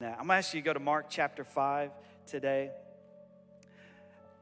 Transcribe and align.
Now, 0.00 0.10
I'm 0.10 0.28
going 0.28 0.28
to 0.28 0.34
ask 0.34 0.54
you 0.54 0.60
to 0.60 0.64
go 0.64 0.72
to 0.72 0.78
Mark 0.78 1.06
chapter 1.10 1.42
5 1.42 1.90
today. 2.24 2.70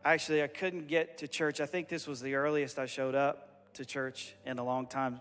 Actually, 0.05 0.43
I 0.43 0.49
couldn't 0.49 0.87
get 0.87 1.17
to 1.19 1.29
church. 1.29 1.63
I 1.63 1.67
think 1.67 1.89
this 1.89 2.07
was 2.07 2.21
the 2.21 2.35
earliest 2.35 2.79
I 2.79 2.85
showed 2.85 3.15
up 3.15 3.73
to 3.73 3.87
church 3.87 4.35
in 4.45 4.59
a 4.59 4.63
long 4.63 4.87
time. 4.87 5.21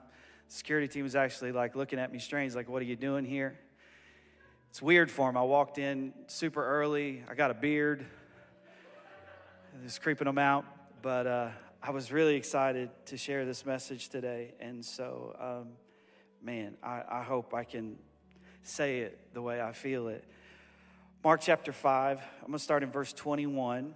security 0.49 0.89
team 0.89 1.03
was 1.03 1.15
actually 1.15 1.53
like 1.53 1.77
looking 1.77 1.99
at 1.99 2.11
me 2.11 2.19
strange, 2.19 2.53
like, 2.53 2.67
what 2.67 2.81
are 2.81 2.85
you 2.85 2.97
doing 2.97 3.23
here? 3.23 3.57
It's 4.71 4.81
weird 4.81 5.09
for 5.09 5.29
him. 5.29 5.37
I 5.37 5.41
walked 5.43 5.77
in 5.77 6.11
super 6.27 6.65
early. 6.65 7.23
I 7.31 7.33
got 7.33 7.49
a 7.49 7.53
beard. 7.53 8.05
Just 9.85 10.01
creeping 10.01 10.25
them 10.25 10.37
out. 10.37 10.65
But 11.01 11.27
uh, 11.27 11.49
I 11.81 11.91
was 11.91 12.11
really 12.11 12.35
excited 12.35 12.89
to 13.05 13.15
share 13.15 13.45
this 13.45 13.65
message 13.65 14.09
today. 14.09 14.53
And 14.59 14.83
so, 14.83 15.33
um, 15.39 15.67
man, 16.43 16.75
I, 16.83 17.03
I 17.09 17.23
hope 17.23 17.53
I 17.53 17.63
can 17.63 17.95
say 18.67 18.99
it 18.99 19.33
the 19.33 19.41
way 19.41 19.61
I 19.61 19.71
feel 19.71 20.07
it. 20.07 20.23
Mark 21.23 21.41
chapter 21.41 21.71
5, 21.71 22.19
I'm 22.19 22.47
going 22.47 22.53
to 22.53 22.59
start 22.59 22.83
in 22.83 22.91
verse 22.91 23.13
21. 23.13 23.95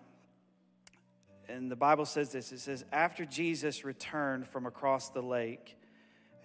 And 1.48 1.71
the 1.71 1.76
Bible 1.76 2.05
says 2.05 2.31
this 2.31 2.52
it 2.52 2.59
says, 2.59 2.85
After 2.91 3.26
Jesus 3.26 3.84
returned 3.84 4.48
from 4.48 4.66
across 4.66 5.09
the 5.09 5.21
lake, 5.21 5.77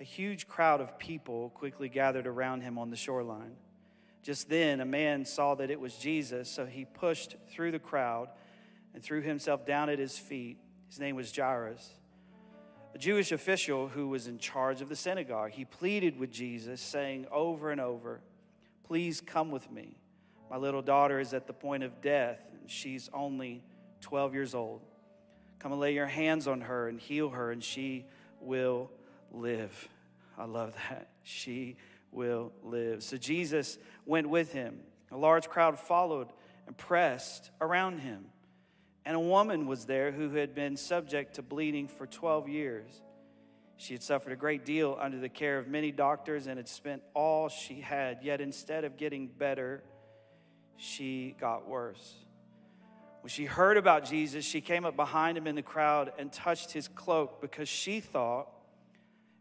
a 0.00 0.04
huge 0.04 0.48
crowd 0.48 0.80
of 0.80 0.98
people 0.98 1.50
quickly 1.50 1.88
gathered 1.88 2.26
around 2.26 2.62
him 2.62 2.78
on 2.78 2.90
the 2.90 2.96
shoreline. 2.96 3.56
Just 4.22 4.48
then, 4.48 4.80
a 4.80 4.86
man 4.86 5.26
saw 5.26 5.54
that 5.56 5.70
it 5.70 5.78
was 5.78 5.96
Jesus, 5.96 6.50
so 6.50 6.64
he 6.64 6.86
pushed 6.86 7.36
through 7.50 7.72
the 7.72 7.78
crowd 7.78 8.28
and 8.94 9.02
threw 9.02 9.20
himself 9.20 9.66
down 9.66 9.90
at 9.90 9.98
his 9.98 10.18
feet. 10.18 10.58
His 10.88 10.98
name 10.98 11.14
was 11.14 11.34
Jairus 11.34 11.90
a 12.94 12.98
Jewish 12.98 13.32
official 13.32 13.88
who 13.88 14.08
was 14.08 14.28
in 14.28 14.38
charge 14.38 14.80
of 14.80 14.88
the 14.88 14.94
synagogue. 14.94 15.50
He 15.50 15.64
pleaded 15.64 16.16
with 16.16 16.30
Jesus, 16.30 16.80
saying 16.80 17.26
over 17.32 17.70
and 17.70 17.80
over, 17.80 18.20
Please 18.84 19.20
come 19.20 19.50
with 19.50 19.70
me. 19.70 19.96
My 20.50 20.58
little 20.58 20.82
daughter 20.82 21.18
is 21.18 21.34
at 21.34 21.46
the 21.46 21.52
point 21.52 21.82
of 21.82 22.00
death, 22.00 22.38
and 22.52 22.70
she's 22.70 23.10
only 23.12 23.64
12 24.02 24.34
years 24.34 24.54
old. 24.54 24.82
Come 25.58 25.72
and 25.72 25.80
lay 25.80 25.94
your 25.94 26.06
hands 26.06 26.46
on 26.46 26.60
her 26.60 26.88
and 26.88 27.00
heal 27.00 27.30
her, 27.30 27.50
and 27.50 27.64
she 27.64 28.04
will 28.40 28.90
live. 29.32 29.88
I 30.38 30.44
love 30.44 30.74
that. 30.90 31.08
She 31.22 31.76
will 32.12 32.52
live. 32.62 33.02
So 33.02 33.16
Jesus 33.16 33.78
went 34.04 34.28
with 34.28 34.52
him. 34.52 34.80
A 35.10 35.16
large 35.16 35.48
crowd 35.48 35.78
followed 35.78 36.28
and 36.66 36.76
pressed 36.76 37.50
around 37.60 38.00
him. 38.00 38.26
And 39.06 39.16
a 39.16 39.20
woman 39.20 39.66
was 39.66 39.84
there 39.84 40.12
who 40.12 40.30
had 40.34 40.54
been 40.54 40.76
subject 40.76 41.34
to 41.34 41.42
bleeding 41.42 41.88
for 41.88 42.06
12 42.06 42.48
years. 42.48 43.02
She 43.76 43.92
had 43.92 44.02
suffered 44.02 44.32
a 44.32 44.36
great 44.36 44.64
deal 44.64 44.96
under 45.00 45.18
the 45.18 45.28
care 45.28 45.58
of 45.58 45.68
many 45.68 45.90
doctors 45.90 46.46
and 46.46 46.56
had 46.56 46.68
spent 46.68 47.02
all 47.12 47.48
she 47.48 47.80
had. 47.80 48.20
Yet 48.22 48.40
instead 48.40 48.84
of 48.84 48.96
getting 48.96 49.26
better, 49.26 49.82
she 50.76 51.36
got 51.38 51.68
worse. 51.68 52.14
When 53.20 53.30
she 53.30 53.44
heard 53.44 53.76
about 53.76 54.04
Jesus, 54.04 54.44
she 54.44 54.60
came 54.60 54.84
up 54.84 54.96
behind 54.96 55.36
him 55.36 55.46
in 55.46 55.54
the 55.54 55.62
crowd 55.62 56.12
and 56.18 56.32
touched 56.32 56.72
his 56.72 56.88
cloak 56.88 57.40
because 57.40 57.68
she 57.68 58.00
thought, 58.00 58.48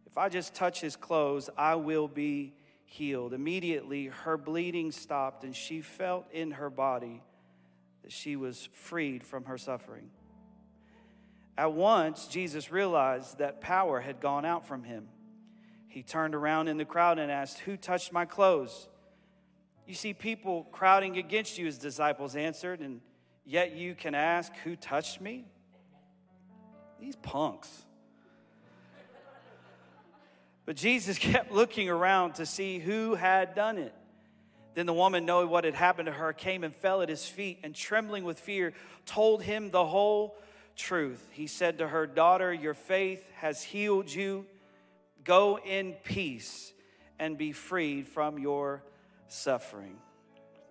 if 0.06 0.18
I 0.18 0.30
just 0.30 0.54
touch 0.54 0.82
his 0.82 0.96
clothes, 0.96 1.50
I 1.58 1.76
will 1.76 2.08
be 2.08 2.54
healed. 2.86 3.34
Immediately, 3.34 4.08
her 4.08 4.38
bleeding 4.38 4.92
stopped 4.92 5.44
and 5.44 5.56
she 5.56 5.82
felt 5.82 6.26
in 6.32 6.52
her 6.52 6.70
body 6.70 7.22
that 8.04 8.12
she 8.12 8.36
was 8.36 8.70
freed 8.74 9.24
from 9.24 9.46
her 9.46 9.58
suffering. 9.58 10.10
At 11.58 11.74
once, 11.74 12.28
Jesus 12.28 12.72
realized 12.72 13.38
that 13.38 13.62
power 13.62 14.02
had 14.02 14.20
gone 14.20 14.46
out 14.46 14.66
from 14.66 14.84
him. 14.84 15.08
He 15.88 16.02
turned 16.02 16.34
around 16.34 16.68
in 16.68 16.78
the 16.78 16.86
crowd 16.86 17.20
and 17.20 17.32
asked, 17.32 17.60
Who 17.60 17.78
touched 17.78 18.12
my 18.12 18.26
clothes? 18.26 18.88
You 19.86 19.94
see 19.94 20.14
people 20.14 20.64
crowding 20.72 21.18
against 21.18 21.58
you, 21.58 21.66
his 21.66 21.78
disciples 21.78 22.36
answered, 22.36 22.80
and 22.80 23.02
yet 23.46 23.76
you 23.76 23.94
can 23.94 24.16
ask, 24.16 24.56
Who 24.64 24.76
touched 24.76 25.22
me? 25.22 25.46
These 27.00 27.16
punks. 27.18 27.70
But 30.66 30.76
Jesus 30.76 31.18
kept 31.20 31.52
looking 31.52 31.90
around 31.90 32.36
to 32.36 32.46
see 32.46 32.80
who 32.80 33.16
had 33.16 33.54
done 33.54 33.78
it. 33.78 33.94
Then 34.74 34.86
the 34.86 34.94
woman, 34.94 35.26
knowing 35.26 35.50
what 35.50 35.66
had 35.66 35.76
happened 35.76 36.08
to 36.08 36.12
her, 36.12 36.34
came 36.34 36.64
and 36.64 36.76
fell 36.76 37.02
at 37.02 37.10
his 37.10 37.26
feet 37.28 37.60
and, 37.64 37.76
trembling 37.76 38.24
with 38.24 38.40
fear, 38.40 38.74
told 39.06 39.44
him 39.44 39.72
the 39.72 39.86
whole 39.86 40.36
truth. 40.76 41.28
He 41.32 41.48
said 41.48 41.78
to 41.78 41.88
her, 41.88 42.08
Daughter, 42.08 42.54
your 42.54 42.74
faith 42.74 43.24
has 43.36 43.62
healed 43.62 44.12
you. 44.12 44.46
Go 45.24 45.60
in 45.60 45.94
peace 46.04 46.74
and 47.20 47.38
be 47.38 47.52
freed 47.52 48.08
from 48.08 48.40
your 48.40 48.84
suffering. 49.28 49.98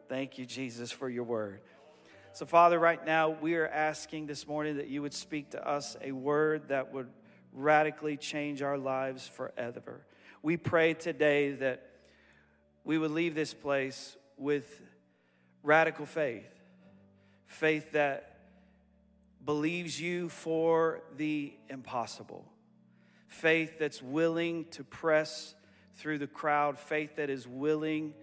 Thank 0.09 0.37
you, 0.37 0.45
Jesus, 0.45 0.91
for 0.91 1.09
your 1.09 1.25
word. 1.25 1.61
So, 2.35 2.47
Father, 2.47 2.79
right 2.79 3.05
now 3.05 3.31
we 3.31 3.57
are 3.57 3.69
asking 3.69 4.27
this 4.27 4.47
morning 4.47 4.79
that 4.79 4.89
you 4.89 5.03
would 5.03 5.15
speak 5.15 5.51
to 5.51 5.67
us 5.67 5.97
a 6.03 6.13
word 6.13 6.69
that 6.69 6.93
would 6.93 7.09
radically 7.53 8.17
change 8.17 8.63
our 8.63 8.79
lives 8.79 9.29
forever. 9.29 10.05
We 10.43 10.57
pray 10.57 10.95
today 10.95 11.53
that 11.53 11.92
we 12.85 12.99
would 12.99 13.11
leave 13.11 13.35
this 13.35 13.55
place 13.55 14.17
with 14.37 14.83
radical 15.63 16.07
faith 16.07 16.49
faith 17.47 17.93
that 17.93 18.33
believes 19.45 20.01
you 20.01 20.31
for 20.31 21.03
the 21.19 21.53
impossible, 21.69 22.47
faith 23.29 23.79
that's 23.79 24.01
willing 24.01 24.65
to 24.71 24.83
press 24.83 25.55
through 25.97 26.17
the 26.17 26.27
crowd, 26.27 26.79
faith 26.79 27.17
that 27.17 27.29
is 27.29 27.47
willing 27.47 28.15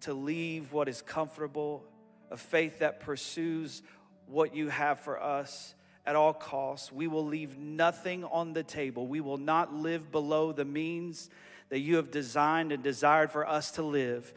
to 0.00 0.12
leave 0.12 0.72
what 0.72 0.88
is 0.88 1.00
comfortable, 1.00 1.84
a 2.30 2.36
faith 2.36 2.80
that 2.80 3.00
pursues 3.00 3.82
what 4.26 4.54
you 4.54 4.68
have 4.68 5.00
for 5.00 5.22
us 5.22 5.74
at 6.04 6.16
all 6.16 6.32
costs. 6.32 6.92
We 6.92 7.06
will 7.06 7.24
leave 7.24 7.56
nothing 7.56 8.24
on 8.24 8.52
the 8.52 8.62
table. 8.62 9.06
We 9.06 9.20
will 9.20 9.38
not 9.38 9.72
live 9.72 10.10
below 10.12 10.52
the 10.52 10.64
means 10.64 11.30
that 11.70 11.78
you 11.78 11.96
have 11.96 12.10
designed 12.10 12.72
and 12.72 12.82
desired 12.82 13.30
for 13.30 13.48
us 13.48 13.70
to 13.72 13.82
live, 13.82 14.34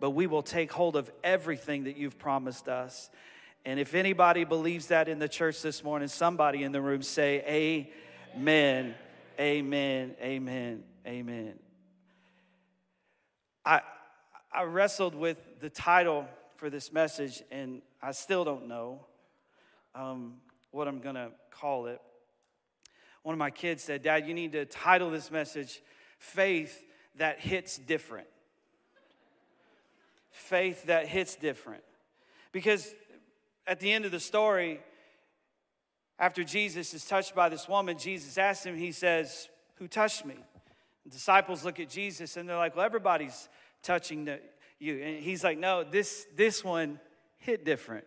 but 0.00 0.10
we 0.10 0.26
will 0.26 0.42
take 0.42 0.70
hold 0.70 0.96
of 0.96 1.10
everything 1.24 1.84
that 1.84 1.96
you've 1.96 2.18
promised 2.18 2.68
us. 2.68 3.10
And 3.64 3.80
if 3.80 3.94
anybody 3.94 4.44
believes 4.44 4.88
that 4.88 5.08
in 5.08 5.18
the 5.18 5.28
church 5.28 5.62
this 5.62 5.82
morning, 5.82 6.08
somebody 6.08 6.62
in 6.62 6.72
the 6.72 6.82
room 6.82 7.02
say, 7.02 7.88
Amen, 8.36 8.94
Amen, 9.40 10.14
Amen, 10.20 10.84
Amen. 11.06 11.54
I, 13.64 13.80
I 14.52 14.64
wrestled 14.64 15.14
with 15.14 15.60
the 15.60 15.70
title 15.70 16.26
for 16.56 16.68
this 16.68 16.92
message, 16.92 17.42
and 17.50 17.80
I 18.02 18.12
still 18.12 18.44
don't 18.44 18.68
know 18.68 19.06
um, 19.94 20.34
what 20.70 20.86
I'm 20.86 21.00
going 21.00 21.14
to 21.14 21.30
call 21.50 21.86
it. 21.86 22.00
One 23.22 23.32
of 23.32 23.38
my 23.38 23.50
kids 23.50 23.82
said, 23.82 24.02
Dad, 24.02 24.28
you 24.28 24.34
need 24.34 24.52
to 24.52 24.66
title 24.66 25.10
this 25.10 25.30
message 25.30 25.80
faith 26.24 26.82
that 27.16 27.38
hits 27.38 27.76
different. 27.76 28.26
Faith 30.30 30.86
that 30.86 31.06
hits 31.06 31.36
different. 31.36 31.82
Because 32.50 32.94
at 33.66 33.78
the 33.78 33.92
end 33.92 34.04
of 34.04 34.10
the 34.10 34.20
story, 34.20 34.80
after 36.18 36.42
Jesus 36.42 36.94
is 36.94 37.04
touched 37.04 37.34
by 37.34 37.48
this 37.48 37.68
woman, 37.68 37.98
Jesus 37.98 38.38
asks 38.38 38.64
him, 38.64 38.76
He 38.76 38.90
says, 38.90 39.48
Who 39.76 39.86
touched 39.86 40.24
me? 40.24 40.36
The 41.04 41.10
disciples 41.10 41.64
look 41.64 41.78
at 41.78 41.90
Jesus 41.90 42.36
and 42.36 42.48
they're 42.48 42.56
like, 42.56 42.74
Well, 42.74 42.86
everybody's 42.86 43.48
touching 43.82 44.24
the, 44.24 44.40
you. 44.78 45.00
And 45.02 45.22
he's 45.22 45.44
like, 45.44 45.58
No, 45.58 45.84
this, 45.84 46.26
this 46.34 46.64
one 46.64 46.98
hit 47.38 47.64
different. 47.64 48.06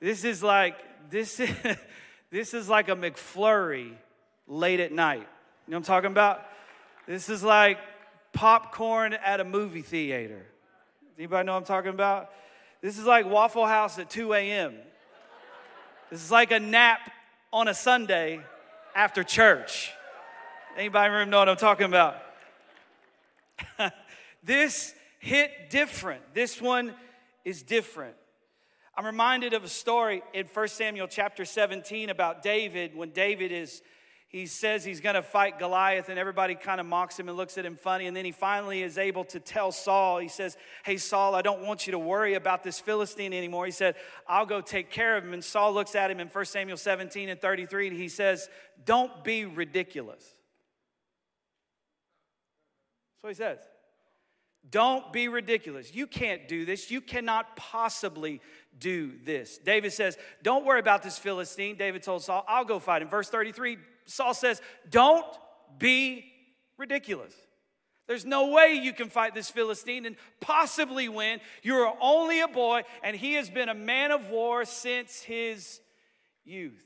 This 0.00 0.24
is 0.24 0.42
like, 0.42 0.76
this 1.10 1.40
is, 1.40 1.50
this 2.30 2.52
is 2.52 2.68
like 2.68 2.88
a 2.88 2.96
McFlurry 2.96 3.92
late 4.46 4.80
at 4.80 4.92
night. 4.92 5.28
You 5.66 5.72
know 5.72 5.76
what 5.76 5.76
I'm 5.76 5.82
talking 5.84 6.10
about? 6.10 6.44
This 7.08 7.30
is 7.30 7.42
like 7.42 7.78
popcorn 8.34 9.14
at 9.14 9.40
a 9.40 9.44
movie 9.44 9.80
theater. 9.80 10.44
Anybody 11.16 11.46
know 11.46 11.54
what 11.54 11.60
I'm 11.60 11.64
talking 11.64 11.88
about? 11.88 12.30
This 12.82 12.98
is 12.98 13.06
like 13.06 13.24
Waffle 13.24 13.64
House 13.64 13.98
at 13.98 14.10
2 14.10 14.34
a.m. 14.34 14.74
This 16.10 16.22
is 16.22 16.30
like 16.30 16.50
a 16.50 16.60
nap 16.60 17.00
on 17.50 17.66
a 17.66 17.72
Sunday 17.72 18.42
after 18.94 19.24
church. 19.24 19.90
Anybody 20.76 21.06
in 21.06 21.12
the 21.12 21.18
room 21.20 21.30
know 21.30 21.38
what 21.38 21.48
I'm 21.48 21.56
talking 21.56 21.86
about? 21.86 22.18
this 24.44 24.94
hit 25.18 25.70
different. 25.70 26.34
This 26.34 26.60
one 26.60 26.92
is 27.42 27.62
different. 27.62 28.16
I'm 28.94 29.06
reminded 29.06 29.54
of 29.54 29.64
a 29.64 29.68
story 29.68 30.22
in 30.34 30.44
1 30.44 30.68
Samuel 30.68 31.08
chapter 31.08 31.46
17 31.46 32.10
about 32.10 32.42
David 32.42 32.94
when 32.94 33.12
David 33.12 33.50
is 33.50 33.80
he 34.28 34.44
says 34.44 34.84
he's 34.84 35.00
going 35.00 35.14
to 35.14 35.22
fight 35.22 35.58
Goliath, 35.58 36.10
and 36.10 36.18
everybody 36.18 36.54
kind 36.54 36.80
of 36.80 36.86
mocks 36.86 37.18
him 37.18 37.28
and 37.28 37.36
looks 37.36 37.56
at 37.56 37.64
him 37.64 37.76
funny. 37.76 38.06
And 38.06 38.14
then 38.14 38.26
he 38.26 38.30
finally 38.30 38.82
is 38.82 38.98
able 38.98 39.24
to 39.24 39.40
tell 39.40 39.72
Saul, 39.72 40.18
he 40.18 40.28
says, 40.28 40.58
Hey, 40.84 40.98
Saul, 40.98 41.34
I 41.34 41.40
don't 41.40 41.62
want 41.62 41.86
you 41.86 41.92
to 41.92 41.98
worry 41.98 42.34
about 42.34 42.62
this 42.62 42.78
Philistine 42.78 43.32
anymore. 43.32 43.64
He 43.64 43.72
said, 43.72 43.96
I'll 44.26 44.44
go 44.44 44.60
take 44.60 44.90
care 44.90 45.16
of 45.16 45.24
him. 45.24 45.32
And 45.32 45.42
Saul 45.42 45.72
looks 45.72 45.94
at 45.94 46.10
him 46.10 46.20
in 46.20 46.28
1 46.28 46.44
Samuel 46.44 46.76
17 46.76 47.30
and 47.30 47.40
33, 47.40 47.88
and 47.88 47.96
he 47.96 48.10
says, 48.10 48.50
Don't 48.84 49.24
be 49.24 49.46
ridiculous. 49.46 50.22
That's 53.14 53.22
what 53.22 53.30
he 53.30 53.34
says. 53.34 53.58
Don't 54.70 55.10
be 55.10 55.28
ridiculous. 55.28 55.94
You 55.94 56.06
can't 56.06 56.46
do 56.46 56.66
this. 56.66 56.90
You 56.90 57.00
cannot 57.00 57.56
possibly 57.56 58.42
do 58.78 59.12
this. 59.24 59.56
David 59.56 59.94
says, 59.94 60.18
Don't 60.42 60.66
worry 60.66 60.80
about 60.80 61.02
this 61.02 61.16
Philistine. 61.16 61.76
David 61.78 62.02
told 62.02 62.22
Saul, 62.22 62.44
I'll 62.46 62.66
go 62.66 62.78
fight 62.78 63.00
him. 63.00 63.08
Verse 63.08 63.30
33, 63.30 63.78
Saul 64.08 64.34
says, 64.34 64.60
Don't 64.90 65.26
be 65.78 66.24
ridiculous. 66.76 67.34
There's 68.06 68.24
no 68.24 68.48
way 68.48 68.72
you 68.72 68.94
can 68.94 69.10
fight 69.10 69.34
this 69.34 69.50
Philistine 69.50 70.06
and 70.06 70.16
possibly 70.40 71.10
win. 71.10 71.40
You're 71.62 71.92
only 72.00 72.40
a 72.40 72.48
boy, 72.48 72.84
and 73.02 73.14
he 73.14 73.34
has 73.34 73.50
been 73.50 73.68
a 73.68 73.74
man 73.74 74.10
of 74.12 74.30
war 74.30 74.64
since 74.64 75.20
his 75.20 75.80
youth. 76.44 76.82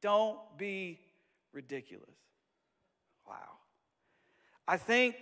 Don't 0.00 0.38
be 0.56 0.98
ridiculous. 1.52 2.16
Wow. 3.28 3.34
I 4.66 4.78
think, 4.78 5.14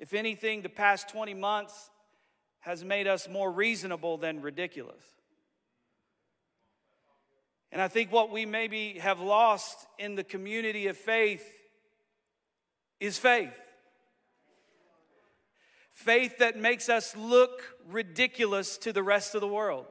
if 0.00 0.14
anything, 0.14 0.62
the 0.62 0.70
past 0.70 1.10
20 1.10 1.34
months 1.34 1.90
has 2.60 2.82
made 2.82 3.06
us 3.06 3.28
more 3.28 3.52
reasonable 3.52 4.16
than 4.16 4.40
ridiculous. 4.40 5.04
And 7.76 7.82
I 7.82 7.88
think 7.88 8.10
what 8.10 8.30
we 8.30 8.46
maybe 8.46 8.94
have 9.00 9.20
lost 9.20 9.86
in 9.98 10.14
the 10.14 10.24
community 10.24 10.86
of 10.86 10.96
faith 10.96 11.46
is 13.00 13.18
faith. 13.18 13.52
Faith 15.92 16.38
that 16.38 16.58
makes 16.58 16.88
us 16.88 17.14
look 17.14 17.76
ridiculous 17.86 18.78
to 18.78 18.94
the 18.94 19.02
rest 19.02 19.34
of 19.34 19.42
the 19.42 19.46
world. 19.46 19.84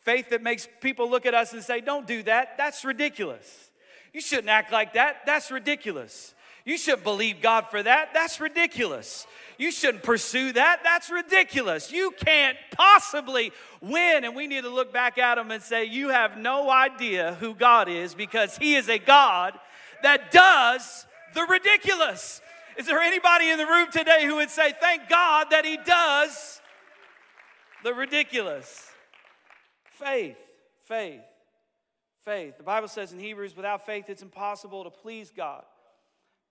Faith 0.00 0.28
that 0.28 0.42
makes 0.42 0.68
people 0.82 1.08
look 1.08 1.24
at 1.24 1.32
us 1.32 1.54
and 1.54 1.62
say, 1.62 1.80
Don't 1.80 2.06
do 2.06 2.22
that. 2.24 2.58
That's 2.58 2.84
ridiculous. 2.84 3.70
You 4.12 4.20
shouldn't 4.20 4.50
act 4.50 4.70
like 4.70 4.92
that. 4.92 5.20
That's 5.24 5.50
ridiculous. 5.50 6.34
You 6.66 6.76
shouldn't 6.76 7.04
believe 7.04 7.40
God 7.40 7.68
for 7.70 7.82
that. 7.82 8.10
That's 8.12 8.40
ridiculous. 8.40 9.26
You 9.58 9.70
shouldn't 9.70 10.02
pursue 10.02 10.52
that. 10.52 10.80
That's 10.84 11.10
ridiculous. 11.10 11.90
You 11.90 12.10
can't 12.10 12.56
possibly 12.72 13.52
win. 13.80 14.24
And 14.24 14.34
we 14.34 14.46
need 14.46 14.64
to 14.64 14.70
look 14.70 14.92
back 14.92 15.18
at 15.18 15.36
them 15.36 15.50
and 15.50 15.62
say, 15.62 15.84
You 15.84 16.10
have 16.10 16.36
no 16.36 16.70
idea 16.70 17.36
who 17.40 17.54
God 17.54 17.88
is 17.88 18.14
because 18.14 18.56
He 18.56 18.74
is 18.74 18.88
a 18.88 18.98
God 18.98 19.58
that 20.02 20.30
does 20.30 21.06
the 21.34 21.42
ridiculous. 21.42 22.40
Is 22.76 22.86
there 22.86 23.00
anybody 23.00 23.50
in 23.50 23.58
the 23.58 23.66
room 23.66 23.88
today 23.90 24.24
who 24.26 24.36
would 24.36 24.50
say, 24.50 24.72
Thank 24.78 25.08
God 25.08 25.48
that 25.50 25.64
He 25.64 25.78
does 25.78 26.60
the 27.82 27.94
ridiculous? 27.94 28.90
Faith, 29.90 30.38
faith, 30.84 31.22
faith. 32.22 32.58
The 32.58 32.64
Bible 32.64 32.88
says 32.88 33.12
in 33.12 33.18
Hebrews, 33.18 33.56
without 33.56 33.86
faith, 33.86 34.10
it's 34.10 34.20
impossible 34.20 34.84
to 34.84 34.90
please 34.90 35.32
God. 35.34 35.62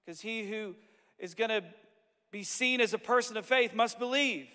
Because 0.04 0.22
he 0.22 0.48
who 0.48 0.76
is 1.20 1.34
going 1.34 1.50
to 1.50 1.64
be 2.36 2.44
seen 2.44 2.82
as 2.82 2.94
a 2.94 2.98
person 2.98 3.38
of 3.38 3.46
faith 3.46 3.74
must 3.74 3.98
believe 3.98 4.50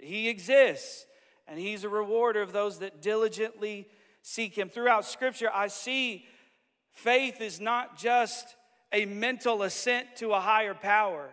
he 0.00 0.30
exists 0.30 1.04
and 1.46 1.58
he's 1.58 1.84
a 1.84 1.88
rewarder 1.88 2.40
of 2.40 2.52
those 2.52 2.78
that 2.78 3.02
diligently 3.02 3.86
seek 4.22 4.56
him. 4.56 4.70
Throughout 4.70 5.04
Scripture, 5.04 5.50
I 5.52 5.66
see 5.66 6.24
faith 6.90 7.42
is 7.42 7.60
not 7.60 7.98
just 7.98 8.56
a 8.94 9.04
mental 9.04 9.62
assent 9.62 10.06
to 10.16 10.32
a 10.32 10.40
higher 10.40 10.72
power. 10.72 11.28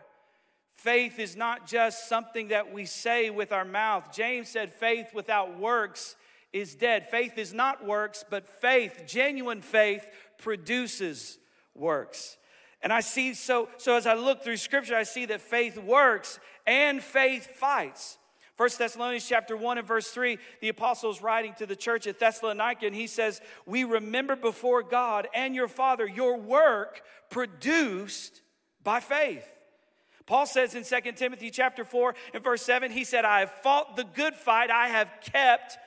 Faith 0.74 1.18
is 1.18 1.38
not 1.38 1.65
just 1.65 2.09
something 2.09 2.50
that 2.50 2.74
we 2.74 2.83
say 2.83 3.30
with 3.30 3.53
our 3.53 3.63
mouth. 3.63 4.13
James 4.13 4.50
said, 4.50 4.74
faith 4.74 5.13
without 5.13 5.57
works 5.57 6.18
is 6.51 6.75
dead. 6.75 7.07
Faith 7.09 7.38
is 7.38 7.53
not 7.53 7.86
works, 7.86 8.25
but 8.30 8.45
faith, 8.45 9.03
genuine 9.07 9.62
faith, 9.62 10.06
produces 10.39 11.38
works. 11.74 12.36
And 12.86 12.94
I 12.94 13.00
see, 13.00 13.34
so, 13.34 13.68
so 13.78 13.96
as 13.96 14.06
I 14.06 14.14
look 14.14 14.44
through 14.44 14.58
scripture, 14.58 14.96
I 14.96 15.02
see 15.02 15.26
that 15.26 15.42
faith 15.42 15.76
works 15.76 16.40
and 16.68 17.02
faith 17.02 17.48
fights. 17.56 18.20
First 18.58 18.78
Thessalonians 18.78 19.28
chapter 19.28 19.58
1 19.58 19.80
and 19.80 19.88
verse 19.88 20.12
3, 20.12 20.38
the 20.62 20.70
apostle 20.70 21.10
is 21.10 21.20
writing 21.20 21.56
to 21.58 21.66
the 21.66 21.76
church 21.76 22.06
at 22.06 22.20
Thessalonica, 22.20 22.86
and 22.86 22.96
he 22.96 23.08
says, 23.08 23.42
We 23.66 23.86
remember 23.86 24.36
before 24.36 24.84
God 24.84 25.28
and 25.34 25.56
your 25.56 25.68
Father 25.68 26.06
your 26.06 26.38
work 26.38 27.02
produced 27.32 28.44
by 28.84 29.00
faith. 29.00 29.52
Paul 30.28 30.46
says 30.46 30.76
in 30.76 30.84
2 30.84 31.12
Timothy 31.14 31.50
chapter 31.50 31.84
4 31.84 32.14
and 32.36 32.44
verse 32.44 32.62
7, 32.62 32.92
he 32.92 33.04
said, 33.04 33.26
I 33.26 33.40
have 33.40 33.52
fought 33.64 33.96
the 33.96 34.04
good 34.04 34.36
fight, 34.36 34.70
I 34.70 34.90
have 34.90 35.12
kept 35.34 35.80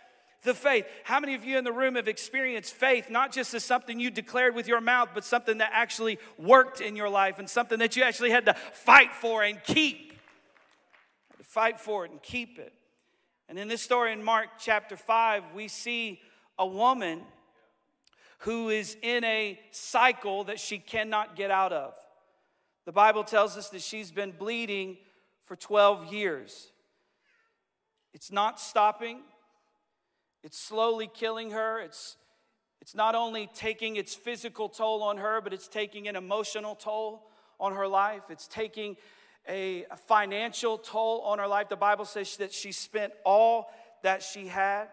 the 0.42 0.54
faith. 0.54 0.86
How 1.04 1.20
many 1.20 1.34
of 1.34 1.44
you 1.44 1.58
in 1.58 1.64
the 1.64 1.72
room 1.72 1.96
have 1.96 2.08
experienced 2.08 2.74
faith 2.74 3.10
not 3.10 3.32
just 3.32 3.54
as 3.54 3.64
something 3.64 3.98
you 3.98 4.10
declared 4.10 4.54
with 4.54 4.68
your 4.68 4.80
mouth, 4.80 5.10
but 5.14 5.24
something 5.24 5.58
that 5.58 5.70
actually 5.72 6.18
worked 6.38 6.80
in 6.80 6.96
your 6.96 7.08
life 7.08 7.38
and 7.38 7.48
something 7.48 7.78
that 7.80 7.96
you 7.96 8.02
actually 8.02 8.30
had 8.30 8.46
to 8.46 8.54
fight 8.72 9.12
for 9.12 9.42
and 9.42 9.62
keep? 9.64 10.12
To 11.38 11.44
fight 11.44 11.80
for 11.80 12.04
it 12.04 12.10
and 12.10 12.22
keep 12.22 12.58
it. 12.58 12.72
And 13.48 13.58
in 13.58 13.68
this 13.68 13.82
story 13.82 14.12
in 14.12 14.22
Mark 14.22 14.48
chapter 14.58 14.96
5, 14.96 15.42
we 15.54 15.68
see 15.68 16.20
a 16.58 16.66
woman 16.66 17.22
who 18.40 18.68
is 18.68 18.96
in 19.02 19.24
a 19.24 19.58
cycle 19.70 20.44
that 20.44 20.60
she 20.60 20.78
cannot 20.78 21.34
get 21.34 21.50
out 21.50 21.72
of. 21.72 21.94
The 22.84 22.92
Bible 22.92 23.24
tells 23.24 23.56
us 23.56 23.68
that 23.70 23.82
she's 23.82 24.12
been 24.12 24.30
bleeding 24.30 24.98
for 25.44 25.56
12 25.56 26.12
years. 26.12 26.70
It's 28.14 28.30
not 28.30 28.60
stopping, 28.60 29.20
it's 30.42 30.58
slowly 30.58 31.10
killing 31.12 31.50
her. 31.50 31.80
It's, 31.80 32.16
it's 32.80 32.94
not 32.94 33.14
only 33.14 33.48
taking 33.54 33.96
its 33.96 34.14
physical 34.14 34.68
toll 34.68 35.02
on 35.02 35.18
her, 35.18 35.40
but 35.40 35.52
it's 35.52 35.68
taking 35.68 36.08
an 36.08 36.16
emotional 36.16 36.74
toll 36.74 37.28
on 37.58 37.74
her 37.74 37.88
life. 37.88 38.24
It's 38.30 38.46
taking 38.46 38.96
a 39.48 39.84
financial 40.06 40.78
toll 40.78 41.22
on 41.22 41.38
her 41.38 41.48
life. 41.48 41.68
The 41.68 41.76
Bible 41.76 42.04
says 42.04 42.36
that 42.36 42.52
she 42.52 42.72
spent 42.72 43.12
all 43.24 43.70
that 44.02 44.22
she 44.22 44.46
had. 44.46 44.88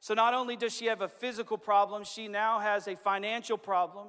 So 0.00 0.14
not 0.14 0.32
only 0.32 0.56
does 0.56 0.74
she 0.74 0.86
have 0.86 1.00
a 1.00 1.08
physical 1.08 1.58
problem, 1.58 2.04
she 2.04 2.28
now 2.28 2.60
has 2.60 2.86
a 2.86 2.94
financial 2.94 3.58
problem. 3.58 4.08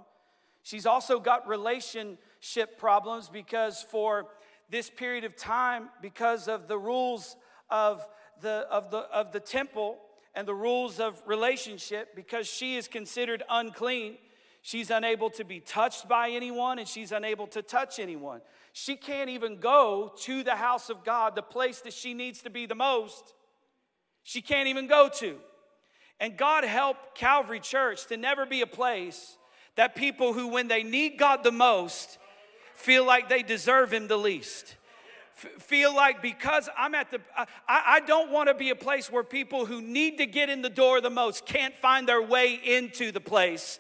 She's 0.62 0.86
also 0.86 1.20
got 1.20 1.48
relationship 1.48 2.78
problems 2.78 3.28
because 3.28 3.86
for 3.90 4.28
this 4.70 4.90
period 4.90 5.24
of 5.24 5.36
time, 5.36 5.90
because 6.02 6.48
of 6.48 6.68
the 6.68 6.78
rules 6.78 7.36
of 7.70 8.08
the, 8.42 8.68
of 8.70 8.92
the, 8.92 9.00
of 9.00 9.32
the 9.32 9.40
temple 9.40 9.98
and 10.36 10.48
the 10.48 10.54
rules 10.54 11.00
of 11.00 11.22
relationship, 11.26 12.16
because 12.16 12.48
she 12.48 12.78
is 12.78 12.88
considered 12.88 13.44
unclean, 13.50 14.18
she's 14.62 14.90
unable 14.90 15.30
to 15.32 15.44
be 15.44 15.60
touched 15.60 16.08
by 16.08 16.30
anyone 16.30 16.80
and 16.80 16.88
she's 16.88 17.12
unable 17.12 17.48
to 17.48 17.62
touch 17.62 18.00
anyone. 18.00 18.42
She 18.74 18.96
can't 18.96 19.30
even 19.30 19.60
go 19.60 20.14
to 20.22 20.44
the 20.44 20.56
house 20.56 20.90
of 20.90 21.04
God, 21.04 21.36
the 21.36 21.42
place 21.42 21.82
that 21.82 21.94
she 21.94 22.14
needs 22.14 22.42
to 22.44 22.50
be 22.50 22.66
the 22.66 22.76
most. 22.76 23.34
She 24.24 24.42
can't 24.42 24.68
even 24.68 24.88
go 24.88 25.10
to. 25.16 25.38
And 26.20 26.38
God 26.38 26.64
help 26.64 27.16
Calvary 27.16 27.60
Church 27.60 28.06
to 28.08 28.18
never 28.18 28.46
be 28.46 28.62
a 28.62 28.68
place 28.68 29.38
that 29.76 29.96
people 29.96 30.34
who, 30.34 30.50
when 30.50 30.68
they 30.68 30.84
need 30.84 31.18
God 31.18 31.44
the 31.44 31.52
most, 31.52 32.18
feel 32.76 33.06
like 33.06 33.30
they 33.30 33.42
deserve 33.42 33.94
Him 33.94 34.08
the 34.08 34.18
least. 34.18 34.76
Feel 35.60 35.96
like 35.96 36.22
because 36.22 36.70
I'm 36.78 36.94
at 36.96 37.12
the, 37.12 37.22
I, 37.38 37.48
I 37.68 38.00
don't 38.02 38.32
want 38.32 38.50
to 38.50 38.54
be 38.54 38.70
a 38.70 38.76
place 38.76 39.12
where 39.12 39.24
people 39.24 39.66
who 39.66 39.82
need 39.82 40.18
to 40.18 40.26
get 40.26 40.50
in 40.50 40.62
the 40.62 40.70
door 40.70 41.02
the 41.02 41.10
most 41.10 41.46
can't 41.46 41.76
find 41.76 42.08
their 42.08 42.22
way 42.22 42.60
into 42.64 43.12
the 43.12 43.22
place 43.22 43.80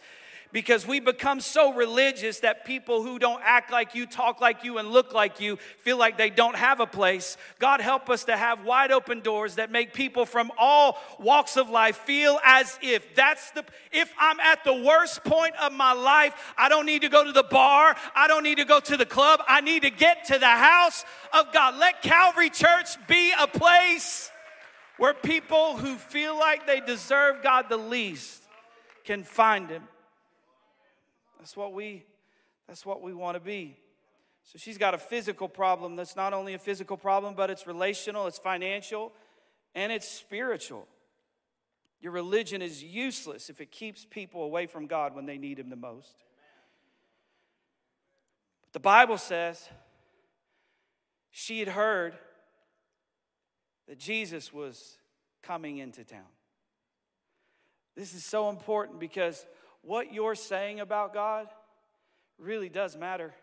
because 0.51 0.87
we 0.87 0.99
become 0.99 1.39
so 1.39 1.73
religious 1.73 2.39
that 2.39 2.65
people 2.65 3.03
who 3.03 3.19
don't 3.19 3.41
act 3.43 3.71
like 3.71 3.93
you, 3.93 4.05
talk 4.05 4.41
like 4.41 4.63
you, 4.63 4.77
and 4.77 4.89
look 4.89 5.13
like 5.13 5.39
you 5.39 5.57
feel 5.77 5.97
like 5.97 6.17
they 6.17 6.29
don't 6.29 6.55
have 6.55 6.79
a 6.79 6.87
place. 6.87 7.37
God, 7.59 7.81
help 7.81 8.09
us 8.09 8.23
to 8.25 8.35
have 8.35 8.63
wide 8.63 8.91
open 8.91 9.19
doors 9.21 9.55
that 9.55 9.71
make 9.71 9.93
people 9.93 10.25
from 10.25 10.51
all 10.57 10.97
walks 11.19 11.55
of 11.57 11.69
life 11.69 11.97
feel 11.97 12.39
as 12.43 12.77
if 12.81 13.15
that's 13.15 13.51
the, 13.51 13.63
if 13.91 14.11
I'm 14.19 14.39
at 14.39 14.63
the 14.63 14.73
worst 14.73 15.23
point 15.23 15.55
of 15.61 15.71
my 15.71 15.93
life, 15.93 16.33
I 16.57 16.69
don't 16.69 16.85
need 16.85 17.03
to 17.03 17.09
go 17.09 17.23
to 17.23 17.31
the 17.31 17.43
bar, 17.43 17.95
I 18.15 18.27
don't 18.27 18.43
need 18.43 18.57
to 18.57 18.65
go 18.65 18.79
to 18.79 18.97
the 18.97 19.05
club, 19.05 19.41
I 19.47 19.61
need 19.61 19.83
to 19.83 19.91
get 19.91 20.25
to 20.25 20.39
the 20.39 20.47
house 20.47 21.05
of 21.31 21.53
God. 21.53 21.75
Let 21.77 22.01
Calvary 22.01 22.49
Church 22.49 22.89
be 23.07 23.31
a 23.39 23.47
place 23.47 24.31
where 24.97 25.13
people 25.13 25.77
who 25.77 25.95
feel 25.95 26.37
like 26.37 26.65
they 26.65 26.81
deserve 26.81 27.41
God 27.41 27.65
the 27.69 27.77
least 27.77 28.43
can 29.05 29.23
find 29.23 29.69
Him. 29.69 29.83
That's 31.39 31.55
what 31.57 31.73
we 31.73 32.05
that's 32.67 32.85
what 32.85 33.01
we 33.01 33.13
want 33.13 33.35
to 33.35 33.39
be. 33.39 33.77
So 34.43 34.57
she's 34.57 34.77
got 34.77 34.93
a 34.93 34.97
physical 34.97 35.49
problem 35.49 35.95
that's 35.95 36.15
not 36.15 36.33
only 36.33 36.53
a 36.53 36.59
physical 36.59 36.97
problem, 36.97 37.33
but 37.33 37.49
it's 37.49 37.65
relational, 37.65 38.27
it's 38.27 38.37
financial, 38.37 39.11
and 39.73 39.91
it's 39.91 40.07
spiritual. 40.07 40.87
Your 41.99 42.11
religion 42.11 42.61
is 42.61 42.83
useless 42.83 43.49
if 43.49 43.59
it 43.59 43.71
keeps 43.71 44.05
people 44.05 44.43
away 44.43 44.67
from 44.67 44.85
God 44.85 45.15
when 45.15 45.25
they 45.25 45.37
need 45.37 45.59
Him 45.59 45.69
the 45.69 45.75
most. 45.75 46.23
But 48.61 48.73
the 48.73 48.79
Bible 48.79 49.17
says 49.17 49.67
she 51.31 51.59
had 51.59 51.69
heard 51.69 52.13
that 53.87 53.97
Jesus 53.97 54.53
was 54.53 54.97
coming 55.41 55.79
into 55.79 56.03
town. 56.03 56.21
This 57.95 58.13
is 58.13 58.23
so 58.23 58.49
important 58.49 58.99
because 58.99 59.45
what 59.81 60.13
you're 60.13 60.35
saying 60.35 60.79
about 60.79 61.13
God 61.13 61.47
really 62.37 62.69
does 62.69 62.97
matter. 62.97 63.33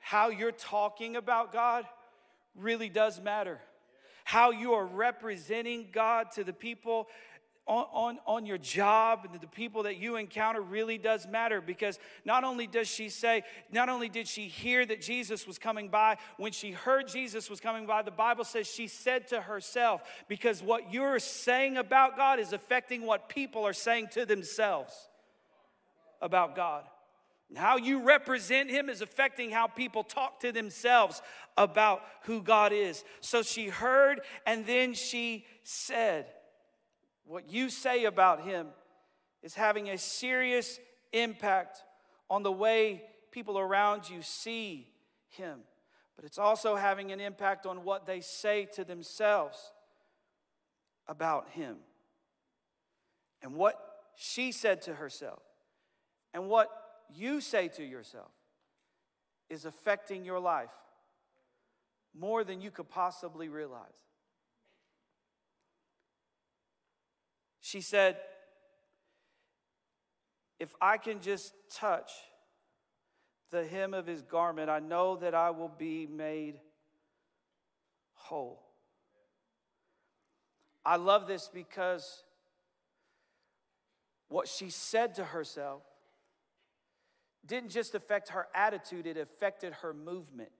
How 0.00 0.28
you're 0.28 0.52
talking 0.52 1.16
about 1.16 1.52
God 1.52 1.84
really 2.54 2.88
does 2.88 3.20
matter. 3.20 3.60
How 4.24 4.50
you 4.50 4.74
are 4.74 4.86
representing 4.86 5.88
God 5.92 6.32
to 6.32 6.44
the 6.44 6.52
people 6.52 7.08
on, 7.66 7.86
on, 7.92 8.18
on 8.26 8.46
your 8.46 8.58
job 8.58 9.26
and 9.30 9.40
the 9.40 9.46
people 9.46 9.82
that 9.84 9.96
you 9.96 10.16
encounter 10.16 10.60
really 10.60 10.98
does 10.98 11.26
matter 11.26 11.60
because 11.60 11.98
not 12.24 12.44
only 12.44 12.66
does 12.66 12.86
she 12.86 13.08
say, 13.08 13.42
not 13.72 13.88
only 13.88 14.08
did 14.08 14.28
she 14.28 14.46
hear 14.46 14.86
that 14.86 15.00
Jesus 15.00 15.46
was 15.46 15.58
coming 15.58 15.88
by, 15.88 16.16
when 16.36 16.52
she 16.52 16.70
heard 16.70 17.08
Jesus 17.08 17.50
was 17.50 17.58
coming 17.58 17.84
by, 17.84 18.02
the 18.02 18.10
Bible 18.12 18.44
says 18.44 18.68
she 18.68 18.86
said 18.86 19.26
to 19.28 19.40
herself, 19.40 20.02
because 20.28 20.62
what 20.62 20.92
you're 20.92 21.18
saying 21.18 21.76
about 21.76 22.16
God 22.16 22.38
is 22.38 22.52
affecting 22.52 23.02
what 23.02 23.28
people 23.28 23.66
are 23.66 23.72
saying 23.72 24.08
to 24.12 24.24
themselves 24.24 25.08
about 26.22 26.54
God. 26.54 26.84
And 27.48 27.58
How 27.58 27.78
you 27.78 28.02
represent 28.02 28.70
him 28.70 28.88
is 28.88 29.00
affecting 29.00 29.50
how 29.50 29.66
people 29.66 30.04
talk 30.04 30.40
to 30.40 30.52
themselves 30.52 31.20
about 31.56 32.02
who 32.22 32.42
God 32.42 32.72
is. 32.72 33.04
So 33.20 33.42
she 33.42 33.68
heard 33.68 34.20
and 34.46 34.66
then 34.66 34.94
she 34.94 35.46
said, 35.62 36.26
what 37.26 37.50
you 37.50 37.68
say 37.68 38.04
about 38.04 38.42
him 38.42 38.68
is 39.42 39.54
having 39.54 39.90
a 39.90 39.98
serious 39.98 40.78
impact 41.12 41.82
on 42.30 42.42
the 42.42 42.52
way 42.52 43.02
people 43.30 43.58
around 43.58 44.08
you 44.08 44.22
see 44.22 44.88
him. 45.28 45.60
But 46.16 46.24
it's 46.24 46.38
also 46.38 46.76
having 46.76 47.12
an 47.12 47.20
impact 47.20 47.66
on 47.66 47.84
what 47.84 48.06
they 48.06 48.20
say 48.20 48.66
to 48.74 48.84
themselves 48.84 49.72
about 51.06 51.50
him. 51.50 51.76
And 53.42 53.54
what 53.54 53.78
she 54.16 54.50
said 54.50 54.82
to 54.82 54.94
herself 54.94 55.42
and 56.32 56.48
what 56.48 56.70
you 57.14 57.40
say 57.40 57.68
to 57.68 57.84
yourself 57.84 58.30
is 59.50 59.64
affecting 59.64 60.24
your 60.24 60.40
life 60.40 60.72
more 62.18 62.44
than 62.44 62.60
you 62.60 62.70
could 62.70 62.88
possibly 62.88 63.48
realize. 63.48 64.05
She 67.66 67.80
said, 67.80 68.16
If 70.60 70.72
I 70.80 70.98
can 70.98 71.20
just 71.20 71.52
touch 71.68 72.12
the 73.50 73.66
hem 73.66 73.92
of 73.92 74.06
his 74.06 74.22
garment, 74.22 74.70
I 74.70 74.78
know 74.78 75.16
that 75.16 75.34
I 75.34 75.50
will 75.50 75.72
be 75.76 76.06
made 76.06 76.60
whole. 78.14 78.62
I 80.84 80.94
love 80.94 81.26
this 81.26 81.50
because 81.52 82.22
what 84.28 84.46
she 84.46 84.70
said 84.70 85.16
to 85.16 85.24
herself 85.24 85.82
didn't 87.44 87.70
just 87.70 87.96
affect 87.96 88.28
her 88.28 88.46
attitude, 88.54 89.08
it 89.08 89.16
affected 89.16 89.72
her 89.82 89.92
movement. 89.92 90.52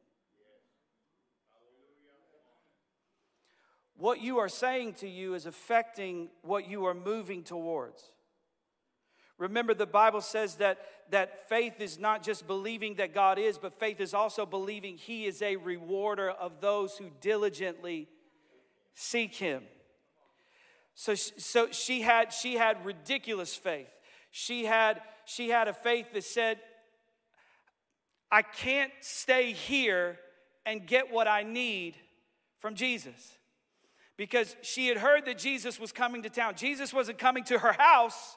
What 3.98 4.20
you 4.20 4.38
are 4.38 4.48
saying 4.48 4.94
to 4.94 5.08
you 5.08 5.34
is 5.34 5.46
affecting 5.46 6.28
what 6.42 6.68
you 6.68 6.84
are 6.86 6.94
moving 6.94 7.42
towards. 7.42 8.02
Remember, 9.38 9.74
the 9.74 9.86
Bible 9.86 10.20
says 10.20 10.56
that, 10.56 10.78
that 11.10 11.48
faith 11.48 11.80
is 11.80 11.98
not 11.98 12.22
just 12.22 12.46
believing 12.46 12.96
that 12.96 13.14
God 13.14 13.38
is, 13.38 13.58
but 13.58 13.78
faith 13.78 14.00
is 14.00 14.14
also 14.14 14.46
believing 14.46 14.96
He 14.96 15.26
is 15.26 15.42
a 15.42 15.56
rewarder 15.56 16.30
of 16.30 16.60
those 16.60 16.96
who 16.96 17.10
diligently 17.20 18.08
seek 18.94 19.34
Him. 19.34 19.62
So, 20.94 21.14
so 21.14 21.68
she, 21.70 22.00
had, 22.00 22.32
she 22.32 22.54
had 22.54 22.84
ridiculous 22.84 23.54
faith. 23.54 23.88
She 24.30 24.64
had, 24.64 25.00
she 25.26 25.50
had 25.50 25.68
a 25.68 25.74
faith 25.74 26.12
that 26.14 26.24
said, 26.24 26.58
I 28.30 28.42
can't 28.42 28.92
stay 29.00 29.52
here 29.52 30.18
and 30.64 30.86
get 30.86 31.12
what 31.12 31.28
I 31.28 31.42
need 31.42 31.94
from 32.58 32.74
Jesus 32.74 33.36
because 34.16 34.56
she 34.62 34.88
had 34.88 34.96
heard 34.99 35.26
that 35.26 35.38
Jesus 35.38 35.78
was 35.78 35.92
coming 35.92 36.23
to 36.23 36.30
town. 36.30 36.54
Jesus 36.56 36.92
wasn't 36.92 37.18
coming 37.18 37.44
to 37.44 37.58
her 37.58 37.73
house, 37.73 38.37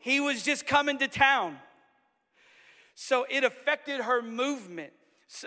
he 0.00 0.20
was 0.20 0.42
just 0.42 0.66
coming 0.66 0.98
to 0.98 1.08
town. 1.08 1.58
So 2.94 3.26
it 3.30 3.44
affected 3.44 4.00
her 4.02 4.20
movement. 4.20 4.92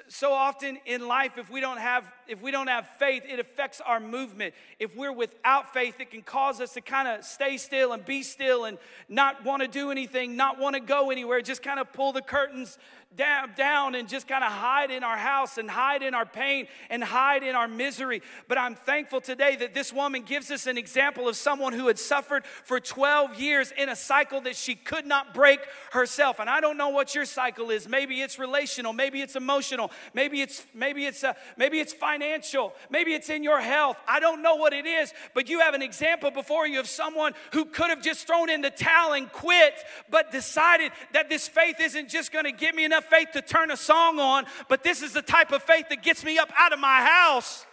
So, 0.08 0.34
often 0.34 0.80
in 0.88 1.08
life, 1.08 1.38
if 1.38 1.52
we 1.52 1.62
don't 1.62 1.78
have 1.78 2.12
if 2.28 2.42
we 2.42 2.50
don't 2.50 2.70
have 2.70 2.88
faith, 2.98 3.22
it 3.30 3.40
affects 3.40 3.82
our 3.82 4.00
movement. 4.00 4.56
If 4.80 4.96
we're 4.96 5.14
without 5.14 5.74
faith, 5.74 6.00
it 6.00 6.10
can 6.10 6.24
cause 6.24 6.60
us 6.60 6.74
to 6.74 6.82
kind 6.82 7.08
of 7.08 7.24
stay 7.24 7.58
still 7.58 7.94
and 7.94 8.04
be 8.04 8.24
still 8.24 8.66
and 8.66 8.80
not 9.10 9.46
want 9.46 9.62
to 9.62 9.68
do 9.68 9.92
anything, 9.92 10.36
not 10.36 10.58
want 10.58 10.74
to 10.74 10.80
go 10.80 11.12
anywhere, 11.12 11.40
just 11.42 11.62
kind 11.62 11.80
of 11.80 11.94
pull 11.94 12.14
the 12.14 12.24
curtains 12.24 12.80
down, 13.16 13.52
down 13.56 13.96
and 13.96 14.08
just 14.08 14.28
kind 14.28 14.44
of 14.44 14.52
hide 14.52 14.92
in 14.92 15.04
our 15.04 15.18
house 15.18 15.58
and 15.58 15.70
hide 15.70 16.04
in 16.04 16.14
our 16.14 16.26
pain 16.26 16.68
and 16.90 17.04
hide 17.04 17.44
in 17.44 17.56
our 17.56 17.68
misery. 17.68 18.22
But 18.48 18.58
I'm 18.58 18.76
thankful 18.76 19.22
today 19.22 19.56
that 19.58 19.74
this 19.74 19.92
woman 19.92 20.24
gives 20.24 20.52
us 20.52 20.68
an 20.68 20.78
example 20.78 21.28
of 21.28 21.36
someone 21.36 21.74
who 21.74 21.88
had 21.88 22.00
suffered 22.00 22.46
for 22.64 22.80
12 22.80 23.40
years 23.40 23.74
in 23.78 23.90
a 23.90 23.96
cycle 23.96 24.42
that 24.42 24.56
she 24.56 24.76
could 24.76 25.06
not 25.06 25.34
break 25.34 25.60
herself. 25.92 26.40
And 26.40 26.50
I 26.50 26.62
don't 26.62 26.78
know 26.78 26.90
what 26.90 27.16
your 27.16 27.26
cycle 27.26 27.70
is. 27.70 27.88
Maybe 27.88 28.22
it's 28.22 28.40
relational, 28.40 28.94
maybe 28.94 29.22
it's 29.22 29.36
emotional, 29.36 29.92
maybe 30.14 30.42
it's 30.42 30.64
maybe 30.74 31.06
it's 31.06 31.24
uh, 31.24 31.34
maybe 31.58 31.80
it's 31.80 31.94
financial, 31.94 32.74
maybe 32.90 33.14
it's 33.14 33.30
in 33.30 33.44
your 33.44 33.62
health. 33.62 33.98
I 34.08 34.20
don't 34.20 34.42
know 34.42 34.56
what 34.56 34.74
it 34.74 34.86
is, 34.86 35.14
but 35.34 35.50
you 35.50 35.60
have 35.60 35.74
an 35.74 35.82
example 35.82 36.32
before 36.32 36.68
you 36.68 36.80
of 36.80 36.88
someone 36.88 37.34
who 37.54 37.66
could 37.66 37.90
have 37.90 38.02
just 38.02 38.28
thrown 38.28 38.50
in 38.50 38.62
the 38.62 38.70
towel 38.70 39.14
and 39.14 39.32
quit, 39.32 39.74
but 40.10 40.32
decided 40.32 40.92
that 41.14 41.30
this 41.30 41.48
faith 41.48 41.78
isn't 41.80 42.10
just 42.10 42.32
going 42.32 42.46
to 42.46 42.52
give 42.52 42.76
me 42.76 42.86
enough 42.86 43.05
faith 43.10 43.30
to 43.34 43.42
turn 43.42 43.72
a 43.72 43.78
song 43.78 44.20
on, 44.20 44.46
but 44.70 44.84
this 44.84 45.02
is 45.02 45.14
the 45.14 45.22
type 45.22 45.52
of 45.52 45.64
faith 45.64 45.90
that 45.90 46.04
gets 46.04 46.24
me 46.24 46.38
up 46.38 46.50
out 46.58 46.74
of 46.74 46.80
my 46.80 47.02
house. 47.02 47.66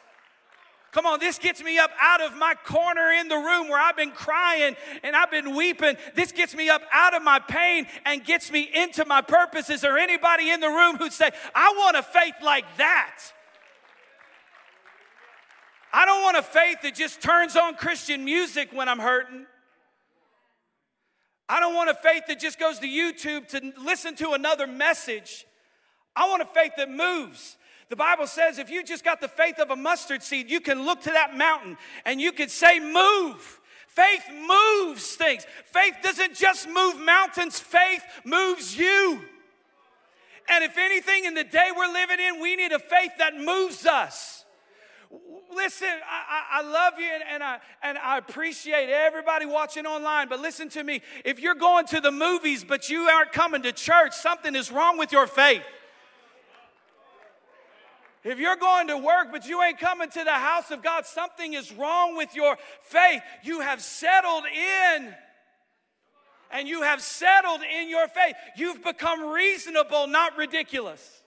Come 0.92 1.06
on, 1.06 1.20
this 1.20 1.38
gets 1.38 1.64
me 1.64 1.78
up 1.78 1.90
out 1.98 2.20
of 2.20 2.36
my 2.36 2.54
corner 2.66 3.10
in 3.12 3.28
the 3.28 3.36
room 3.36 3.68
where 3.68 3.80
I've 3.80 3.96
been 3.96 4.10
crying 4.10 4.76
and 5.02 5.16
I've 5.16 5.30
been 5.30 5.56
weeping. 5.56 5.96
This 6.14 6.32
gets 6.32 6.54
me 6.54 6.68
up 6.68 6.82
out 6.92 7.14
of 7.14 7.22
my 7.22 7.38
pain 7.38 7.86
and 8.04 8.22
gets 8.22 8.52
me 8.52 8.68
into 8.74 9.06
my 9.06 9.22
purpose. 9.22 9.70
Is 9.70 9.80
there 9.80 9.96
anybody 9.96 10.50
in 10.50 10.60
the 10.60 10.68
room 10.68 10.96
who'd 10.98 11.14
say, 11.14 11.30
I 11.54 11.74
want 11.78 11.96
a 11.96 12.02
faith 12.02 12.34
like 12.42 12.66
that? 12.76 13.20
I 15.94 16.04
don't 16.04 16.22
want 16.22 16.36
a 16.36 16.42
faith 16.42 16.78
that 16.82 16.94
just 16.94 17.22
turns 17.22 17.56
on 17.56 17.74
Christian 17.74 18.24
music 18.26 18.68
when 18.72 18.86
I'm 18.86 18.98
hurting. 18.98 19.46
I 21.52 21.60
don't 21.60 21.74
want 21.74 21.90
a 21.90 21.94
faith 21.94 22.22
that 22.28 22.40
just 22.40 22.58
goes 22.58 22.78
to 22.78 22.86
YouTube 22.86 23.46
to 23.48 23.74
listen 23.84 24.16
to 24.16 24.30
another 24.30 24.66
message. 24.66 25.44
I 26.16 26.26
want 26.26 26.40
a 26.40 26.46
faith 26.46 26.72
that 26.78 26.90
moves. 26.90 27.58
The 27.90 27.96
Bible 27.96 28.26
says 28.26 28.58
if 28.58 28.70
you 28.70 28.82
just 28.82 29.04
got 29.04 29.20
the 29.20 29.28
faith 29.28 29.58
of 29.58 29.70
a 29.70 29.76
mustard 29.76 30.22
seed, 30.22 30.50
you 30.50 30.62
can 30.62 30.86
look 30.86 31.02
to 31.02 31.10
that 31.10 31.36
mountain 31.36 31.76
and 32.06 32.22
you 32.22 32.32
can 32.32 32.48
say, 32.48 32.80
Move. 32.80 33.60
Faith 33.86 34.22
moves 34.48 35.14
things. 35.16 35.46
Faith 35.66 35.96
doesn't 36.02 36.34
just 36.34 36.66
move 36.70 36.98
mountains, 36.98 37.60
faith 37.60 38.02
moves 38.24 38.74
you. 38.74 39.20
And 40.48 40.64
if 40.64 40.78
anything, 40.78 41.26
in 41.26 41.34
the 41.34 41.44
day 41.44 41.68
we're 41.76 41.92
living 41.92 42.18
in, 42.18 42.40
we 42.40 42.56
need 42.56 42.72
a 42.72 42.78
faith 42.78 43.12
that 43.18 43.36
moves 43.36 43.84
us 43.84 44.41
listen, 45.54 45.88
I, 45.88 46.60
I, 46.60 46.62
love 46.62 46.94
you 46.98 47.06
and, 47.12 47.22
and, 47.30 47.42
I, 47.42 47.58
and 47.82 47.98
I 47.98 48.18
appreciate 48.18 48.88
everybody 48.88 49.46
watching 49.46 49.86
online, 49.86 50.28
but 50.28 50.40
listen 50.40 50.68
to 50.70 50.82
me. 50.82 51.02
If 51.24 51.40
you're 51.40 51.54
going 51.54 51.86
to 51.86 52.00
the 52.00 52.10
movies 52.10 52.64
but 52.64 52.88
you 52.88 53.02
aren't 53.02 53.32
coming 53.32 53.62
to 53.62 53.72
church, 53.72 54.14
something 54.14 54.54
is 54.54 54.72
wrong 54.72 54.98
with 54.98 55.12
your 55.12 55.26
faith. 55.26 55.62
If 58.24 58.38
you're 58.38 58.56
going 58.56 58.86
to 58.88 58.96
work 58.96 59.28
but 59.32 59.46
you 59.46 59.62
ain't 59.62 59.78
coming 59.78 60.08
to 60.10 60.24
the 60.24 60.30
house 60.30 60.70
of 60.70 60.82
God, 60.82 61.06
something 61.06 61.54
is 61.54 61.72
wrong 61.72 62.16
with 62.16 62.34
your 62.34 62.56
faith. 62.84 63.22
You 63.42 63.60
have 63.60 63.82
settled 63.82 64.44
in 64.46 65.14
and 66.52 66.68
you 66.68 66.82
have 66.82 67.00
settled 67.02 67.62
in 67.62 67.90
your 67.90 68.06
faith. 68.08 68.36
You've 68.56 68.84
become 68.84 69.30
reasonable, 69.30 70.06
not 70.06 70.36
ridiculous. 70.36 71.21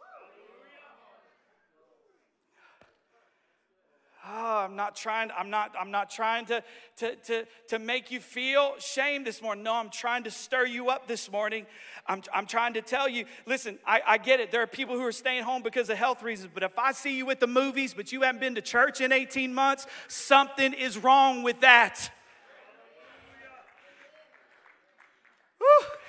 Oh, 4.28 4.58
I'm 4.66 4.76
not 4.76 4.96
trying, 4.96 5.30
I'm 5.38 5.50
not, 5.50 5.74
I'm 5.80 5.92
not 5.92 6.10
trying 6.10 6.46
to, 6.48 6.64
to, 6.98 7.16
to, 7.16 7.46
to 7.70 7.80
make 7.80 8.12
you 8.12 8.20
feel 8.20 8.74
shame 8.80 9.24
this 9.24 9.42
morning. 9.42 9.64
No, 9.64 9.74
I'm 9.74 9.90
trying 9.90 10.24
to 10.24 10.32
stir 10.32 10.66
you 10.66 10.90
up 10.90 11.08
this 11.08 11.32
morning. 11.32 11.66
I'm, 12.08 12.22
I'm 12.34 12.46
trying 12.46 12.74
to 12.74 12.82
tell 12.82 13.08
you, 13.08 13.26
listen, 13.46 13.80
I, 13.86 14.02
I 14.06 14.18
get 14.18 14.40
it. 14.40 14.52
There 14.52 14.62
are 14.62 14.68
people 14.68 14.96
who 14.96 15.06
are 15.06 15.12
staying 15.12 15.44
home 15.44 15.62
because 15.62 15.90
of 15.90 15.98
health 15.98 16.24
reasons, 16.24 16.52
but 16.54 16.64
if 16.64 16.78
I 16.78 16.92
see 16.92 17.18
you 17.18 17.30
at 17.32 17.40
the 17.40 17.48
movies, 17.48 17.94
but 17.94 18.12
you 18.12 18.22
haven't 18.22 18.40
been 18.40 18.56
to 18.56 18.62
church 18.62 19.02
in 19.02 19.12
18 19.12 19.54
months, 19.54 19.88
something 20.08 20.74
is 20.74 20.98
wrong 20.98 21.44
with 21.44 21.62
that. 21.62 22.12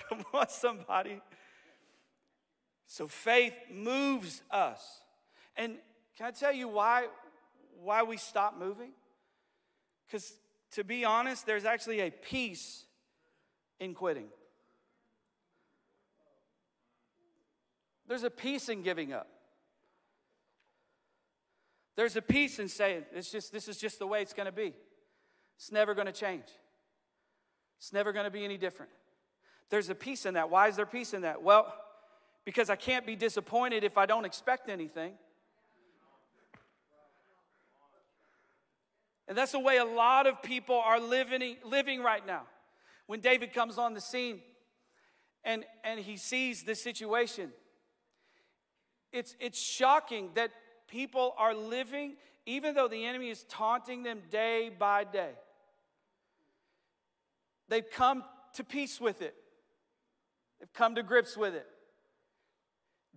Come 0.09 0.25
on, 0.33 0.49
somebody. 0.49 1.21
So 2.87 3.09
faith 3.09 3.55
moves 3.71 4.43
us. 4.51 5.03
And 5.57 5.77
can 6.17 6.27
I 6.27 6.31
tell 6.31 6.53
you 6.53 6.69
why 6.69 7.07
why 7.83 8.03
we 8.03 8.17
stop 8.17 8.59
moving? 8.59 8.91
Because 10.07 10.35
to 10.73 10.85
be 10.85 11.05
honest, 11.05 11.47
there's 11.47 11.65
actually 11.65 12.01
a 12.01 12.11
peace 12.11 12.85
in 13.79 13.95
quitting. 13.95 14.27
There's 18.09 18.23
a 18.23 18.31
peace 18.31 18.69
in 18.69 18.83
giving 18.83 19.13
up. 19.13 19.29
There's 21.97 22.17
a 22.17 22.23
peace 22.23 22.59
in 22.59 22.69
saying 22.69 23.05
it's 23.13 23.33
just 23.33 23.53
this 23.53 23.69
is 23.69 23.79
just 23.79 23.99
the 23.99 24.07
way 24.07 24.23
it's 24.23 24.35
going 24.35 24.47
to 24.47 24.53
be. 24.53 24.75
It's 25.57 25.73
never 25.73 25.95
going 25.95 26.07
to 26.07 26.13
change. 26.13 26.45
It's 27.79 27.93
never 27.93 28.13
going 28.13 28.25
to 28.25 28.31
be 28.31 28.45
any 28.45 28.59
different. 28.59 28.93
There's 29.71 29.89
a 29.89 29.95
peace 29.95 30.27
in 30.27 30.35
that. 30.35 30.51
Why 30.51 30.69
is 30.69 30.77
there 30.77 30.87
peace 30.87 31.15
in 31.15 31.23
that? 31.23 31.43
Well, 31.43 31.75
because 32.45 32.71
I 32.71 32.77
can't 32.77 33.07
be 33.07 33.17
disappointed 33.17 33.83
if 33.83 33.99
I 33.99 34.07
don't 34.07 34.25
expect 34.25 34.69
anything. 34.69 35.15
And 39.29 39.37
that's 39.37 39.53
the 39.53 39.61
way 39.61 39.79
a 39.79 39.85
lot 39.85 40.27
of 40.27 40.43
people 40.43 40.77
are 40.77 41.01
living, 41.01 41.57
living 41.65 42.03
right 42.03 42.25
now. 42.27 42.43
When 43.07 43.21
David 43.21 43.53
comes 43.53 43.79
on 43.79 43.95
the 43.95 44.01
scene 44.01 44.41
and, 45.45 45.65
and 45.85 45.99
he 46.01 46.17
sees 46.17 46.63
this 46.63 46.83
situation, 46.83 47.51
it's, 49.13 49.35
it's 49.41 49.61
shocking 49.61 50.31
that 50.35 50.51
people 50.89 51.35
are 51.39 51.55
living, 51.55 52.15
even 52.45 52.75
though 52.75 52.89
the 52.89 53.05
enemy 53.05 53.31
is 53.31 53.45
taunting 53.49 54.03
them 54.03 54.23
day 54.31 54.71
by 54.77 55.05
day. 55.05 55.33
They've 57.69 57.89
come 57.91 58.25
to 58.55 58.65
peace 58.65 59.01
with 59.01 59.23
it, 59.23 59.35
they've 60.61 60.73
come 60.73 60.95
to 60.95 61.03
grips 61.03 61.37
with 61.37 61.55
it. 61.55 61.67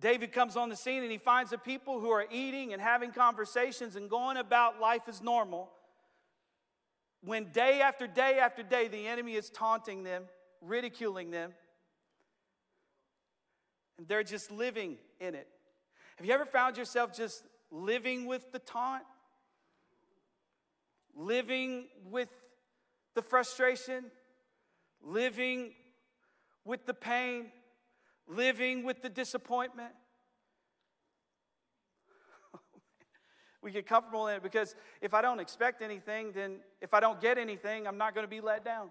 David 0.00 0.32
comes 0.32 0.56
on 0.56 0.70
the 0.70 0.76
scene 0.76 1.02
and 1.02 1.12
he 1.12 1.18
finds 1.18 1.50
the 1.50 1.58
people 1.58 2.00
who 2.00 2.08
are 2.08 2.24
eating 2.32 2.72
and 2.72 2.80
having 2.80 3.12
conversations 3.12 3.96
and 3.96 4.08
going 4.08 4.38
about 4.38 4.80
life 4.80 5.02
as 5.08 5.20
normal. 5.20 5.70
When 7.22 7.52
day 7.52 7.80
after 7.80 8.06
day 8.06 8.38
after 8.38 8.62
day 8.62 8.88
the 8.88 9.06
enemy 9.06 9.34
is 9.34 9.50
taunting 9.50 10.02
them, 10.02 10.24
ridiculing 10.60 11.30
them, 11.30 11.52
and 13.98 14.08
they're 14.08 14.22
just 14.22 14.50
living 14.50 14.96
in 15.20 15.34
it. 15.34 15.46
Have 16.16 16.26
you 16.26 16.32
ever 16.32 16.46
found 16.46 16.78
yourself 16.78 17.14
just 17.14 17.44
living 17.70 18.26
with 18.26 18.50
the 18.52 18.58
taunt? 18.58 19.02
Living 21.14 21.86
with 22.10 22.30
the 23.14 23.22
frustration? 23.22 24.04
Living 25.02 25.72
with 26.64 26.86
the 26.86 26.94
pain? 26.94 27.52
Living 28.26 28.84
with 28.84 29.02
the 29.02 29.10
disappointment? 29.10 29.92
We 33.62 33.70
get 33.70 33.86
comfortable 33.86 34.26
in 34.28 34.36
it 34.36 34.42
because 34.42 34.74
if 35.00 35.12
I 35.14 35.22
don't 35.22 35.40
expect 35.40 35.82
anything, 35.82 36.32
then 36.32 36.56
if 36.80 36.94
I 36.94 37.00
don't 37.00 37.20
get 37.20 37.38
anything, 37.38 37.86
I'm 37.86 37.98
not 37.98 38.14
going 38.14 38.24
to 38.24 38.30
be 38.30 38.40
let 38.40 38.64
down. 38.64 38.90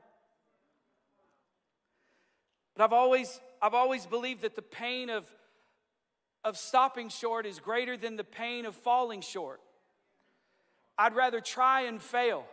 But 2.75 2.83
I've 2.83 2.93
always, 2.93 3.41
I've 3.61 3.73
always 3.73 4.05
believed 4.05 4.41
that 4.41 4.55
the 4.55 4.61
pain 4.61 5.09
of 5.09 5.25
of 6.43 6.57
stopping 6.57 7.09
short 7.09 7.45
is 7.45 7.59
greater 7.59 7.97
than 7.97 8.15
the 8.15 8.23
pain 8.23 8.65
of 8.65 8.75
falling 8.75 9.21
short. 9.21 9.59
I'd 10.97 11.15
rather 11.15 11.41
try 11.41 11.81
and 11.81 12.01
fail 12.01 12.45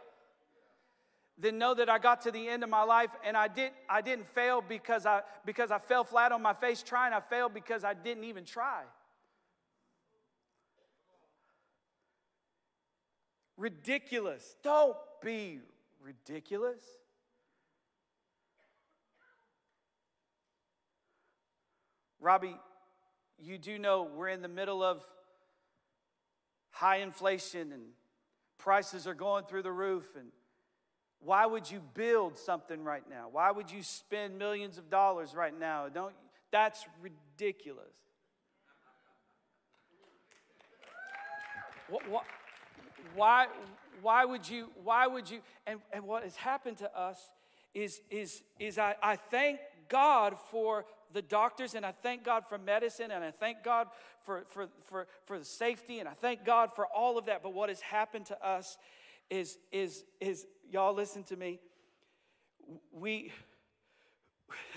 than 1.39 1.59
know 1.59 1.75
that 1.75 1.89
I 1.89 1.99
got 1.99 2.23
to 2.23 2.31
the 2.31 2.49
end 2.49 2.65
of 2.65 2.71
my 2.71 2.83
life 2.83 3.11
and 3.25 3.37
I 3.37 3.49
didn't 3.49 3.75
I 3.89 4.01
didn't 4.01 4.27
fail 4.27 4.63
because 4.67 5.07
I 5.07 5.23
because 5.45 5.71
I 5.71 5.79
fell 5.79 6.05
flat 6.05 6.33
on 6.33 6.43
my 6.43 6.53
face 6.53 6.83
trying. 6.83 7.13
I 7.13 7.21
failed 7.21 7.55
because 7.55 7.85
I 7.85 7.95
didn't 7.95 8.25
even 8.25 8.45
try. 8.45 8.83
Ridiculous. 13.57 14.57
Don't 14.63 14.97
be 15.23 15.61
ridiculous. 16.03 16.83
Robbie 22.21 22.57
you 23.39 23.59
do 23.59 23.79
know 23.79 24.09
we're 24.15 24.29
in 24.29 24.43
the 24.43 24.49
middle 24.49 24.83
of 24.83 25.03
high 26.71 26.97
inflation 26.97 27.73
and 27.73 27.83
prices 28.59 29.07
are 29.07 29.15
going 29.15 29.45
through 29.45 29.63
the 29.63 29.73
roof 29.73 30.05
and 30.17 30.29
why 31.21 31.47
would 31.47 31.71
you 31.71 31.81
build 31.95 32.39
something 32.39 32.83
right 32.83 33.05
now 33.09 33.29
why 33.31 33.51
would 33.51 33.71
you 33.71 33.83
spend 33.83 34.39
millions 34.39 34.79
of 34.79 34.91
dollars 34.91 35.35
right 35.35 35.59
now 35.59 35.89
don't 35.89 36.15
that's 36.51 36.85
ridiculous 37.01 37.95
why 43.17 43.47
why 44.03 44.25
would 44.25 44.49
you 44.49 44.69
why 44.85 45.07
would 45.07 45.29
you 45.29 45.41
and, 45.67 45.81
and 45.93 46.05
what 46.05 46.23
has 46.23 46.37
happened 46.37 46.77
to 46.79 46.99
us 46.99 47.31
is 47.75 48.01
is 48.11 48.43
is 48.59 48.79
I, 48.79 48.95
I 49.03 49.17
thank 49.17 49.59
god 49.89 50.37
for 50.51 50.85
the 51.13 51.23
doctors 51.23 51.75
and 51.75 51.85
I 51.87 51.93
thank 51.93 52.25
God 52.25 52.45
for 52.47 52.59
medicine 52.59 53.11
and 53.11 53.25
I 53.25 53.31
thank 53.31 53.63
God 53.63 53.89
for, 54.23 54.45
for, 54.51 54.69
for, 54.85 55.07
for 55.25 55.39
the 55.39 55.45
safety 55.45 55.99
and 55.99 56.09
I 56.09 56.13
thank 56.13 56.45
God 56.45 56.71
for 56.75 56.87
all 56.87 57.17
of 57.17 57.27
that. 57.27 57.43
But 57.43 57.55
what 57.55 57.69
has 57.69 57.81
happened 57.81 58.27
to 58.27 58.47
us 58.47 58.77
is, 59.31 59.59
is, 59.73 60.05
is 60.21 60.47
y'all 60.71 60.95
listen 60.95 61.23
to 61.25 61.37
me. 61.37 61.61
We, 62.93 63.33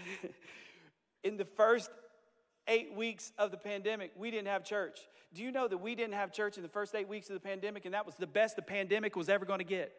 in 1.23 1.37
the 1.37 1.45
first 1.45 1.89
eight 2.69 2.93
weeks 2.93 3.33
of 3.37 3.51
the 3.51 3.57
pandemic, 3.57 4.11
we 4.15 4.31
didn't 4.31 4.47
have 4.47 4.63
church. 4.63 4.99
Do 5.33 5.43
you 5.43 5.51
know 5.51 5.67
that 5.67 5.77
we 5.77 5.95
didn't 5.95 6.13
have 6.13 6.31
church 6.31 6.55
in 6.57 6.63
the 6.63 6.69
first 6.69 6.95
eight 6.95 7.07
weeks 7.07 7.29
of 7.29 7.33
the 7.33 7.39
pandemic 7.39 7.85
and 7.85 7.93
that 7.93 8.05
was 8.05 8.15
the 8.15 8.27
best 8.27 8.55
the 8.55 8.61
pandemic 8.61 9.15
was 9.15 9.27
ever 9.27 9.45
going 9.45 9.59
to 9.59 9.65
get? 9.65 9.91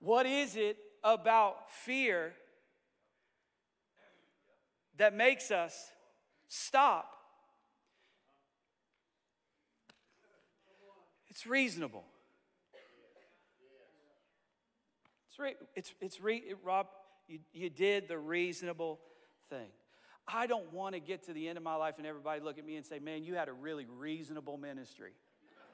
What 0.00 0.26
is 0.26 0.56
it 0.56 0.76
about 1.02 1.70
fear 1.70 2.32
that 4.98 5.14
makes 5.14 5.50
us 5.50 5.90
stop? 6.48 7.12
It's 11.28 11.46
reasonable. 11.46 12.04
It's, 15.74 15.74
it's, 15.74 15.94
it's 16.00 16.18
it, 16.24 16.58
Rob, 16.64 16.86
you, 17.28 17.40
you 17.52 17.70
did 17.70 18.08
the 18.08 18.18
reasonable 18.18 19.00
thing. 19.50 19.68
I 20.28 20.46
don't 20.46 20.72
want 20.72 20.94
to 20.94 21.00
get 21.00 21.24
to 21.26 21.32
the 21.32 21.48
end 21.48 21.56
of 21.56 21.62
my 21.62 21.76
life 21.76 21.94
and 21.98 22.06
everybody 22.06 22.40
look 22.40 22.58
at 22.58 22.66
me 22.66 22.76
and 22.76 22.84
say, 22.84 22.98
man, 22.98 23.22
you 23.22 23.34
had 23.34 23.48
a 23.48 23.52
really 23.52 23.86
reasonable 23.98 24.56
ministry. 24.56 25.12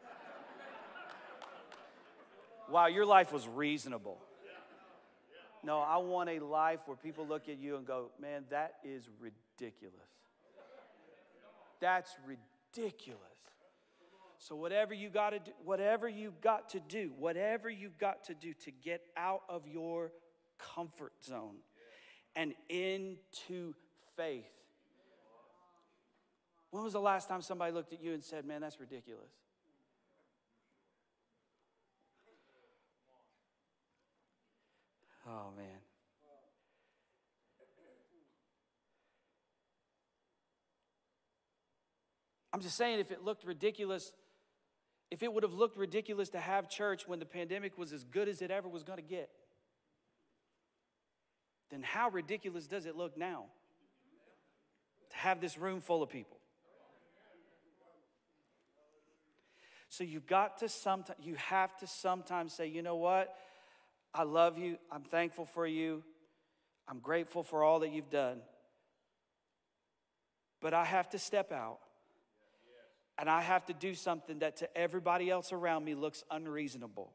wow, 2.70 2.86
your 2.86 3.06
life 3.06 3.32
was 3.32 3.48
reasonable. 3.48 4.18
No, 5.64 5.78
I 5.78 5.98
want 5.98 6.28
a 6.28 6.40
life 6.40 6.80
where 6.86 6.96
people 6.96 7.26
look 7.26 7.48
at 7.48 7.58
you 7.58 7.76
and 7.76 7.86
go, 7.86 8.10
man, 8.20 8.44
that 8.50 8.74
is 8.82 9.08
ridiculous. 9.20 9.94
That's 11.80 12.10
ridiculous. 12.26 13.20
So 14.42 14.56
whatever 14.56 14.92
you 14.92 15.08
got 15.08 15.30
to 15.30 15.38
do, 15.38 15.52
whatever 15.64 16.08
you've 16.08 16.40
got 16.40 16.70
to 16.70 16.80
do, 16.80 17.12
whatever 17.16 17.70
you've 17.70 17.96
got 17.96 18.24
to 18.24 18.34
do 18.34 18.52
to 18.64 18.72
get 18.72 19.00
out 19.16 19.42
of 19.48 19.68
your 19.68 20.10
comfort 20.58 21.12
zone 21.24 21.58
and 22.34 22.52
into 22.68 23.74
faith. 24.16 24.50
When 26.72 26.82
was 26.82 26.94
the 26.94 27.00
last 27.00 27.28
time 27.28 27.40
somebody 27.40 27.72
looked 27.72 27.92
at 27.92 28.02
you 28.02 28.14
and 28.14 28.24
said, 28.24 28.44
"Man, 28.44 28.62
that's 28.62 28.80
ridiculous"? 28.80 29.30
Oh, 35.24 35.52
man. 35.56 35.78
I'm 42.52 42.60
just 42.60 42.76
saying, 42.76 42.98
if 42.98 43.12
it 43.12 43.22
looked 43.22 43.44
ridiculous, 43.44 44.12
if 45.12 45.22
it 45.22 45.30
would 45.30 45.42
have 45.42 45.52
looked 45.52 45.76
ridiculous 45.76 46.30
to 46.30 46.40
have 46.40 46.70
church 46.70 47.06
when 47.06 47.18
the 47.18 47.26
pandemic 47.26 47.76
was 47.76 47.92
as 47.92 48.02
good 48.02 48.30
as 48.30 48.40
it 48.40 48.50
ever 48.50 48.66
was 48.66 48.82
going 48.82 48.96
to 48.96 49.04
get, 49.04 49.28
then 51.70 51.82
how 51.82 52.08
ridiculous 52.08 52.66
does 52.66 52.86
it 52.86 52.96
look 52.96 53.18
now 53.18 53.44
to 55.10 55.16
have 55.18 55.38
this 55.38 55.58
room 55.58 55.82
full 55.82 56.02
of 56.02 56.08
people? 56.08 56.38
So 59.90 60.02
you've 60.02 60.26
got 60.26 60.56
to 60.60 60.68
sometimes, 60.70 61.18
you 61.22 61.34
have 61.34 61.76
to 61.80 61.86
sometimes 61.86 62.54
say, 62.54 62.68
you 62.68 62.80
know 62.80 62.96
what? 62.96 63.36
I 64.14 64.22
love 64.22 64.56
you. 64.56 64.78
I'm 64.90 65.02
thankful 65.02 65.44
for 65.44 65.66
you. 65.66 66.02
I'm 66.88 67.00
grateful 67.00 67.42
for 67.42 67.62
all 67.62 67.80
that 67.80 67.92
you've 67.92 68.08
done. 68.08 68.40
But 70.62 70.72
I 70.72 70.86
have 70.86 71.10
to 71.10 71.18
step 71.18 71.52
out 71.52 71.80
and 73.18 73.28
I 73.28 73.40
have 73.40 73.66
to 73.66 73.72
do 73.72 73.94
something 73.94 74.40
that 74.40 74.56
to 74.58 74.76
everybody 74.76 75.30
else 75.30 75.52
around 75.52 75.84
me 75.84 75.94
looks 75.94 76.24
unreasonable. 76.30 77.12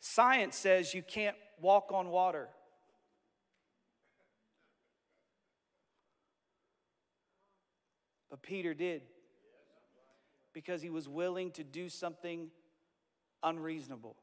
Science 0.00 0.56
says 0.56 0.94
you 0.94 1.02
can't 1.02 1.36
walk 1.60 1.90
on 1.92 2.08
water. 2.08 2.48
But 8.30 8.42
Peter 8.42 8.74
did 8.74 9.02
because 10.52 10.82
he 10.82 10.90
was 10.90 11.08
willing 11.08 11.50
to 11.52 11.64
do 11.64 11.88
something 11.88 12.50
unreasonable. 13.42 14.16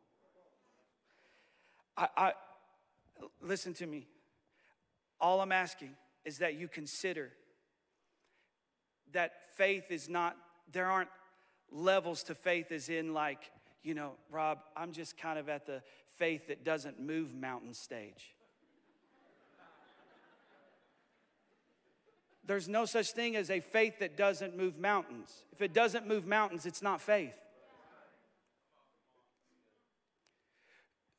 I, 1.98 2.08
I, 2.18 2.34
Listen 3.42 3.74
to 3.76 3.88
me. 3.88 4.08
All 5.20 5.42
I'm 5.42 5.52
asking 5.52 5.96
is 6.26 6.40
that 6.40 6.56
you 6.56 6.68
consider 6.68 7.32
that 9.14 9.34
faith 9.56 9.92
is 9.92 10.10
not, 10.10 10.36
there 10.72 10.88
aren't 10.88 11.10
levels 11.72 12.24
to 12.24 12.36
faith 12.36 12.72
as 12.72 12.90
in 12.90 13.14
like, 13.14 13.52
you 13.84 13.94
know, 13.94 14.14
Rob, 14.32 14.60
I'm 14.76 14.92
just 14.92 15.18
kind 15.18 15.38
of 15.38 15.48
at 15.48 15.66
the 15.66 15.82
faith 16.18 16.48
that 16.48 16.64
doesn't 16.64 17.00
move 17.00 17.36
mountain 17.36 17.74
stage. 17.74 18.34
There's 22.48 22.68
no 22.68 22.86
such 22.86 23.12
thing 23.12 23.36
as 23.36 23.50
a 23.50 23.60
faith 23.60 24.00
that 24.00 24.18
doesn't 24.18 24.56
move 24.56 24.78
mountains. 24.78 25.44
If 25.52 25.62
it 25.62 25.74
doesn't 25.74 26.08
move 26.08 26.28
mountains, 26.28 26.66
it's 26.66 26.82
not 26.82 27.02
faith. 27.02 27.36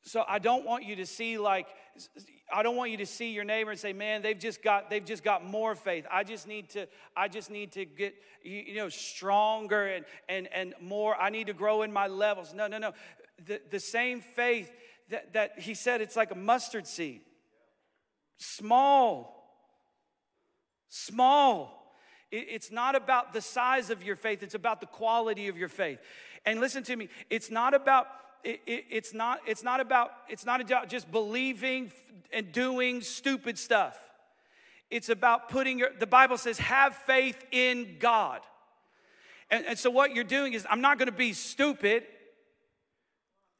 So 0.06 0.24
I 0.26 0.38
don't 0.38 0.64
want 0.64 0.84
you 0.84 0.96
to 0.96 1.06
see 1.06 1.36
like 1.36 1.66
I 2.52 2.62
don't 2.62 2.76
want 2.76 2.92
you 2.92 2.96
to 2.98 3.06
see 3.06 3.32
your 3.32 3.42
neighbor 3.42 3.72
and 3.72 3.80
say, 3.80 3.92
"Man, 3.92 4.22
they've 4.22 4.38
just 4.38 4.62
got 4.62 4.88
they've 4.88 5.04
just 5.04 5.24
got 5.24 5.44
more 5.44 5.74
faith." 5.74 6.06
I 6.10 6.22
just 6.22 6.46
need 6.46 6.70
to 6.70 6.86
I 7.16 7.26
just 7.26 7.50
need 7.50 7.72
to 7.72 7.84
get 7.84 8.14
you 8.42 8.76
know 8.76 8.88
stronger 8.88 9.86
and 9.86 10.04
and 10.28 10.48
and 10.54 10.74
more. 10.80 11.16
I 11.16 11.30
need 11.30 11.48
to 11.48 11.52
grow 11.52 11.82
in 11.82 11.92
my 11.92 12.06
levels. 12.06 12.54
No, 12.54 12.68
no, 12.68 12.78
no. 12.78 12.92
The 13.44 13.60
the 13.68 13.80
same 13.80 14.20
faith 14.20 14.70
that 15.10 15.32
that 15.32 15.58
he 15.58 15.74
said 15.74 16.00
it's 16.00 16.14
like 16.14 16.30
a 16.30 16.36
mustard 16.36 16.86
seed. 16.86 17.22
Small. 18.36 19.32
Small. 20.88 21.96
It's 22.30 22.70
not 22.70 22.94
about 22.94 23.32
the 23.32 23.40
size 23.40 23.90
of 23.90 24.04
your 24.04 24.16
faith, 24.16 24.44
it's 24.44 24.54
about 24.54 24.80
the 24.80 24.86
quality 24.86 25.48
of 25.48 25.56
your 25.56 25.68
faith. 25.68 25.98
And 26.44 26.60
listen 26.60 26.84
to 26.84 26.94
me, 26.94 27.08
it's 27.28 27.50
not 27.50 27.74
about 27.74 28.06
it, 28.46 28.60
it, 28.64 28.84
it's 28.90 29.12
not 29.12 29.40
it's 29.46 29.64
not 29.64 29.80
about 29.80 30.12
it's 30.28 30.46
not 30.46 30.60
about 30.60 30.88
just 30.88 31.10
believing 31.10 31.90
and 32.32 32.52
doing 32.52 33.00
stupid 33.00 33.58
stuff. 33.58 33.98
It's 34.88 35.08
about 35.08 35.48
putting 35.48 35.80
your 35.80 35.90
the 35.98 36.06
bible 36.06 36.38
says 36.38 36.58
have 36.58 36.94
faith 36.94 37.44
in 37.50 37.96
god. 37.98 38.40
And, 39.50 39.64
and 39.66 39.78
so 39.78 39.90
what 39.90 40.14
you're 40.14 40.24
doing 40.24 40.52
is 40.52 40.64
i'm 40.70 40.80
not 40.80 40.98
going 40.98 41.06
to 41.06 41.16
be 41.16 41.32
stupid. 41.32 42.04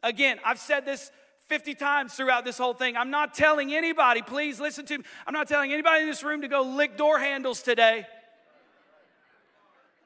Again 0.05 0.39
i've 0.45 0.61
said 0.61 0.85
this 0.85 1.11
50 1.49 1.75
times 1.75 2.15
throughout 2.15 2.45
this 2.45 2.59
whole 2.59 2.75
thing. 2.75 2.97
I'm 2.97 3.11
not 3.11 3.35
telling 3.35 3.75
anybody 3.75 4.23
please 4.23 4.61
listen 4.61 4.87
to 4.87 4.99
me. 4.99 5.05
I'm 5.27 5.35
not 5.35 5.49
telling 5.49 5.73
anybody 5.73 6.03
in 6.03 6.07
this 6.07 6.23
room 6.23 6.43
to 6.43 6.49
go 6.49 6.63
lick 6.63 6.97
door 6.97 7.19
handles 7.19 7.61
today. 7.61 8.07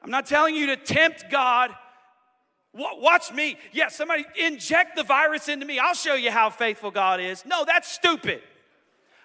I'm 0.03 0.09
not 0.09 0.25
telling 0.25 0.55
you 0.55 0.65
to 0.67 0.75
tempt 0.75 1.25
god 1.29 1.75
Watch 2.73 3.33
me. 3.33 3.57
Yeah, 3.73 3.89
somebody 3.89 4.25
inject 4.39 4.95
the 4.95 5.03
virus 5.03 5.49
into 5.49 5.65
me. 5.65 5.77
I'll 5.77 5.93
show 5.93 6.15
you 6.15 6.31
how 6.31 6.49
faithful 6.49 6.89
God 6.89 7.19
is. 7.19 7.45
No, 7.45 7.65
that's 7.65 7.91
stupid. 7.91 8.41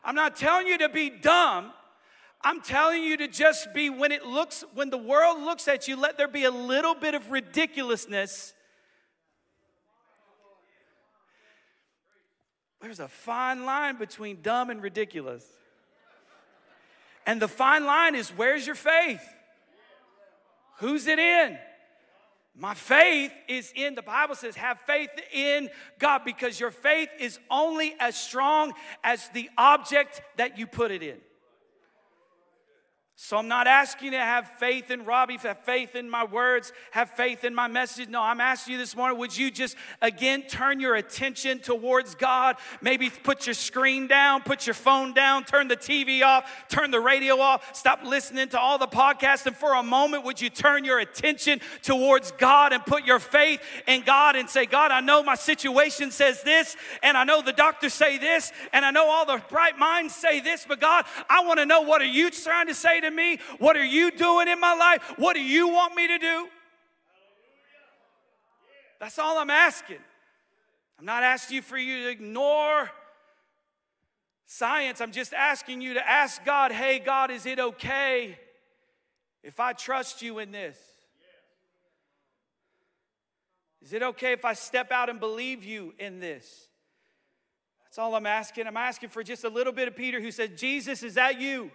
I'm 0.04 0.16
not 0.16 0.36
telling 0.36 0.66
you 0.66 0.78
to 0.78 0.88
be 0.88 1.10
dumb. 1.10 1.72
I'm 2.42 2.60
telling 2.60 3.02
you 3.02 3.16
to 3.16 3.28
just 3.28 3.72
be, 3.72 3.88
when 3.88 4.12
it 4.12 4.24
looks, 4.24 4.64
when 4.74 4.90
the 4.90 4.98
world 4.98 5.42
looks 5.42 5.68
at 5.68 5.88
you, 5.88 5.96
let 5.96 6.16
there 6.16 6.28
be 6.28 6.44
a 6.44 6.50
little 6.50 6.94
bit 6.94 7.14
of 7.14 7.30
ridiculousness. 7.30 8.52
There's 12.80 13.00
a 13.00 13.08
fine 13.08 13.64
line 13.64 13.96
between 13.96 14.42
dumb 14.42 14.70
and 14.70 14.82
ridiculous. 14.82 15.44
And 17.26 17.42
the 17.42 17.48
fine 17.48 17.84
line 17.84 18.14
is 18.14 18.30
where's 18.30 18.66
your 18.66 18.76
faith? 18.76 19.22
Who's 20.78 21.06
it 21.06 21.18
in? 21.18 21.58
My 22.58 22.72
faith 22.72 23.32
is 23.48 23.70
in, 23.76 23.94
the 23.94 24.02
Bible 24.02 24.34
says, 24.34 24.56
have 24.56 24.80
faith 24.80 25.10
in 25.32 25.68
God 25.98 26.22
because 26.24 26.58
your 26.58 26.70
faith 26.70 27.10
is 27.20 27.38
only 27.50 27.94
as 28.00 28.16
strong 28.16 28.72
as 29.04 29.28
the 29.34 29.50
object 29.58 30.22
that 30.36 30.58
you 30.58 30.66
put 30.66 30.90
it 30.90 31.02
in. 31.02 31.18
So 33.18 33.38
I'm 33.38 33.48
not 33.48 33.66
asking 33.66 34.12
you 34.12 34.18
to 34.18 34.18
have 34.18 34.46
faith 34.46 34.90
in 34.90 35.06
Robbie, 35.06 35.38
have 35.38 35.60
faith 35.60 35.96
in 35.96 36.10
my 36.10 36.24
words, 36.24 36.74
have 36.90 37.08
faith 37.12 37.44
in 37.44 37.54
my 37.54 37.66
message. 37.66 38.10
No, 38.10 38.20
I'm 38.20 38.42
asking 38.42 38.74
you 38.74 38.78
this 38.78 38.94
morning, 38.94 39.18
would 39.18 39.34
you 39.34 39.50
just 39.50 39.74
again 40.02 40.42
turn 40.42 40.80
your 40.80 40.96
attention 40.96 41.60
towards 41.60 42.14
God? 42.14 42.56
Maybe 42.82 43.08
put 43.08 43.46
your 43.46 43.54
screen 43.54 44.06
down, 44.06 44.42
put 44.42 44.66
your 44.66 44.74
phone 44.74 45.14
down, 45.14 45.44
turn 45.44 45.66
the 45.68 45.78
TV 45.78 46.22
off, 46.22 46.68
turn 46.68 46.90
the 46.90 47.00
radio 47.00 47.40
off, 47.40 47.74
stop 47.74 48.04
listening 48.04 48.50
to 48.50 48.60
all 48.60 48.76
the 48.76 48.86
podcasts, 48.86 49.46
and 49.46 49.56
for 49.56 49.72
a 49.72 49.82
moment, 49.82 50.24
would 50.24 50.38
you 50.38 50.50
turn 50.50 50.84
your 50.84 50.98
attention 50.98 51.62
towards 51.80 52.32
God 52.32 52.74
and 52.74 52.84
put 52.84 53.06
your 53.06 53.18
faith 53.18 53.62
in 53.86 54.02
God 54.02 54.36
and 54.36 54.46
say, 54.46 54.66
God, 54.66 54.90
I 54.90 55.00
know 55.00 55.22
my 55.22 55.36
situation 55.36 56.10
says 56.10 56.42
this, 56.42 56.76
and 57.02 57.16
I 57.16 57.24
know 57.24 57.40
the 57.40 57.54
doctors 57.54 57.94
say 57.94 58.18
this, 58.18 58.52
and 58.74 58.84
I 58.84 58.90
know 58.90 59.08
all 59.08 59.24
the 59.24 59.42
bright 59.48 59.78
minds 59.78 60.14
say 60.14 60.40
this, 60.40 60.66
but 60.68 60.82
God, 60.82 61.06
I 61.30 61.46
want 61.46 61.60
to 61.60 61.66
know 61.66 61.80
what 61.80 62.02
are 62.02 62.04
you 62.04 62.30
trying 62.30 62.66
to 62.66 62.74
say 62.74 63.00
to 63.00 63.05
to 63.08 63.14
me? 63.14 63.38
What 63.58 63.76
are 63.76 63.84
you 63.84 64.10
doing 64.10 64.48
in 64.48 64.60
my 64.60 64.74
life? 64.74 65.14
What 65.16 65.34
do 65.34 65.42
you 65.42 65.68
want 65.68 65.94
me 65.94 66.06
to 66.08 66.18
do? 66.18 66.48
That's 69.00 69.18
all 69.18 69.38
I'm 69.38 69.50
asking. 69.50 69.98
I'm 70.98 71.04
not 71.04 71.22
asking 71.22 71.56
you 71.56 71.62
for 71.62 71.76
you 71.76 72.04
to 72.04 72.10
ignore 72.10 72.90
science. 74.46 75.00
I'm 75.00 75.12
just 75.12 75.34
asking 75.34 75.80
you 75.80 75.94
to 75.94 76.08
ask 76.08 76.44
God, 76.44 76.72
hey, 76.72 76.98
God, 76.98 77.30
is 77.30 77.46
it 77.46 77.58
okay 77.58 78.38
if 79.42 79.60
I 79.60 79.72
trust 79.72 80.22
you 80.22 80.38
in 80.38 80.52
this? 80.52 80.78
Is 83.82 83.92
it 83.92 84.02
okay 84.02 84.32
if 84.32 84.44
I 84.44 84.54
step 84.54 84.90
out 84.90 85.10
and 85.10 85.20
believe 85.20 85.62
you 85.62 85.94
in 85.98 86.18
this? 86.18 86.68
That's 87.84 87.98
all 87.98 88.14
I'm 88.14 88.26
asking. 88.26 88.66
I'm 88.66 88.76
asking 88.76 89.10
for 89.10 89.22
just 89.22 89.44
a 89.44 89.48
little 89.48 89.72
bit 89.72 89.86
of 89.86 89.94
Peter 89.94 90.20
who 90.20 90.30
said, 90.30 90.56
Jesus, 90.58 91.02
is 91.02 91.14
that 91.14 91.40
you? 91.40 91.70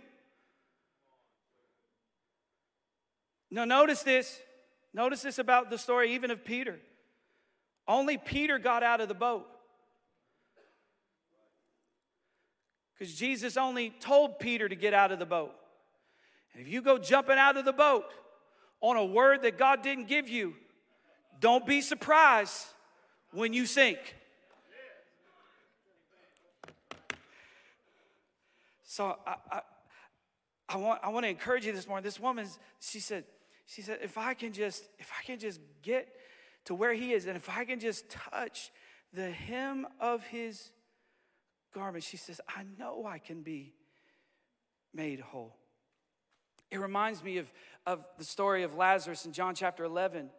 Now, 3.52 3.66
notice 3.66 4.02
this. 4.02 4.40
Notice 4.94 5.22
this 5.22 5.38
about 5.38 5.70
the 5.70 5.78
story, 5.78 6.14
even 6.14 6.32
of 6.32 6.44
Peter. 6.44 6.80
Only 7.88 8.18
Peter 8.18 8.58
got 8.58 8.84
out 8.84 9.02
of 9.02 9.10
the 9.10 9.14
boat. 9.14 9.46
Because 12.98 13.14
Jesus 13.16 13.58
only 13.58 13.90
told 14.00 14.40
Peter 14.40 14.70
to 14.70 14.76
get 14.76 14.94
out 14.94 15.12
of 15.12 15.20
the 15.20 15.26
boat. 15.26 15.52
And 16.54 16.62
if 16.62 16.72
you 16.72 16.82
go 16.82 16.98
jumping 16.98 17.38
out 17.38 17.58
of 17.58 17.66
the 17.66 17.74
boat 17.74 18.06
on 18.80 18.96
a 18.98 19.06
word 19.06 19.42
that 19.42 19.58
God 19.58 19.82
didn't 19.82 20.08
give 20.08 20.30
you, 20.30 20.54
don't 21.40 21.66
be 21.66 21.82
surprised 21.82 22.68
when 23.32 23.54
you 23.54 23.66
sink. 23.66 23.98
So 28.84 29.18
I, 29.26 29.36
I, 29.52 29.62
I, 30.70 30.78
want, 30.78 31.00
I 31.02 31.10
want 31.10 31.24
to 31.24 31.30
encourage 31.30 31.66
you 31.66 31.72
this 31.72 31.88
morning. 31.88 32.04
This 32.04 32.20
woman, 32.20 32.46
she 32.80 33.00
said, 33.00 33.24
she 33.74 33.82
said, 33.82 34.00
if 34.02 34.18
I 34.18 34.34
can 34.34 34.52
just, 34.52 34.90
if 35.00 35.10
I 35.18 35.24
can 35.24 35.40
just 35.40 35.62
get 35.82 36.10
to 36.66 36.76
where 36.76 36.94
he 36.94 37.14
is, 37.14 37.26
and 37.26 37.38
if 37.38 37.50
I 37.50 37.64
can 37.64 37.80
just 37.80 38.10
touch 38.10 38.70
the 39.14 39.32
hem 39.32 39.88
of 39.98 40.26
his 40.26 40.72
garment, 41.74 42.04
she 42.04 42.18
says, 42.18 42.42
I 42.50 42.64
know 42.78 43.06
I 43.06 43.18
can 43.18 43.44
be 43.44 43.74
made 44.94 45.22
whole. 45.22 45.56
It 46.70 46.80
reminds 46.80 47.24
me 47.24 47.38
of, 47.38 47.52
of 47.86 48.06
the 48.18 48.26
story 48.26 48.64
of 48.64 48.76
Lazarus 48.76 49.26
in 49.26 49.32
John 49.32 49.56
chapter 49.56 49.86
11 49.86 50.30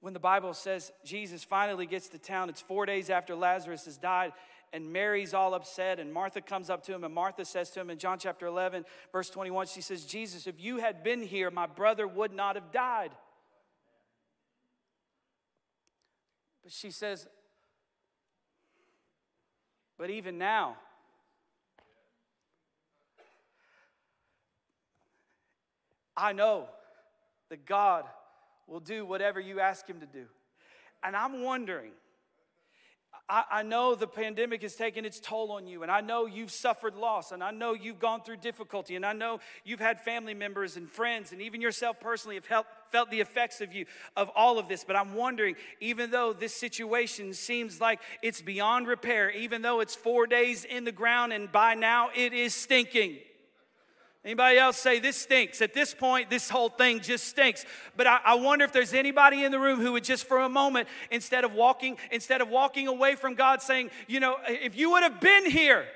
when 0.00 0.12
the 0.12 0.20
Bible 0.20 0.52
says 0.52 0.92
Jesus 1.04 1.42
finally 1.42 1.86
gets 1.86 2.08
to 2.08 2.18
town. 2.18 2.50
It's 2.50 2.60
four 2.60 2.84
days 2.84 3.08
after 3.08 3.34
Lazarus 3.34 3.86
has 3.86 3.96
died, 3.96 4.32
and 4.72 4.92
Mary's 4.92 5.34
all 5.34 5.54
upset, 5.54 5.98
and 5.98 6.12
Martha 6.12 6.40
comes 6.40 6.70
up 6.70 6.84
to 6.84 6.94
him, 6.94 7.04
and 7.04 7.14
Martha 7.14 7.44
says 7.44 7.70
to 7.70 7.80
him 7.80 7.90
in 7.90 7.98
John 7.98 8.18
chapter 8.18 8.46
11, 8.46 8.84
verse 9.12 9.30
21, 9.30 9.66
she 9.66 9.80
says, 9.80 10.04
Jesus, 10.04 10.46
if 10.46 10.60
you 10.60 10.78
had 10.78 11.02
been 11.02 11.22
here, 11.22 11.50
my 11.50 11.66
brother 11.66 12.06
would 12.06 12.32
not 12.32 12.54
have 12.56 12.70
died. 12.70 13.10
But 16.62 16.72
she 16.72 16.90
says, 16.90 17.26
but 19.98 20.10
even 20.10 20.38
now, 20.38 20.76
I 26.16 26.32
know 26.32 26.68
that 27.48 27.64
God 27.66 28.04
will 28.66 28.80
do 28.80 29.04
whatever 29.04 29.40
you 29.40 29.60
ask 29.60 29.86
Him 29.88 30.00
to 30.00 30.06
do. 30.06 30.26
And 31.02 31.16
I'm 31.16 31.42
wondering, 31.42 31.92
I, 33.28 33.44
I, 33.50 33.62
know 33.62 33.94
the 33.94 34.06
pandemic 34.06 34.62
has 34.62 34.74
taken 34.74 35.04
its 35.04 35.20
toll 35.20 35.52
on 35.52 35.66
you, 35.66 35.82
and 35.82 35.92
I 35.92 36.00
know 36.00 36.24
you've 36.24 36.50
suffered 36.50 36.94
loss, 36.94 37.30
and 37.30 37.44
I 37.44 37.50
know 37.50 37.74
you've 37.74 37.98
gone 37.98 38.22
through 38.22 38.38
difficulty, 38.38 38.96
and 38.96 39.04
I 39.04 39.12
know 39.12 39.40
you've 39.64 39.80
had 39.80 40.00
family 40.00 40.32
members 40.32 40.76
and 40.76 40.90
friends, 40.90 41.32
and 41.32 41.42
even 41.42 41.60
yourself 41.60 42.00
personally 42.00 42.36
have 42.36 42.46
helped, 42.46 42.70
felt 42.90 43.10
the 43.10 43.20
effects 43.20 43.60
of 43.60 43.74
you 43.74 43.84
of 44.16 44.30
all 44.34 44.58
of 44.58 44.68
this. 44.68 44.82
But 44.82 44.96
I'm 44.96 45.14
wondering, 45.14 45.56
even 45.80 46.10
though 46.10 46.32
this 46.32 46.54
situation 46.54 47.34
seems 47.34 47.80
like 47.80 48.00
it's 48.22 48.40
beyond 48.40 48.86
repair, 48.86 49.30
even 49.30 49.60
though 49.60 49.80
it's 49.80 49.94
four 49.94 50.26
days 50.26 50.64
in 50.64 50.84
the 50.84 50.92
ground, 50.92 51.34
and 51.34 51.52
by 51.52 51.74
now 51.74 52.08
it 52.16 52.32
is 52.32 52.54
stinking. 52.54 53.18
Anybody 54.28 54.58
else 54.58 54.76
say 54.76 54.98
this 54.98 55.16
stinks? 55.16 55.62
At 55.62 55.72
this 55.72 55.94
point, 55.94 56.28
this 56.28 56.50
whole 56.50 56.68
thing 56.68 57.00
just 57.00 57.28
stinks. 57.28 57.64
But 57.96 58.06
I, 58.06 58.20
I, 58.22 58.34
wonder 58.34 58.62
if 58.62 58.74
there's 58.74 58.92
anybody 58.92 59.42
in 59.42 59.50
the 59.50 59.58
room 59.58 59.80
who 59.80 59.92
would 59.92 60.04
just 60.04 60.26
for 60.26 60.40
a 60.40 60.50
moment, 60.50 60.86
instead 61.10 61.44
of 61.44 61.54
walking, 61.54 61.96
instead 62.10 62.42
of 62.42 62.50
walking 62.50 62.88
away 62.88 63.14
from 63.14 63.32
God 63.32 63.62
saying, 63.62 63.88
you 64.06 64.20
know, 64.20 64.36
if 64.46 64.76
you 64.76 64.90
would 64.90 65.02
have 65.02 65.18
been 65.18 65.50
here, 65.50 65.86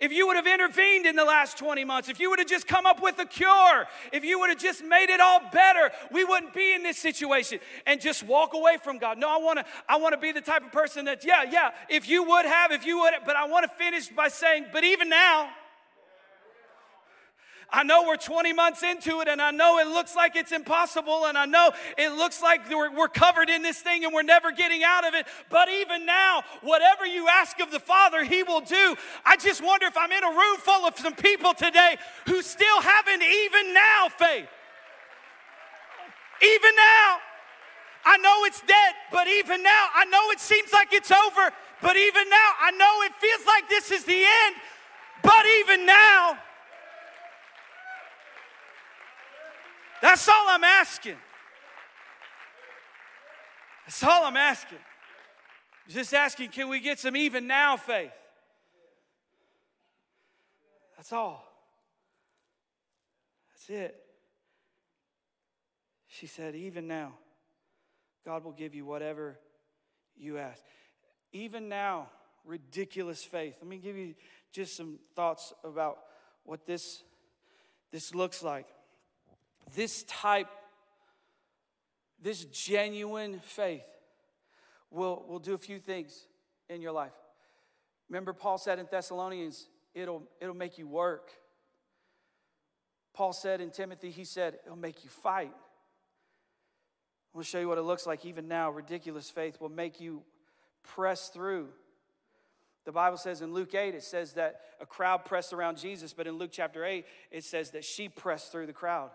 if 0.00 0.12
you 0.12 0.26
would 0.26 0.36
have 0.36 0.46
intervened 0.46 1.06
in 1.06 1.16
the 1.16 1.24
last 1.24 1.56
20 1.56 1.82
months, 1.86 2.10
if 2.10 2.20
you 2.20 2.28
would 2.28 2.40
have 2.40 2.48
just 2.48 2.66
come 2.66 2.84
up 2.84 3.02
with 3.02 3.18
a 3.18 3.24
cure, 3.24 3.86
if 4.12 4.22
you 4.22 4.38
would 4.38 4.50
have 4.50 4.58
just 4.58 4.84
made 4.84 5.08
it 5.08 5.22
all 5.22 5.40
better, 5.50 5.90
we 6.10 6.24
wouldn't 6.24 6.52
be 6.52 6.74
in 6.74 6.82
this 6.82 6.98
situation 6.98 7.58
and 7.86 8.02
just 8.02 8.22
walk 8.22 8.52
away 8.52 8.76
from 8.84 8.98
God. 8.98 9.16
No, 9.16 9.30
I 9.30 9.38
want 9.38 9.60
to 9.60 9.64
I 9.88 9.96
want 9.96 10.12
to 10.12 10.20
be 10.20 10.30
the 10.30 10.42
type 10.42 10.62
of 10.62 10.72
person 10.72 11.06
that 11.06 11.24
yeah, 11.24 11.44
yeah, 11.50 11.70
if 11.88 12.06
you 12.06 12.22
would 12.22 12.44
have, 12.44 12.70
if 12.70 12.84
you 12.84 12.98
would, 12.98 13.14
but 13.24 13.34
I 13.34 13.46
want 13.46 13.64
to 13.64 13.74
finish 13.78 14.08
by 14.08 14.28
saying, 14.28 14.66
but 14.74 14.84
even 14.84 15.08
now, 15.08 15.48
I 17.72 17.84
know 17.84 18.04
we're 18.06 18.18
20 18.18 18.52
months 18.52 18.82
into 18.82 19.20
it, 19.20 19.28
and 19.28 19.40
I 19.40 19.50
know 19.50 19.78
it 19.78 19.86
looks 19.86 20.14
like 20.14 20.36
it's 20.36 20.52
impossible, 20.52 21.24
and 21.24 21.38
I 21.38 21.46
know 21.46 21.72
it 21.96 22.10
looks 22.10 22.42
like 22.42 22.68
we're, 22.68 22.94
we're, 22.94 23.08
covered 23.08 23.48
in 23.48 23.62
this 23.62 23.78
thing 23.78 24.04
and 24.04 24.12
we're 24.12 24.22
never 24.22 24.52
getting 24.52 24.82
out 24.82 25.06
of 25.06 25.14
it. 25.14 25.26
But 25.48 25.68
even 25.68 26.06
now, 26.06 26.42
whatever 26.62 27.06
you 27.06 27.28
ask 27.28 27.60
of 27.60 27.70
the 27.70 27.78
Father, 27.80 28.24
He 28.24 28.42
will 28.42 28.60
do. 28.60 28.96
I 29.24 29.36
just 29.36 29.62
wonder 29.62 29.86
if 29.86 29.96
I'm 29.96 30.10
in 30.12 30.24
a 30.24 30.30
room 30.30 30.56
full 30.58 30.86
of 30.86 30.98
some 30.98 31.14
people 31.14 31.54
today 31.54 31.96
who 32.26 32.42
still 32.42 32.80
haven't 32.80 33.22
even 33.22 33.74
now 33.74 34.08
faith. 34.16 34.48
Even 36.42 36.76
now. 36.76 37.18
I 38.04 38.16
know 38.18 38.44
it's 38.44 38.60
dead, 38.62 38.94
but 39.12 39.28
even 39.28 39.62
now, 39.62 39.88
I 39.94 40.04
know 40.06 40.30
it 40.30 40.40
seems 40.40 40.72
like 40.72 40.92
it's 40.92 41.12
over, 41.12 41.50
but 41.80 41.96
even 41.96 42.28
now, 42.28 42.50
I 42.60 42.70
know 42.72 43.02
it 43.02 43.14
feels 43.14 43.46
like 43.46 43.68
this 43.68 43.90
is 43.92 44.04
the 44.04 44.24
end, 44.24 44.56
but 45.22 45.46
even 45.60 45.86
now, 45.86 46.38
That's 50.02 50.28
all 50.28 50.46
I'm 50.48 50.64
asking. 50.64 51.16
That's 53.86 54.02
all 54.02 54.24
I'm 54.24 54.36
asking. 54.36 54.78
Just 55.88 56.12
asking, 56.12 56.48
can 56.48 56.68
we 56.68 56.80
get 56.80 56.98
some 56.98 57.16
even 57.16 57.46
now 57.46 57.76
faith? 57.76 58.10
That's 60.96 61.12
all. 61.12 61.46
That's 63.52 63.70
it. 63.70 63.96
She 66.08 66.26
said, 66.26 66.56
even 66.56 66.88
now, 66.88 67.12
God 68.24 68.44
will 68.44 68.52
give 68.52 68.74
you 68.74 68.84
whatever 68.84 69.38
you 70.16 70.36
ask. 70.38 70.62
Even 71.32 71.68
now, 71.68 72.08
ridiculous 72.44 73.22
faith. 73.22 73.56
Let 73.60 73.68
me 73.68 73.78
give 73.78 73.96
you 73.96 74.14
just 74.52 74.76
some 74.76 74.98
thoughts 75.14 75.52
about 75.62 75.98
what 76.44 76.66
this, 76.66 77.04
this 77.92 78.16
looks 78.16 78.42
like 78.42 78.66
this 79.74 80.02
type, 80.04 80.48
this 82.20 82.44
genuine 82.44 83.40
faith 83.40 83.86
will, 84.90 85.24
will 85.28 85.38
do 85.38 85.54
a 85.54 85.58
few 85.58 85.78
things 85.78 86.26
in 86.68 86.80
your 86.80 86.92
life. 86.92 87.12
Remember, 88.08 88.32
Paul 88.32 88.58
said 88.58 88.78
in 88.78 88.86
Thessalonians, 88.90 89.66
it'll, 89.94 90.22
it'll 90.40 90.54
make 90.54 90.78
you 90.78 90.86
work. 90.86 91.30
Paul 93.14 93.32
said 93.32 93.60
in 93.60 93.70
Timothy, 93.70 94.10
he 94.10 94.24
said, 94.24 94.58
it'll 94.64 94.76
make 94.76 95.04
you 95.04 95.10
fight. 95.10 95.52
I 97.34 97.38
want 97.38 97.46
to 97.46 97.50
show 97.50 97.60
you 97.60 97.68
what 97.68 97.78
it 97.78 97.82
looks 97.82 98.06
like 98.06 98.24
even 98.26 98.48
now. 98.48 98.70
Ridiculous 98.70 99.30
faith 99.30 99.60
will 99.60 99.70
make 99.70 100.00
you 100.00 100.22
press 100.82 101.28
through. 101.28 101.68
The 102.84 102.92
Bible 102.92 103.16
says 103.16 103.40
in 103.40 103.54
Luke 103.54 103.74
8, 103.74 103.94
it 103.94 104.02
says 104.02 104.32
that 104.34 104.60
a 104.80 104.86
crowd 104.86 105.24
pressed 105.24 105.52
around 105.52 105.78
Jesus, 105.78 106.12
but 106.12 106.26
in 106.26 106.36
Luke 106.36 106.50
chapter 106.52 106.84
8, 106.84 107.06
it 107.30 107.44
says 107.44 107.70
that 107.70 107.84
she 107.84 108.08
pressed 108.08 108.50
through 108.50 108.66
the 108.66 108.72
crowd. 108.72 109.10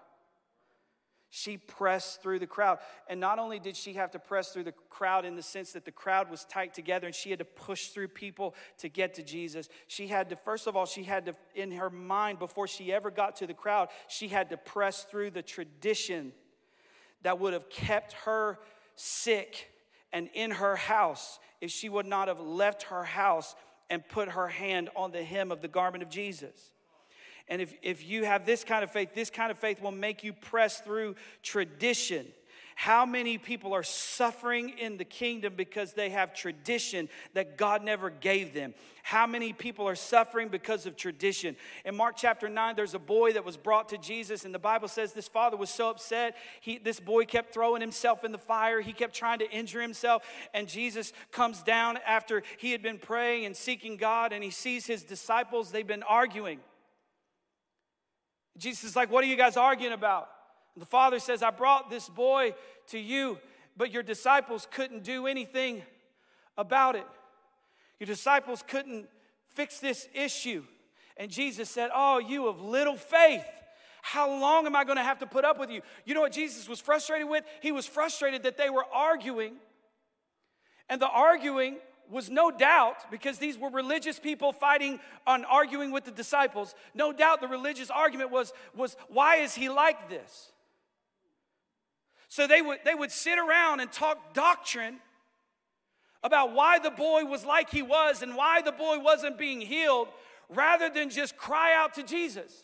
She 1.30 1.58
pressed 1.58 2.22
through 2.22 2.40
the 2.40 2.48
crowd. 2.48 2.80
And 3.10 3.20
not 3.20 3.38
only 3.38 3.60
did 3.60 3.76
she 3.76 3.94
have 3.94 4.12
to 4.12 4.20
press 4.20 4.50
through 4.50 4.64
the 4.64 4.74
crowd 4.90 5.26
in 5.26 5.36
the 5.36 5.42
sense 5.42 5.74
that 5.74 5.84
the 5.84 5.92
crowd 5.92 6.32
was 6.32 6.46
tight 6.46 6.74
together 6.74 7.06
and 7.06 7.16
she 7.16 7.30
had 7.30 7.40
to 7.40 7.46
push 7.46 7.90
through 7.90 8.10
people 8.10 8.56
to 8.80 8.88
get 8.88 9.14
to 9.16 9.24
Jesus, 9.24 9.68
she 9.88 10.08
had 10.08 10.30
to, 10.30 10.36
first 10.38 10.68
of 10.68 10.76
all, 10.76 10.86
she 10.86 11.04
had 11.04 11.26
to, 11.26 11.34
in 11.54 11.72
her 11.72 11.90
mind, 11.90 12.40
before 12.40 12.68
she 12.68 12.94
ever 12.94 13.12
got 13.12 13.36
to 13.38 13.48
the 13.48 13.54
crowd, 13.54 13.90
she 14.08 14.30
had 14.30 14.50
to 14.50 14.58
press 14.58 15.04
through 15.04 15.32
the 15.32 15.42
tradition 15.42 16.32
that 17.24 17.40
would 17.40 17.54
have 17.54 17.70
kept 17.70 18.14
her 18.14 18.60
sick 18.96 19.70
and 20.14 20.30
in 20.34 20.52
her 20.52 20.76
house 20.78 21.40
if 21.60 21.72
she 21.72 21.90
would 21.90 22.06
not 22.06 22.30
have 22.30 22.40
left 22.40 22.84
her 22.84 23.04
house 23.04 23.56
and 23.90 24.08
put 24.08 24.30
her 24.30 24.48
hand 24.48 24.90
on 24.96 25.12
the 25.12 25.24
hem 25.24 25.52
of 25.52 25.62
the 25.62 25.68
garment 25.68 26.04
of 26.04 26.10
Jesus. 26.10 26.72
And 27.50 27.62
if, 27.62 27.74
if 27.82 28.06
you 28.06 28.26
have 28.26 28.46
this 28.46 28.64
kind 28.64 28.84
of 28.84 28.92
faith, 28.92 29.14
this 29.16 29.30
kind 29.30 29.52
of 29.52 29.58
faith 29.58 29.82
will 29.82 29.92
make 29.92 30.24
you 30.24 30.34
press 30.34 30.80
through 30.80 31.16
tradition. 31.44 32.28
How 32.80 33.08
many 33.08 33.40
people 33.40 33.74
are 33.74 33.82
suffering 33.82 34.70
in 34.70 34.98
the 34.98 35.04
kingdom 35.04 35.54
because 35.58 35.94
they 35.94 36.12
have 36.12 36.36
tradition 36.36 37.10
that 37.34 37.58
God 37.58 37.84
never 37.84 38.12
gave 38.12 38.54
them? 38.54 38.76
How 39.02 39.26
many 39.26 39.52
people 39.52 39.88
are 39.88 39.96
suffering 39.96 40.50
because 40.50 40.86
of 40.86 40.96
tradition? 40.96 41.56
In 41.86 41.96
Mark 41.96 42.18
chapter 42.18 42.48
9, 42.48 42.76
there's 42.76 42.94
a 42.94 43.00
boy 43.00 43.34
that 43.34 43.44
was 43.44 43.58
brought 43.58 43.90
to 43.90 43.98
Jesus, 43.98 44.46
and 44.46 44.54
the 44.54 44.60
Bible 44.60 44.88
says 44.90 45.12
this 45.12 45.28
father 45.28 45.58
was 45.58 45.72
so 45.72 45.90
upset. 45.90 46.36
He, 46.62 46.78
this 46.78 47.00
boy 47.00 47.26
kept 47.26 47.52
throwing 47.52 47.82
himself 47.82 48.24
in 48.24 48.32
the 48.32 48.38
fire, 48.38 48.80
he 48.80 48.94
kept 48.94 49.16
trying 49.16 49.40
to 49.40 49.50
injure 49.50 49.82
himself. 49.82 50.24
And 50.54 50.68
Jesus 50.68 51.14
comes 51.32 51.64
down 51.64 51.98
after 52.06 52.44
he 52.58 52.74
had 52.74 52.84
been 52.84 53.00
praying 53.00 53.48
and 53.48 53.58
seeking 53.58 53.98
God, 53.98 54.34
and 54.34 54.44
he 54.44 54.52
sees 54.52 54.86
his 54.86 55.02
disciples, 55.02 55.72
they've 55.72 55.88
been 55.88 56.04
arguing. 56.04 56.60
Jesus 58.58 58.84
is 58.92 58.96
like, 58.96 59.12
What 59.12 59.24
are 59.24 59.28
you 59.28 59.38
guys 59.38 59.58
arguing 59.58 59.94
about? 59.94 60.30
And 60.76 60.82
the 60.82 60.88
father 60.88 61.20
says, 61.20 61.42
I 61.42 61.52
brought 61.52 61.90
this 61.90 62.08
boy 62.10 62.54
to 62.88 63.00
you, 63.00 63.40
but 63.76 63.92
your 63.92 64.04
disciples 64.04 64.68
couldn't 64.72 65.04
do 65.04 65.28
anything 65.28 65.84
about 66.58 66.96
it. 66.96 67.06
Your 68.00 68.08
disciples 68.08 68.64
couldn't 68.68 69.08
fix 69.54 69.80
this 69.80 70.08
issue. 70.14 70.64
And 71.18 71.32
Jesus 71.32 71.70
said, 71.70 71.90
Oh, 71.94 72.20
you 72.20 72.48
of 72.48 72.62
little 72.62 72.96
faith. 72.96 73.46
How 74.02 74.30
long 74.30 74.66
am 74.66 74.76
I 74.76 74.86
going 74.86 74.98
to 74.98 75.04
have 75.04 75.20
to 75.20 75.28
put 75.28 75.44
up 75.44 75.60
with 75.60 75.70
you? 75.70 75.82
You 76.06 76.14
know 76.14 76.22
what 76.22 76.32
Jesus 76.32 76.70
was 76.70 76.80
frustrated 76.80 77.28
with? 77.28 77.44
He 77.62 77.72
was 77.72 77.86
frustrated 77.86 78.44
that 78.44 78.56
they 78.56 78.70
were 78.70 78.86
arguing. 78.94 79.56
And 80.88 81.02
the 81.02 81.10
arguing 81.10 81.78
was 82.10 82.30
no 82.30 82.52
doubt, 82.52 83.10
because 83.12 83.38
these 83.38 83.58
were 83.58 83.70
religious 83.70 84.20
people 84.20 84.54
fighting 84.54 85.00
on 85.26 85.46
arguing 85.46 85.92
with 85.92 86.06
the 86.06 86.12
disciples, 86.12 86.76
no 86.94 87.12
doubt 87.12 87.42
the 87.42 87.48
religious 87.48 87.90
argument 87.90 88.32
was, 88.32 88.54
was 88.76 88.96
why 89.10 89.38
is 89.38 89.56
he 89.56 89.70
like 89.70 90.10
this? 90.10 90.52
So 92.30 92.48
they 92.48 92.62
would, 92.62 92.80
they 92.86 92.96
would 92.96 93.12
sit 93.12 93.38
around 93.40 93.80
and 93.80 93.92
talk 93.92 94.34
doctrine 94.34 95.00
about 96.24 96.54
why 96.54 96.80
the 96.80 96.92
boy 96.92 97.24
was 97.24 97.46
like 97.46 97.70
he 97.70 97.82
was 97.82 98.22
and 98.22 98.36
why 98.36 98.62
the 98.62 98.72
boy 98.72 99.00
wasn't 99.00 99.38
being 99.38 99.62
healed 99.62 100.08
rather 100.50 100.90
than 100.90 101.10
just 101.10 101.38
cry 101.38 101.74
out 101.76 101.94
to 101.96 102.04
Jesus. 102.04 102.64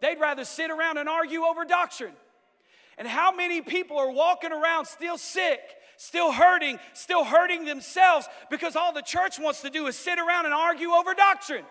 They'd 0.00 0.20
rather 0.20 0.44
sit 0.44 0.70
around 0.70 0.98
and 0.98 1.08
argue 1.08 1.42
over 1.42 1.64
doctrine. 1.64 2.14
And 2.98 3.08
how 3.08 3.32
many 3.34 3.60
people 3.60 3.98
are 3.98 4.10
walking 4.10 4.52
around 4.52 4.86
still 4.86 5.18
sick 5.18 5.60
still 5.96 6.32
hurting, 6.32 6.78
still 6.92 7.24
hurting 7.24 7.64
themselves 7.64 8.28
because 8.50 8.76
all 8.76 8.92
the 8.92 9.02
church 9.02 9.38
wants 9.38 9.62
to 9.62 9.70
do 9.70 9.86
is 9.86 9.96
sit 9.96 10.18
around 10.18 10.46
and 10.46 10.54
argue 10.54 10.90
over 10.90 11.14
doctrine. 11.14 11.64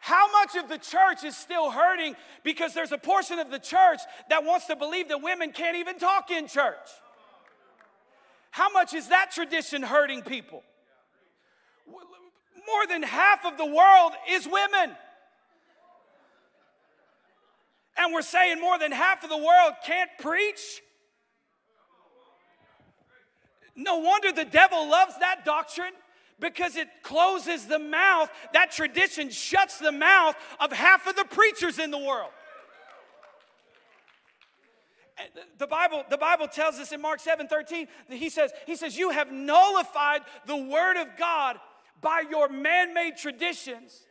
How 0.00 0.30
much 0.30 0.54
of 0.56 0.68
the 0.68 0.78
church 0.78 1.24
is 1.24 1.36
still 1.36 1.70
hurting 1.70 2.14
because 2.44 2.72
there's 2.72 2.92
a 2.92 2.98
portion 2.98 3.38
of 3.38 3.50
the 3.50 3.58
church 3.58 4.00
that 4.30 4.44
wants 4.44 4.66
to 4.66 4.76
believe 4.76 5.08
that 5.08 5.22
women 5.22 5.52
can't 5.52 5.76
even 5.76 5.98
talk 5.98 6.30
in 6.30 6.46
church? 6.46 6.76
How 8.50 8.70
much 8.70 8.94
is 8.94 9.08
that 9.08 9.32
tradition 9.32 9.82
hurting 9.82 10.22
people? 10.22 10.62
More 11.86 12.86
than 12.88 13.02
half 13.02 13.44
of 13.44 13.56
the 13.56 13.66
world 13.66 14.12
is 14.30 14.46
women. 14.46 14.96
And 17.96 18.14
we're 18.14 18.22
saying 18.22 18.60
more 18.60 18.78
than 18.78 18.92
half 18.92 19.24
of 19.24 19.30
the 19.30 19.36
world 19.36 19.72
can't 19.84 20.10
preach. 20.20 20.80
No 23.78 23.98
wonder 23.98 24.32
the 24.32 24.44
devil 24.44 24.90
loves 24.90 25.14
that 25.20 25.44
doctrine 25.44 25.92
because 26.40 26.74
it 26.74 26.88
closes 27.04 27.66
the 27.66 27.78
mouth. 27.78 28.28
That 28.52 28.72
tradition 28.72 29.30
shuts 29.30 29.78
the 29.78 29.92
mouth 29.92 30.34
of 30.58 30.72
half 30.72 31.06
of 31.06 31.14
the 31.14 31.24
preachers 31.24 31.78
in 31.78 31.92
the 31.92 31.98
world. 31.98 32.30
The 35.58 35.68
Bible, 35.68 36.02
the 36.10 36.18
Bible 36.18 36.48
tells 36.48 36.80
us 36.80 36.90
in 36.90 37.00
Mark 37.00 37.20
7 37.20 37.46
13, 37.46 37.86
that 38.08 38.16
he 38.16 38.28
says, 38.28 38.50
he 38.66 38.74
says, 38.74 38.98
You 38.98 39.10
have 39.10 39.30
nullified 39.30 40.22
the 40.46 40.56
word 40.56 41.00
of 41.00 41.16
God 41.16 41.56
by 42.00 42.24
your 42.28 42.48
man-made 42.48 43.16
traditions 43.16 44.06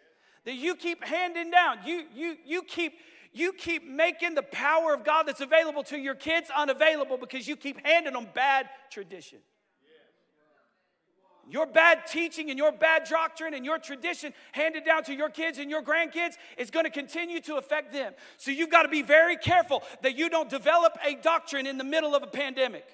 that 0.45 0.55
you 0.55 0.75
keep 0.75 1.03
handing 1.03 1.51
down. 1.51 1.79
You, 1.85 2.03
you, 2.15 2.37
you 2.45 2.63
keep 2.63 2.93
you 3.33 3.53
keep 3.53 3.85
making 3.85 4.33
the 4.33 4.43
power 4.43 4.93
of 4.93 5.03
God 5.03 5.27
that's 5.27 5.41
available 5.41 5.83
to 5.83 5.97
your 5.97 6.15
kids 6.15 6.49
unavailable 6.55 7.17
because 7.17 7.47
you 7.47 7.55
keep 7.55 7.85
handing 7.85 8.13
them 8.13 8.27
bad 8.33 8.67
tradition. 8.89 9.39
Your 11.49 11.65
bad 11.65 12.07
teaching 12.07 12.49
and 12.49 12.57
your 12.59 12.73
bad 12.73 13.05
doctrine 13.09 13.53
and 13.53 13.63
your 13.63 13.77
tradition 13.77 14.33
handed 14.51 14.83
down 14.83 15.03
to 15.05 15.13
your 15.13 15.29
kids 15.29 15.59
and 15.59 15.69
your 15.69 15.81
grandkids 15.81 16.33
is 16.57 16.69
going 16.69 16.83
to 16.83 16.91
continue 16.91 17.39
to 17.41 17.55
affect 17.55 17.93
them. 17.93 18.13
So 18.37 18.51
you've 18.51 18.69
got 18.69 18.83
to 18.83 18.89
be 18.89 19.01
very 19.01 19.37
careful 19.37 19.83
that 20.01 20.17
you 20.17 20.29
don't 20.29 20.49
develop 20.49 20.97
a 21.05 21.15
doctrine 21.15 21.65
in 21.65 21.77
the 21.77 21.85
middle 21.85 22.15
of 22.15 22.23
a 22.23 22.27
pandemic. 22.27 22.85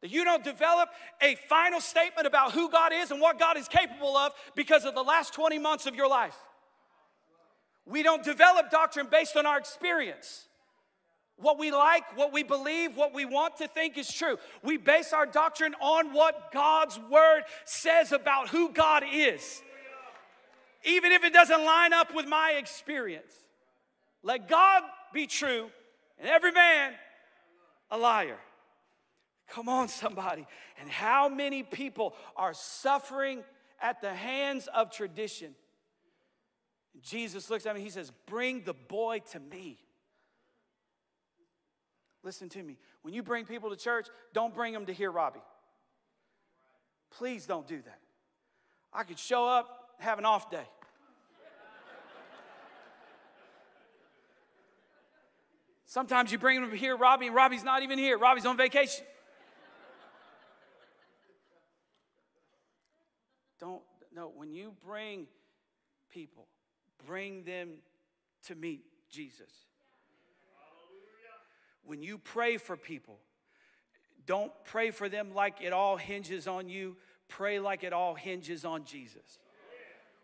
That 0.00 0.10
you 0.10 0.24
don't 0.24 0.42
develop 0.42 0.88
a 1.20 1.36
final 1.48 1.80
statement 1.80 2.26
about 2.26 2.52
who 2.52 2.70
God 2.70 2.92
is 2.94 3.10
and 3.10 3.20
what 3.20 3.38
God 3.38 3.58
is 3.58 3.68
capable 3.68 4.16
of 4.16 4.32
because 4.56 4.84
of 4.84 4.94
the 4.94 5.02
last 5.02 5.34
20 5.34 5.58
months 5.58 5.86
of 5.86 5.94
your 5.94 6.08
life. 6.08 6.36
We 7.84 8.02
don't 8.02 8.24
develop 8.24 8.70
doctrine 8.70 9.08
based 9.10 9.36
on 9.36 9.44
our 9.44 9.58
experience. 9.58 10.46
What 11.42 11.58
we 11.58 11.72
like, 11.72 12.16
what 12.16 12.32
we 12.32 12.44
believe, 12.44 12.96
what 12.96 13.12
we 13.12 13.24
want 13.24 13.56
to 13.56 13.66
think 13.66 13.98
is 13.98 14.10
true. 14.10 14.38
We 14.62 14.76
base 14.76 15.12
our 15.12 15.26
doctrine 15.26 15.74
on 15.80 16.12
what 16.12 16.52
God's 16.52 16.98
word 17.10 17.42
says 17.64 18.12
about 18.12 18.48
who 18.48 18.70
God 18.70 19.02
is, 19.12 19.60
even 20.84 21.10
if 21.10 21.24
it 21.24 21.32
doesn't 21.32 21.64
line 21.64 21.92
up 21.92 22.14
with 22.14 22.26
my 22.26 22.52
experience. 22.58 23.34
Let 24.22 24.48
God 24.48 24.84
be 25.12 25.26
true 25.26 25.68
and 26.20 26.28
every 26.28 26.52
man 26.52 26.92
a 27.90 27.98
liar. 27.98 28.38
Come 29.48 29.68
on, 29.68 29.88
somebody. 29.88 30.46
And 30.80 30.88
how 30.88 31.28
many 31.28 31.64
people 31.64 32.14
are 32.36 32.54
suffering 32.54 33.42
at 33.80 34.00
the 34.00 34.14
hands 34.14 34.68
of 34.72 34.92
tradition? 34.92 35.56
Jesus 37.02 37.50
looks 37.50 37.66
at 37.66 37.74
me, 37.74 37.82
he 37.82 37.90
says, 37.90 38.12
Bring 38.26 38.62
the 38.62 38.74
boy 38.74 39.20
to 39.32 39.40
me. 39.40 39.78
Listen 42.22 42.48
to 42.50 42.62
me. 42.62 42.78
When 43.02 43.14
you 43.14 43.22
bring 43.22 43.44
people 43.44 43.70
to 43.70 43.76
church, 43.76 44.06
don't 44.32 44.54
bring 44.54 44.72
them 44.72 44.86
to 44.86 44.92
hear 44.92 45.10
Robbie. 45.10 45.42
Please 47.10 47.46
don't 47.46 47.66
do 47.66 47.82
that. 47.82 47.98
I 48.92 49.02
could 49.04 49.18
show 49.18 49.46
up, 49.46 49.94
have 49.98 50.18
an 50.18 50.24
off 50.24 50.50
day. 50.50 50.66
Sometimes 55.86 56.32
you 56.32 56.38
bring 56.38 56.62
them 56.62 56.72
hear 56.72 56.96
Robbie, 56.96 57.26
and 57.26 57.34
Robbie's 57.36 57.64
not 57.64 57.82
even 57.82 57.98
here. 57.98 58.16
Robbie's 58.16 58.46
on 58.46 58.56
vacation. 58.56 59.04
Don't, 63.60 63.82
no, 64.14 64.32
when 64.34 64.52
you 64.52 64.72
bring 64.84 65.26
people, 66.10 66.46
bring 67.06 67.44
them 67.44 67.74
to 68.44 68.54
meet 68.54 68.84
Jesus. 69.10 69.50
When 71.84 72.02
you 72.02 72.18
pray 72.18 72.56
for 72.56 72.76
people, 72.76 73.18
don't 74.26 74.52
pray 74.64 74.90
for 74.90 75.08
them 75.08 75.34
like 75.34 75.60
it 75.60 75.72
all 75.72 75.96
hinges 75.96 76.46
on 76.46 76.68
you. 76.68 76.96
Pray 77.28 77.58
like 77.58 77.82
it 77.82 77.92
all 77.92 78.14
hinges 78.14 78.64
on 78.64 78.84
Jesus. 78.84 79.38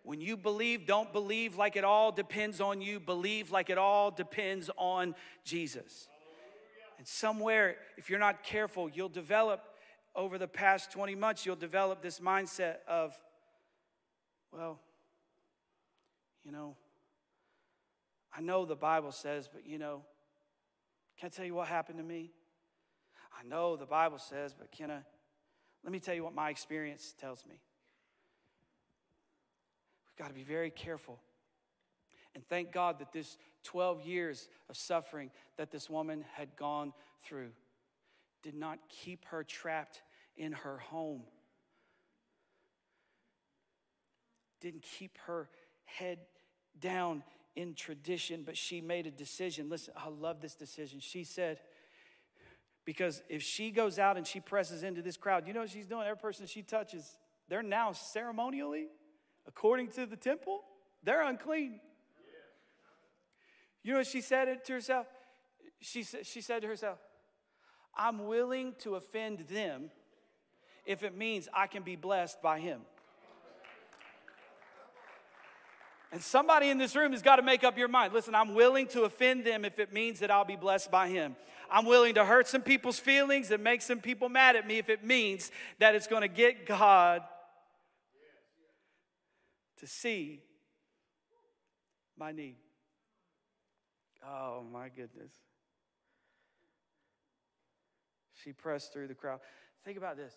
When 0.03 0.21
you 0.21 0.37
believe, 0.37 0.87
don't 0.87 1.12
believe 1.12 1.57
like 1.57 1.77
it 1.77 1.85
all 1.85 2.12
depends 2.12 2.61
on 2.61 2.81
you. 2.81 3.01
Believe 3.01 3.51
like 3.51 3.71
it 3.71 3.79
all 3.79 4.11
depends 4.11 4.71
on 4.77 5.14
Jesus. 5.44 6.09
And 6.99 7.07
somewhere, 7.07 7.77
if 7.97 8.09
you're 8.09 8.18
not 8.18 8.42
careful, 8.42 8.88
you'll 8.88 9.09
develop 9.09 9.62
over 10.14 10.38
the 10.38 10.49
past 10.49 10.90
20 10.90 11.14
months, 11.14 11.47
you'll 11.47 11.57
develop 11.57 12.03
this 12.03 12.18
mindset 12.18 12.77
of, 12.88 13.14
well, 14.53 14.81
you 16.44 16.51
know, 16.51 16.75
I 18.37 18.40
know 18.40 18.64
the 18.64 18.75
Bible 18.77 19.12
says, 19.12 19.49
but 19.53 19.66
you 19.66 19.79
know, 19.79 20.03
can 21.19 21.27
I 21.27 21.29
tell 21.31 21.45
you 21.45 21.55
what 21.55 21.69
happened 21.69 21.99
to 21.99 22.05
me? 22.05 22.31
I 23.39 23.47
know 23.47 23.77
the 23.77 23.87
Bible 23.87 24.19
says, 24.19 24.55
but 24.59 24.71
can 24.71 24.91
I? 24.91 25.01
Let 25.85 25.93
me 25.93 26.01
tell 26.01 26.15
you 26.15 26.25
what 26.25 26.35
my 26.35 26.51
experience 26.51 27.15
tells 27.21 27.45
me. 27.47 27.61
We've 30.07 30.25
got 30.25 30.29
to 30.29 30.35
be 30.35 30.45
very 30.45 30.71
careful. 30.71 31.19
And 32.35 32.47
thank 32.49 32.73
God 32.73 32.99
that 33.01 33.13
this 33.13 33.37
12 33.65 34.03
years 34.03 34.49
of 34.69 34.77
suffering 34.77 35.31
that 35.57 35.71
this 35.71 35.91
woman 35.91 36.25
had 36.35 36.57
gone 36.57 36.93
through 37.25 37.51
did 38.43 38.55
not 38.55 38.79
keep 38.89 39.25
her 39.27 39.43
trapped 39.43 40.03
in 40.37 40.53
her 40.53 40.79
home, 40.79 41.23
didn't 44.61 44.83
keep 44.83 45.19
her 45.27 45.49
head 45.85 46.19
down 46.79 47.25
in 47.57 47.75
tradition, 47.75 48.43
but 48.45 48.57
she 48.57 48.81
made 48.81 49.07
a 49.07 49.11
decision. 49.11 49.69
Listen, 49.69 49.95
I 49.97 50.09
love 50.09 50.41
this 50.41 50.55
decision. 50.55 51.01
She 51.01 51.25
said, 51.25 51.59
because 52.85 53.23
if 53.29 53.43
she 53.43 53.71
goes 53.71 53.99
out 53.99 54.17
and 54.17 54.27
she 54.27 54.41
presses 54.41 54.83
into 54.83 55.03
this 55.03 55.17
crowd, 55.17 55.47
you 55.47 55.53
know 55.53 55.61
what 55.61 55.71
she's 55.71 55.87
doing? 55.87 56.07
Every 56.07 56.17
person 56.17 56.47
she 56.47 56.63
touches, 56.63 57.19
they're 57.49 57.63
now 57.63 57.93
ceremonially, 57.93 58.87
according 59.47 59.89
to 59.89 60.07
the 60.07 60.17
temple, 60.17 60.63
they're 61.03 61.23
unclean. 61.23 61.81
You 63.83 63.93
know 63.93 63.99
what 63.99 64.07
she 64.07 64.21
said 64.21 64.65
to 64.65 64.73
herself? 64.73 65.07
She, 65.81 66.03
she 66.03 66.41
said 66.41 66.63
to 66.63 66.69
herself, 66.69 66.99
I'm 67.97 68.27
willing 68.27 68.75
to 68.81 68.95
offend 68.95 69.41
them 69.51 69.91
if 70.87 71.03
it 71.03 71.17
means 71.17 71.49
I 71.53 71.67
can 71.67 71.83
be 71.83 71.97
blessed 71.97 72.41
by 72.41 72.61
him. 72.61 72.81
And 76.11 76.23
somebody 76.23 76.71
in 76.71 76.79
this 76.79 76.97
room 76.97 77.12
has 77.12 77.21
got 77.21 77.37
to 77.37 77.42
make 77.42 77.64
up 77.64 77.77
your 77.77 77.88
mind. 77.88 78.14
Listen, 78.14 78.35
I'm 78.35 78.55
willing 78.55 78.87
to 78.88 79.03
offend 79.03 79.44
them 79.44 79.64
if 79.64 79.79
it 79.79 79.92
means 79.92 80.21
that 80.21 80.31
I'll 80.31 80.44
be 80.44 80.57
blessed 80.57 80.90
by 80.90 81.09
him. 81.09 81.37
I'm 81.71 81.85
willing 81.85 82.14
to 82.14 82.25
hurt 82.25 82.49
some 82.49 82.62
people's 82.62 82.99
feelings 82.99 83.51
and 83.51 83.62
make 83.62 83.83
some 83.83 84.01
people 84.01 84.31
mad 84.31 84.57
at 84.57 84.66
me 84.66 84.79
if 84.79 84.88
it 84.88 85.05
means 85.05 85.51
that 85.81 85.94
it's 85.94 86.07
going 86.07 86.23
to 86.23 86.29
get 86.29 86.66
God 86.66 87.23
to 89.79 89.87
see 89.87 90.40
my 92.18 92.33
need. 92.33 92.57
Oh 94.27 94.64
my 94.73 94.88
goodness. 94.88 95.33
She 98.42 98.53
pressed 98.53 98.92
through 98.92 99.09
the 99.09 99.14
crowd. 99.14 99.40
Think 99.85 99.99
about 99.99 100.16
this. 100.16 100.33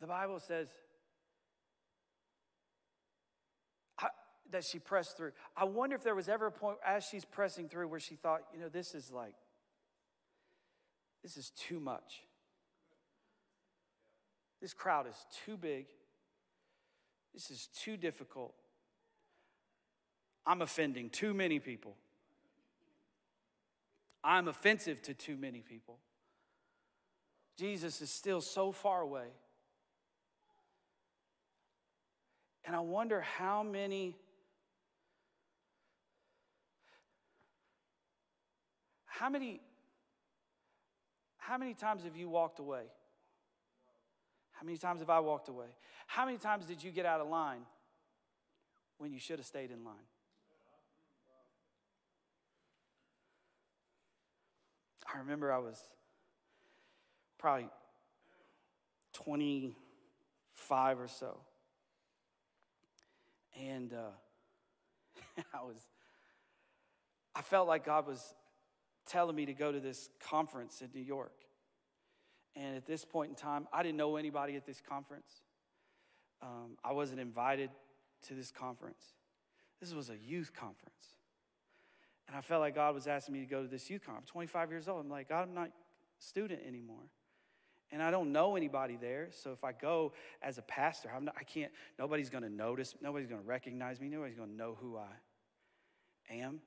The 0.00 0.06
Bible 0.08 0.40
says 0.40 0.68
that 4.52 4.64
she 4.64 4.78
pressed 4.78 5.16
through. 5.16 5.32
I 5.56 5.64
wonder 5.64 5.96
if 5.96 6.02
there 6.02 6.14
was 6.14 6.28
ever 6.28 6.46
a 6.46 6.52
point 6.52 6.78
as 6.86 7.04
she's 7.04 7.24
pressing 7.24 7.68
through 7.68 7.88
where 7.88 8.00
she 8.00 8.14
thought, 8.14 8.42
you 8.54 8.60
know, 8.60 8.68
this 8.68 8.94
is 8.94 9.10
like, 9.10 9.34
this 11.22 11.36
is 11.36 11.50
too 11.50 11.80
much. 11.80 12.22
This 14.60 14.72
crowd 14.72 15.06
is 15.08 15.26
too 15.44 15.56
big. 15.56 15.86
This 17.34 17.50
is 17.50 17.68
too 17.74 17.96
difficult. 17.96 18.54
I'm 20.46 20.62
offending 20.62 21.10
too 21.10 21.34
many 21.34 21.58
people. 21.58 21.96
I'm 24.24 24.48
offensive 24.48 25.02
to 25.02 25.14
too 25.14 25.36
many 25.36 25.60
people. 25.60 25.98
Jesus 27.58 28.00
is 28.00 28.10
still 28.10 28.40
so 28.40 28.72
far 28.72 29.00
away. 29.00 29.26
And 32.64 32.76
I 32.76 32.80
wonder 32.80 33.20
how 33.20 33.62
many 33.62 34.16
How 39.22 39.30
many, 39.30 39.60
how 41.38 41.56
many 41.56 41.74
times 41.74 42.02
have 42.02 42.16
you 42.16 42.28
walked 42.28 42.58
away? 42.58 42.82
How 44.50 44.64
many 44.66 44.76
times 44.76 44.98
have 44.98 45.10
I 45.10 45.20
walked 45.20 45.48
away? 45.48 45.68
How 46.08 46.26
many 46.26 46.38
times 46.38 46.66
did 46.66 46.82
you 46.82 46.90
get 46.90 47.06
out 47.06 47.20
of 47.20 47.28
line 47.28 47.60
when 48.98 49.12
you 49.12 49.20
should 49.20 49.38
have 49.38 49.46
stayed 49.46 49.70
in 49.70 49.84
line? 49.84 49.94
I 55.14 55.18
remember 55.18 55.52
I 55.52 55.58
was 55.58 55.80
probably 57.38 57.68
25 59.12 60.98
or 60.98 61.06
so. 61.06 61.38
And 63.56 63.92
uh, 63.92 65.42
I 65.54 65.62
was, 65.62 65.78
I 67.36 67.42
felt 67.42 67.68
like 67.68 67.86
God 67.86 68.08
was 68.08 68.34
telling 69.12 69.36
me 69.36 69.46
to 69.46 69.52
go 69.52 69.70
to 69.70 69.80
this 69.80 70.08
conference 70.28 70.80
in 70.80 70.88
New 70.94 71.04
York. 71.04 71.34
And 72.56 72.76
at 72.76 72.86
this 72.86 73.04
point 73.04 73.30
in 73.30 73.34
time, 73.34 73.68
I 73.72 73.82
didn't 73.82 73.98
know 73.98 74.16
anybody 74.16 74.56
at 74.56 74.66
this 74.66 74.80
conference. 74.86 75.30
Um, 76.40 76.76
I 76.82 76.92
wasn't 76.92 77.20
invited 77.20 77.70
to 78.28 78.34
this 78.34 78.50
conference. 78.50 79.04
This 79.80 79.92
was 79.94 80.10
a 80.10 80.16
youth 80.16 80.52
conference. 80.54 81.16
And 82.26 82.36
I 82.36 82.40
felt 82.40 82.60
like 82.60 82.74
God 82.74 82.94
was 82.94 83.06
asking 83.06 83.34
me 83.34 83.40
to 83.40 83.46
go 83.46 83.62
to 83.62 83.68
this 83.68 83.90
youth 83.90 84.04
conference. 84.04 84.30
25 84.30 84.70
years 84.70 84.88
old. 84.88 85.04
I'm 85.04 85.10
like, 85.10 85.28
God, 85.28 85.42
I'm 85.42 85.54
not 85.54 85.68
a 85.68 85.72
student 86.18 86.60
anymore. 86.66 87.04
And 87.90 88.02
I 88.02 88.10
don't 88.10 88.32
know 88.32 88.56
anybody 88.56 88.96
there. 88.98 89.28
So 89.32 89.52
if 89.52 89.64
I 89.64 89.72
go 89.72 90.12
as 90.40 90.56
a 90.56 90.62
pastor, 90.62 91.10
I'm 91.14 91.26
not, 91.26 91.34
I 91.38 91.44
can't, 91.44 91.70
nobody's 91.98 92.30
going 92.30 92.44
to 92.44 92.50
notice. 92.50 92.94
Nobody's 93.02 93.28
going 93.28 93.42
to 93.42 93.46
recognize 93.46 94.00
me. 94.00 94.08
Nobody's 94.08 94.36
going 94.36 94.50
to 94.50 94.56
know 94.56 94.78
who 94.80 94.96
I 94.96 96.34
am. 96.34 96.60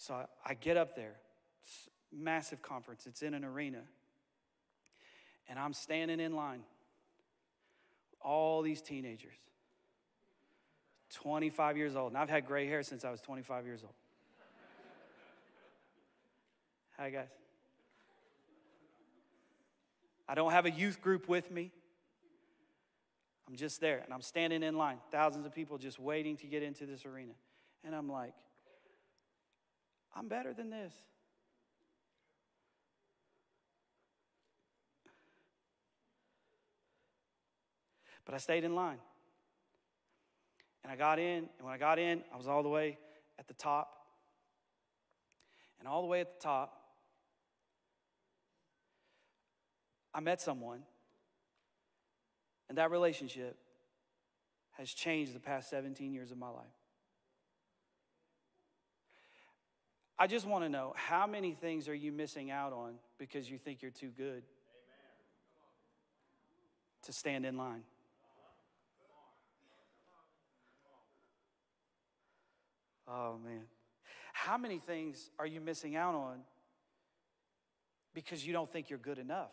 So 0.00 0.14
I, 0.46 0.54
get 0.54 0.78
up 0.78 0.96
there, 0.96 1.16
massive 2.10 2.62
conference, 2.62 3.06
it's 3.06 3.20
in 3.20 3.34
an 3.34 3.44
arena, 3.44 3.82
and 5.46 5.58
I'm 5.58 5.74
standing 5.74 6.20
in 6.20 6.34
line. 6.34 6.62
All 8.22 8.62
these 8.62 8.80
teenagers, 8.80 9.36
25 11.12 11.76
years 11.76 11.96
old. 11.96 12.12
And 12.12 12.18
I've 12.18 12.30
had 12.30 12.46
gray 12.46 12.66
hair 12.66 12.82
since 12.82 13.04
I 13.04 13.10
was 13.10 13.20
25 13.20 13.66
years 13.66 13.82
old. 13.82 13.92
Hi, 16.96 17.10
guys. 17.10 17.28
I 20.26 20.34
don't 20.34 20.52
have 20.52 20.64
a 20.64 20.70
youth 20.70 21.02
group 21.02 21.28
with 21.28 21.50
me. 21.50 21.72
I'm 23.46 23.56
just 23.56 23.82
there 23.82 24.00
and 24.02 24.14
I'm 24.14 24.22
standing 24.22 24.62
in 24.62 24.78
line, 24.78 24.96
thousands 25.12 25.44
of 25.44 25.54
people 25.54 25.76
just 25.76 25.98
waiting 25.98 26.38
to 26.38 26.46
get 26.46 26.62
into 26.62 26.86
this 26.86 27.04
arena. 27.04 27.34
And 27.84 27.94
I'm 27.94 28.08
like, 28.08 28.32
I'm 30.14 30.28
better 30.28 30.52
than 30.52 30.70
this. 30.70 30.92
But 38.24 38.34
I 38.34 38.38
stayed 38.38 38.64
in 38.64 38.74
line. 38.74 38.98
And 40.82 40.92
I 40.92 40.96
got 40.96 41.18
in, 41.18 41.48
and 41.58 41.62
when 41.62 41.74
I 41.74 41.78
got 41.78 41.98
in, 41.98 42.22
I 42.32 42.36
was 42.36 42.48
all 42.48 42.62
the 42.62 42.68
way 42.68 42.98
at 43.38 43.48
the 43.48 43.54
top. 43.54 43.96
And 45.78 45.88
all 45.88 46.02
the 46.02 46.08
way 46.08 46.20
at 46.20 46.38
the 46.38 46.42
top, 46.42 46.76
I 50.12 50.20
met 50.20 50.40
someone, 50.40 50.82
and 52.68 52.78
that 52.78 52.90
relationship 52.90 53.56
has 54.72 54.90
changed 54.90 55.34
the 55.34 55.40
past 55.40 55.70
17 55.70 56.12
years 56.12 56.30
of 56.30 56.38
my 56.38 56.48
life. 56.48 56.79
I 60.22 60.26
just 60.26 60.46
want 60.46 60.64
to 60.64 60.68
know 60.68 60.92
how 60.96 61.26
many 61.26 61.52
things 61.54 61.88
are 61.88 61.94
you 61.94 62.12
missing 62.12 62.50
out 62.50 62.74
on 62.74 62.96
because 63.18 63.50
you 63.50 63.56
think 63.56 63.80
you're 63.80 63.90
too 63.90 64.10
good 64.14 64.42
to 67.04 67.12
stand 67.12 67.46
in 67.46 67.56
line? 67.56 67.84
Oh, 73.08 73.38
man. 73.42 73.62
How 74.34 74.58
many 74.58 74.78
things 74.78 75.30
are 75.38 75.46
you 75.46 75.58
missing 75.58 75.96
out 75.96 76.14
on 76.14 76.40
because 78.12 78.46
you 78.46 78.52
don't 78.52 78.70
think 78.70 78.90
you're 78.90 78.98
good 78.98 79.18
enough? 79.18 79.52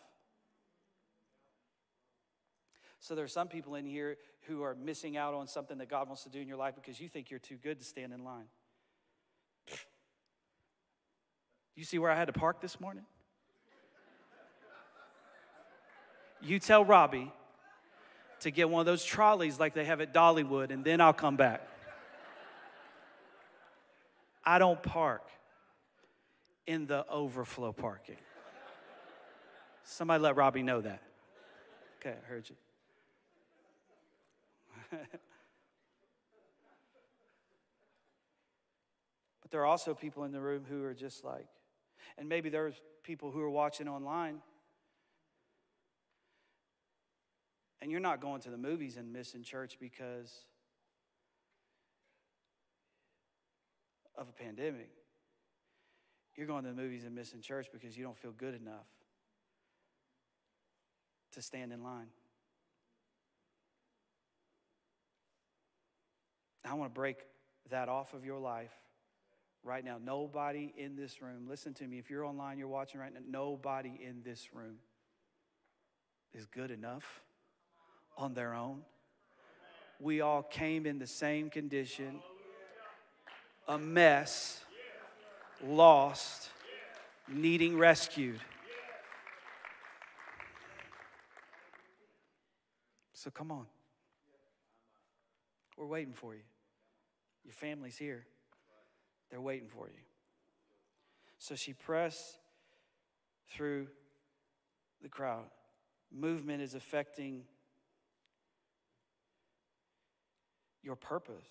So 3.00 3.16
there 3.16 3.24
are 3.24 3.30
some 3.30 3.48
people 3.48 3.76
in 3.76 3.86
here 3.86 4.18
who 4.48 4.64
are 4.64 4.76
missing 4.76 5.16
out 5.16 5.34
on 5.34 5.48
something 5.48 5.78
that 5.78 5.88
God 5.88 6.08
wants 6.08 6.24
to 6.24 6.30
do 6.30 6.42
in 6.42 6.48
your 6.48 6.58
life 6.58 6.76
because 6.76 7.00
you 7.00 7.08
think 7.08 7.32
you're 7.32 7.40
too 7.40 7.56
good 7.56 7.80
to 7.80 7.86
stand 7.86 8.12
in 8.12 8.26
line. 8.26 8.48
You 11.78 11.84
see 11.84 12.00
where 12.00 12.10
I 12.10 12.16
had 12.16 12.26
to 12.26 12.34
park 12.34 12.60
this 12.60 12.80
morning? 12.80 13.06
You 16.42 16.58
tell 16.58 16.84
Robbie 16.84 17.32
to 18.40 18.50
get 18.50 18.68
one 18.68 18.80
of 18.80 18.88
those 18.88 19.06
trolleys 19.06 19.60
like 19.60 19.76
they 19.76 19.86
have 19.86 20.02
at 20.02 20.12
Dollywood, 20.12 20.72
and 20.72 20.84
then 20.84 21.00
I'll 21.02 21.14
come 21.14 21.38
back. 21.38 21.62
I 24.44 24.58
don't 24.58 24.82
park 24.82 25.22
in 26.66 26.88
the 26.88 27.08
overflow 27.10 27.74
parking. 27.74 28.18
Somebody 29.84 30.24
let 30.24 30.36
Robbie 30.36 30.64
know 30.64 30.82
that. 30.82 31.04
Okay, 32.00 32.16
I 32.18 32.28
heard 32.28 32.50
you. 32.50 32.56
but 39.42 39.52
there 39.52 39.62
are 39.62 39.66
also 39.66 39.94
people 39.94 40.24
in 40.24 40.32
the 40.32 40.42
room 40.42 40.64
who 40.68 40.84
are 40.84 40.96
just 40.96 41.24
like, 41.24 41.46
and 42.18 42.28
maybe 42.30 42.50
there's 42.50 42.76
people 43.04 43.32
who 43.32 43.42
are 43.42 43.50
watching 43.50 43.88
online. 43.88 44.42
And 47.82 47.92
you're 47.92 48.00
not 48.00 48.22
going 48.22 48.42
to 48.42 48.50
the 48.50 48.58
movies 48.58 48.98
and 48.98 49.14
missing 49.14 49.44
church 49.44 49.78
because 49.80 50.32
of 54.18 54.28
a 54.28 54.32
pandemic. 54.32 54.90
You're 56.36 56.48
going 56.48 56.64
to 56.64 56.70
the 56.70 56.76
movies 56.76 57.04
and 57.04 57.16
missing 57.16 57.42
church 57.42 57.68
because 57.72 57.98
you 57.98 58.04
don't 58.04 58.18
feel 58.18 58.32
good 58.32 58.56
enough 58.56 58.88
to 61.34 61.42
stand 61.42 61.72
in 61.72 61.84
line. 61.84 62.08
I 66.66 66.74
want 66.74 66.94
to 66.94 66.96
break 66.96 67.18
that 67.70 67.90
off 67.90 68.14
of 68.14 68.26
your 68.26 68.40
life 68.40 68.74
right 69.68 69.84
now. 69.84 69.98
Nobody 70.04 70.74
in 70.78 70.96
this 70.96 71.22
room, 71.22 71.46
listen 71.48 71.74
to 71.76 71.84
me. 71.86 72.00
If 72.00 72.10
you're 72.10 72.26
online, 72.26 72.58
you're 72.58 72.68
watching 72.68 73.00
right 73.00 73.14
now, 73.14 73.20
nobody 73.30 74.00
in 74.02 74.22
this 74.24 74.50
room 74.54 74.78
is 76.34 76.46
good 76.46 76.72
enough 76.72 77.22
on 78.18 78.34
their 78.34 78.54
own. 78.54 78.82
We 80.00 80.22
all 80.22 80.42
came 80.42 80.86
in 80.86 81.00
the 81.00 81.08
same 81.08 81.50
condition 81.50 82.20
a 83.68 83.78
mess, 83.78 84.62
lost, 85.62 86.50
needing 87.28 87.78
rescued. 87.78 88.40
So 93.12 93.30
come 93.30 93.52
on. 93.52 93.66
We're 95.76 95.86
waiting 95.86 96.14
for 96.14 96.34
you. 96.34 96.42
Your 97.44 97.54
family's 97.54 97.98
here. 97.98 98.26
They're 99.30 99.42
waiting 99.42 99.68
for 99.68 99.88
you. 99.88 100.04
So 101.40 101.56
she 101.56 101.74
pressed 101.74 102.38
through 103.50 103.88
the 105.02 105.10
crowd. 105.10 105.46
Movement 106.12 106.62
is 106.62 106.74
affecting 106.74 107.44
your 110.82 110.96
purpose. 110.96 111.46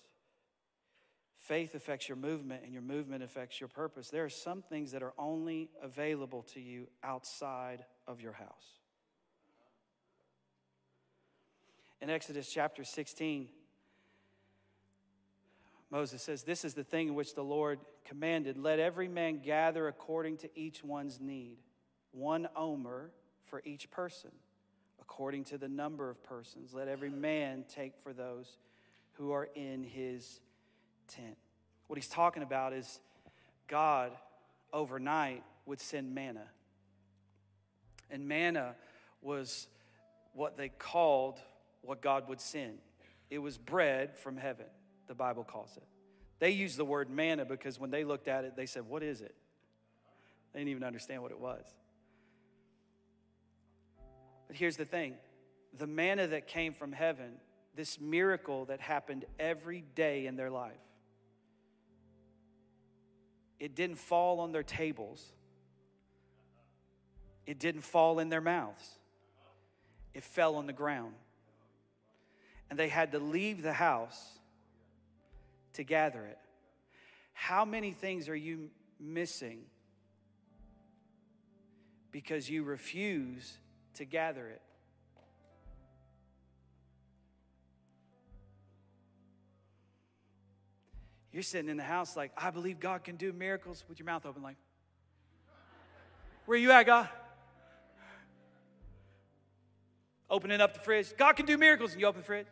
Faith 1.37 1.75
affects 1.75 2.09
your 2.09 2.17
movement, 2.17 2.63
and 2.65 2.73
your 2.73 2.81
movement 2.81 3.23
affects 3.23 3.61
your 3.61 3.69
purpose. 3.69 4.09
There 4.09 4.25
are 4.25 4.29
some 4.29 4.61
things 4.61 4.91
that 4.91 5.01
are 5.01 5.13
only 5.17 5.69
available 5.81 6.41
to 6.53 6.59
you 6.59 6.87
outside 7.03 7.85
of 8.05 8.19
your 8.19 8.33
house. 8.33 8.79
In 12.01 12.09
Exodus 12.09 12.49
chapter 12.51 12.83
16, 12.83 13.47
Moses 15.89 16.21
says, 16.21 16.43
This 16.43 16.65
is 16.65 16.73
the 16.73 16.83
thing 16.83 17.09
in 17.09 17.15
which 17.15 17.35
the 17.35 17.43
Lord 17.43 17.79
commanded 18.05 18.57
let 18.57 18.79
every 18.79 19.07
man 19.07 19.39
gather 19.39 19.87
according 19.87 20.37
to 20.37 20.49
each 20.55 20.83
one's 20.83 21.19
need, 21.19 21.57
one 22.11 22.47
omer 22.55 23.11
for 23.45 23.61
each 23.65 23.89
person, 23.89 24.31
according 25.01 25.45
to 25.45 25.57
the 25.57 25.69
number 25.69 26.09
of 26.09 26.23
persons. 26.23 26.73
Let 26.73 26.87
every 26.87 27.09
man 27.09 27.65
take 27.73 27.97
for 28.01 28.13
those 28.13 28.57
who 29.13 29.31
are 29.31 29.47
in 29.55 29.83
his 29.83 30.41
tent. 31.07 31.37
What 31.87 31.97
he's 31.97 32.09
talking 32.09 32.43
about 32.43 32.73
is 32.73 32.99
God 33.67 34.11
overnight 34.73 35.43
would 35.65 35.79
send 35.79 36.13
manna. 36.13 36.47
And 38.09 38.27
manna 38.27 38.75
was 39.21 39.67
what 40.33 40.57
they 40.57 40.69
called 40.69 41.39
what 41.81 42.01
God 42.01 42.29
would 42.29 42.41
send. 42.41 42.77
It 43.29 43.39
was 43.39 43.57
bread 43.57 44.17
from 44.17 44.37
heaven, 44.37 44.67
the 45.07 45.15
Bible 45.15 45.43
calls 45.43 45.77
it. 45.77 45.83
They 46.39 46.51
used 46.51 46.77
the 46.77 46.85
word 46.85 47.09
manna 47.09 47.45
because 47.45 47.79
when 47.79 47.89
they 47.89 48.03
looked 48.03 48.27
at 48.27 48.43
it, 48.43 48.55
they 48.55 48.65
said, 48.65 48.83
What 48.87 49.03
is 49.03 49.21
it? 49.21 49.35
They 50.53 50.59
didn't 50.59 50.71
even 50.71 50.83
understand 50.83 51.21
what 51.21 51.31
it 51.31 51.39
was. 51.39 51.63
But 54.47 54.55
here's 54.55 54.77
the 54.77 54.85
thing 54.85 55.15
the 55.77 55.87
manna 55.87 56.27
that 56.27 56.47
came 56.47 56.73
from 56.73 56.91
heaven, 56.91 57.33
this 57.75 57.99
miracle 57.99 58.65
that 58.65 58.79
happened 58.81 59.25
every 59.39 59.83
day 59.95 60.25
in 60.25 60.35
their 60.35 60.49
life, 60.49 60.73
it 63.59 63.75
didn't 63.75 63.97
fall 63.97 64.39
on 64.39 64.51
their 64.51 64.63
tables, 64.63 65.33
it 67.45 67.59
didn't 67.59 67.81
fall 67.81 68.19
in 68.19 68.29
their 68.29 68.41
mouths, 68.41 68.97
it 70.13 70.23
fell 70.23 70.55
on 70.55 70.67
the 70.67 70.73
ground. 70.73 71.13
And 72.69 72.77
they 72.77 72.89
had 72.89 73.13
to 73.13 73.19
leave 73.19 73.61
the 73.61 73.71
house 73.71 74.36
to 75.77 75.83
gather 75.83 76.25
it. 76.25 76.39
How 77.33 77.63
many 77.63 77.91
things 77.91 78.29
are 78.29 78.35
you 78.35 78.69
missing 78.99 79.59
because 82.11 82.49
you 82.49 82.63
refuse 82.63 83.59
to 83.93 84.05
gather 84.05 84.49
it? 84.49 84.61
You're 91.31 91.43
sitting 91.43 91.69
in 91.69 91.77
the 91.77 91.83
house 91.83 92.17
like, 92.17 92.31
I 92.35 92.49
believe 92.49 92.79
God 92.79 93.03
can 93.03 93.15
do 93.15 93.31
miracles 93.31 93.85
with 93.87 93.99
your 93.99 94.07
mouth 94.07 94.25
open, 94.25 94.41
like, 94.41 94.57
where 96.47 96.57
you 96.57 96.71
at, 96.71 96.87
God? 96.87 97.07
Opening 100.27 100.59
up 100.59 100.73
the 100.73 100.79
fridge. 100.79 101.15
God 101.15 101.33
can 101.33 101.45
do 101.45 101.55
miracles, 101.55 101.91
and 101.91 102.01
you 102.01 102.07
open 102.07 102.21
the 102.21 102.25
fridge. 102.25 102.47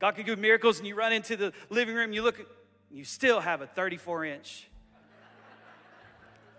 God 0.00 0.16
can 0.16 0.24
do 0.24 0.34
miracles, 0.34 0.78
and 0.78 0.88
you 0.88 0.94
run 0.94 1.12
into 1.12 1.36
the 1.36 1.52
living 1.68 1.94
room, 1.94 2.14
you 2.14 2.22
look, 2.22 2.40
you 2.90 3.04
still 3.04 3.38
have 3.40 3.60
a 3.60 3.66
34 3.66 4.24
inch 4.24 4.66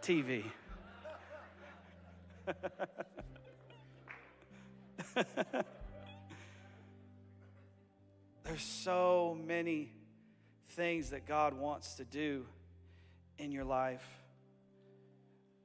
TV. 0.02 0.44
There's 8.44 8.62
so 8.62 9.38
many 9.46 9.92
things 10.70 11.10
that 11.10 11.26
God 11.26 11.54
wants 11.54 11.96
to 11.96 12.06
do 12.06 12.46
in 13.38 13.52
your 13.52 13.66
life 13.66 14.06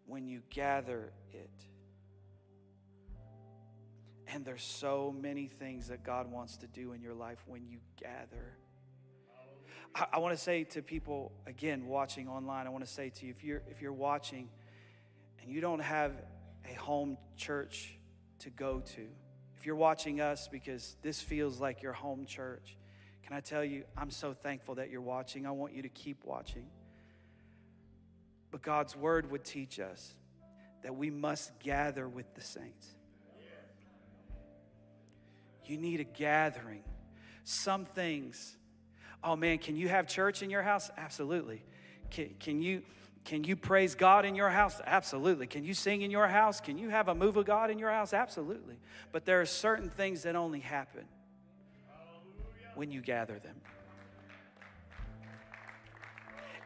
when 0.06 0.26
you 0.26 0.40
gather 0.50 1.12
it. 1.32 1.50
And 4.36 4.44
there's 4.44 4.62
so 4.62 5.14
many 5.18 5.46
things 5.46 5.88
that 5.88 6.04
God 6.04 6.30
wants 6.30 6.58
to 6.58 6.66
do 6.66 6.92
in 6.92 7.00
your 7.00 7.14
life 7.14 7.38
when 7.46 7.66
you 7.66 7.78
gather. 7.98 8.52
I, 9.94 10.08
I 10.12 10.18
want 10.18 10.36
to 10.36 10.38
say 10.38 10.64
to 10.64 10.82
people, 10.82 11.32
again, 11.46 11.86
watching 11.86 12.28
online, 12.28 12.66
I 12.66 12.68
want 12.68 12.84
to 12.84 12.92
say 12.92 13.08
to 13.08 13.24
you 13.24 13.32
if 13.34 13.42
you're, 13.42 13.62
if 13.70 13.80
you're 13.80 13.94
watching 13.94 14.50
and 15.40 15.50
you 15.50 15.62
don't 15.62 15.80
have 15.80 16.12
a 16.70 16.74
home 16.74 17.16
church 17.38 17.96
to 18.40 18.50
go 18.50 18.80
to, 18.80 19.06
if 19.56 19.64
you're 19.64 19.74
watching 19.74 20.20
us 20.20 20.48
because 20.48 20.98
this 21.00 21.22
feels 21.22 21.58
like 21.58 21.82
your 21.82 21.94
home 21.94 22.26
church, 22.26 22.76
can 23.26 23.34
I 23.34 23.40
tell 23.40 23.64
you, 23.64 23.84
I'm 23.96 24.10
so 24.10 24.34
thankful 24.34 24.74
that 24.74 24.90
you're 24.90 25.00
watching. 25.00 25.46
I 25.46 25.52
want 25.52 25.72
you 25.72 25.80
to 25.80 25.88
keep 25.88 26.26
watching. 26.26 26.66
But 28.50 28.60
God's 28.60 28.94
word 28.94 29.30
would 29.30 29.44
teach 29.44 29.80
us 29.80 30.14
that 30.82 30.94
we 30.94 31.08
must 31.08 31.58
gather 31.58 32.06
with 32.06 32.34
the 32.34 32.42
saints. 32.42 32.95
You 35.66 35.78
need 35.78 36.00
a 36.00 36.04
gathering. 36.04 36.82
Some 37.44 37.84
things, 37.84 38.56
oh 39.22 39.36
man, 39.36 39.58
can 39.58 39.76
you 39.76 39.88
have 39.88 40.06
church 40.06 40.42
in 40.42 40.50
your 40.50 40.62
house? 40.62 40.90
Absolutely. 40.96 41.62
Can, 42.10 42.34
can, 42.40 42.62
you, 42.62 42.82
can 43.24 43.44
you 43.44 43.56
praise 43.56 43.94
God 43.94 44.24
in 44.24 44.34
your 44.34 44.50
house? 44.50 44.80
Absolutely. 44.84 45.46
Can 45.46 45.64
you 45.64 45.74
sing 45.74 46.02
in 46.02 46.10
your 46.10 46.28
house? 46.28 46.60
Can 46.60 46.78
you 46.78 46.88
have 46.88 47.08
a 47.08 47.14
move 47.14 47.36
of 47.36 47.44
God 47.44 47.70
in 47.70 47.78
your 47.78 47.90
house? 47.90 48.12
Absolutely. 48.12 48.76
But 49.12 49.24
there 49.24 49.40
are 49.40 49.46
certain 49.46 49.90
things 49.90 50.22
that 50.22 50.36
only 50.36 50.60
happen 50.60 51.04
when 52.74 52.90
you 52.90 53.00
gather 53.00 53.38
them. 53.38 53.56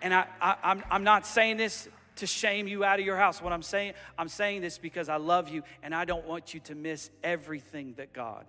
And 0.03 0.15
I, 0.15 0.27
I, 0.41 0.57
I'm, 0.63 0.83
I'm 0.91 1.05
not 1.05 1.27
saying 1.27 1.59
this 1.59 1.89
to 2.17 2.27
shame 2.27 2.69
you 2.69 2.85
out 2.85 2.99
of 2.99 3.07
your 3.07 3.17
house. 3.17 3.43
What 3.43 3.53
I'm 3.53 3.63
saying, 3.63 3.95
I'm 4.19 4.29
saying 4.29 4.63
this 4.63 4.79
because 4.79 5.09
I 5.09 5.17
love 5.17 5.49
you 5.49 5.63
and 5.83 5.95
I 5.95 6.05
don't 6.05 6.27
want 6.27 6.55
you 6.55 6.61
to 6.61 6.75
miss 6.75 7.11
everything 7.23 7.95
that 7.97 8.13
God 8.13 8.47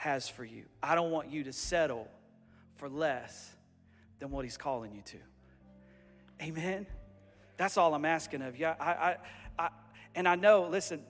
has 0.00 0.30
for 0.30 0.46
you. 0.46 0.64
I 0.82 0.94
don't 0.94 1.10
want 1.10 1.30
you 1.30 1.44
to 1.44 1.52
settle 1.52 2.08
for 2.76 2.88
less 2.88 3.50
than 4.18 4.30
what 4.30 4.46
He's 4.46 4.56
calling 4.56 4.94
you 4.94 5.02
to. 5.02 5.18
Amen. 6.40 6.86
That's 7.58 7.76
all 7.76 7.92
I'm 7.92 8.06
asking 8.06 8.40
of 8.40 8.58
you. 8.58 8.64
I, 8.64 8.72
I, 8.80 9.16
I, 9.58 9.68
and 10.14 10.26
I 10.26 10.36
know, 10.36 10.66
listen, 10.70 11.02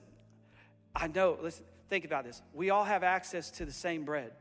I 0.93 1.07
know, 1.07 1.37
listen, 1.41 1.63
think 1.89 2.03
about 2.03 2.25
this. 2.25 2.41
We 2.53 2.69
all 2.69 2.83
have 2.83 3.01
access 3.01 3.49
to 3.51 3.65
the 3.65 3.71
same 3.71 4.03
bread. 4.03 4.33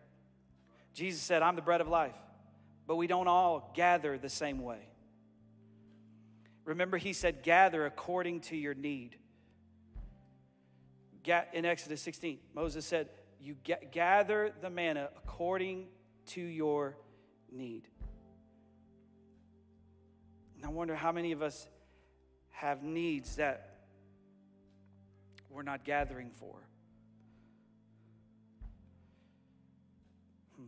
Jesus 0.94 1.22
said, 1.22 1.42
I'm 1.42 1.54
the 1.54 1.62
bread 1.62 1.80
of 1.80 1.86
life, 1.86 2.16
but 2.88 2.96
we 2.96 3.06
don't 3.06 3.28
all 3.28 3.70
gather 3.76 4.18
the 4.18 4.28
same 4.28 4.58
way. 4.64 4.80
Remember, 6.64 6.96
he 6.96 7.12
said, 7.12 7.44
gather 7.44 7.86
according 7.86 8.40
to 8.40 8.56
your 8.56 8.74
need. 8.74 9.16
In 11.52 11.64
Exodus 11.64 12.02
16, 12.02 12.40
Moses 12.52 12.84
said, 12.84 13.10
You 13.42 13.56
gather 13.90 14.52
the 14.60 14.68
manna 14.68 15.08
according 15.16 15.86
to 16.26 16.40
your 16.42 16.96
need. 17.50 17.88
And 20.56 20.66
I 20.66 20.68
wonder 20.68 20.94
how 20.94 21.10
many 21.10 21.32
of 21.32 21.40
us 21.40 21.66
have 22.50 22.82
needs 22.82 23.36
that 23.36 23.78
we're 25.48 25.62
not 25.62 25.84
gathering 25.84 26.30
for. 26.30 26.54
Hmm. 30.56 30.66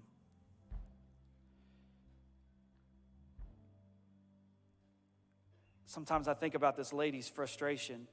Sometimes 5.84 6.26
I 6.26 6.32
think 6.32 6.54
about 6.54 6.76
this 6.76 6.94
lady's 6.94 7.28
frustration. 7.28 8.08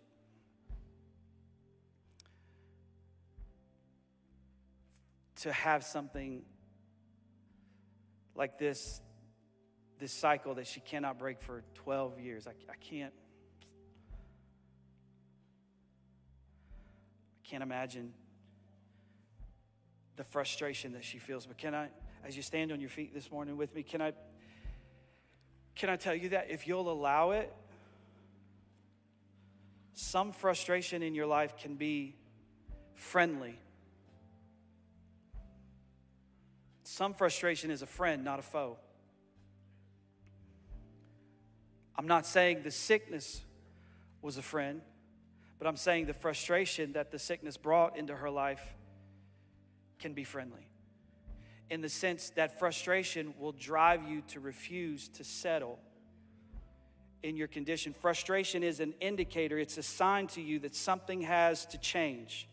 To 5.41 5.53
have 5.53 5.83
something 5.83 6.43
like 8.35 8.57
this, 8.57 9.01
this 9.99 10.11
cycle 10.11 10.55
that 10.55 10.67
she 10.67 10.79
cannot 10.79 11.17
break 11.17 11.41
for 11.41 11.63
12 11.75 12.19
years. 12.19 12.47
I, 12.47 12.51
I 12.69 12.75
can't. 12.79 13.13
I 17.37 17.49
can't 17.49 17.63
imagine 17.63 18.13
the 20.17 20.23
frustration 20.23 20.93
that 20.93 21.03
she 21.03 21.17
feels. 21.17 21.45
But 21.45 21.57
can 21.57 21.73
I, 21.73 21.87
as 22.25 22.35
you 22.35 22.43
stand 22.43 22.71
on 22.71 22.81
your 22.81 22.89
feet 22.89 23.13
this 23.13 23.31
morning 23.31 23.57
with 23.57 23.73
me, 23.73 23.83
can 23.83 24.01
I 24.01 24.13
can 25.79 25.89
I 25.89 25.95
tell 25.95 26.13
you 26.13 26.29
that 26.29 26.47
if 26.49 26.67
you'll 26.67 26.91
allow 26.91 27.31
it, 27.31 27.53
some 29.93 30.33
frustration 30.33 31.01
in 31.01 31.15
your 31.15 31.25
life 31.25 31.55
can 31.57 31.75
be 31.75 32.15
friendly. 32.95 33.57
Some 36.99 37.13
frustration 37.13 37.71
is 37.71 37.81
a 37.81 37.85
friend, 37.85 38.25
not 38.25 38.39
a 38.39 38.41
foe. 38.41 38.75
I'm 41.95 42.07
not 42.07 42.25
saying 42.25 42.63
the 42.63 42.71
sickness 42.71 43.39
was 44.21 44.35
a 44.35 44.41
friend, 44.41 44.81
but 45.59 45.65
I'm 45.65 45.77
saying 45.77 46.07
the 46.07 46.13
frustration 46.13 46.91
that 46.91 47.09
the 47.09 47.17
sickness 47.17 47.55
brought 47.55 47.95
into 47.95 48.13
her 48.17 48.29
life 48.29 48.75
can 49.99 50.11
be 50.11 50.25
friendly. 50.25 50.67
In 51.69 51.79
the 51.79 51.87
sense 51.87 52.31
that 52.31 52.59
frustration 52.59 53.33
will 53.39 53.53
drive 53.53 54.03
you 54.03 54.21
to 54.33 54.41
refuse 54.41 55.07
to 55.07 55.23
settle 55.23 55.79
in 57.23 57.37
your 57.37 57.47
condition. 57.47 57.93
Frustration 57.93 58.61
is 58.61 58.81
an 58.81 58.93
indicator, 58.99 59.57
it's 59.57 59.77
a 59.77 59.83
sign 59.83 60.27
to 60.27 60.41
you 60.41 60.59
that 60.59 60.75
something 60.75 61.21
has 61.21 61.65
to 61.67 61.77
change. 61.77 62.49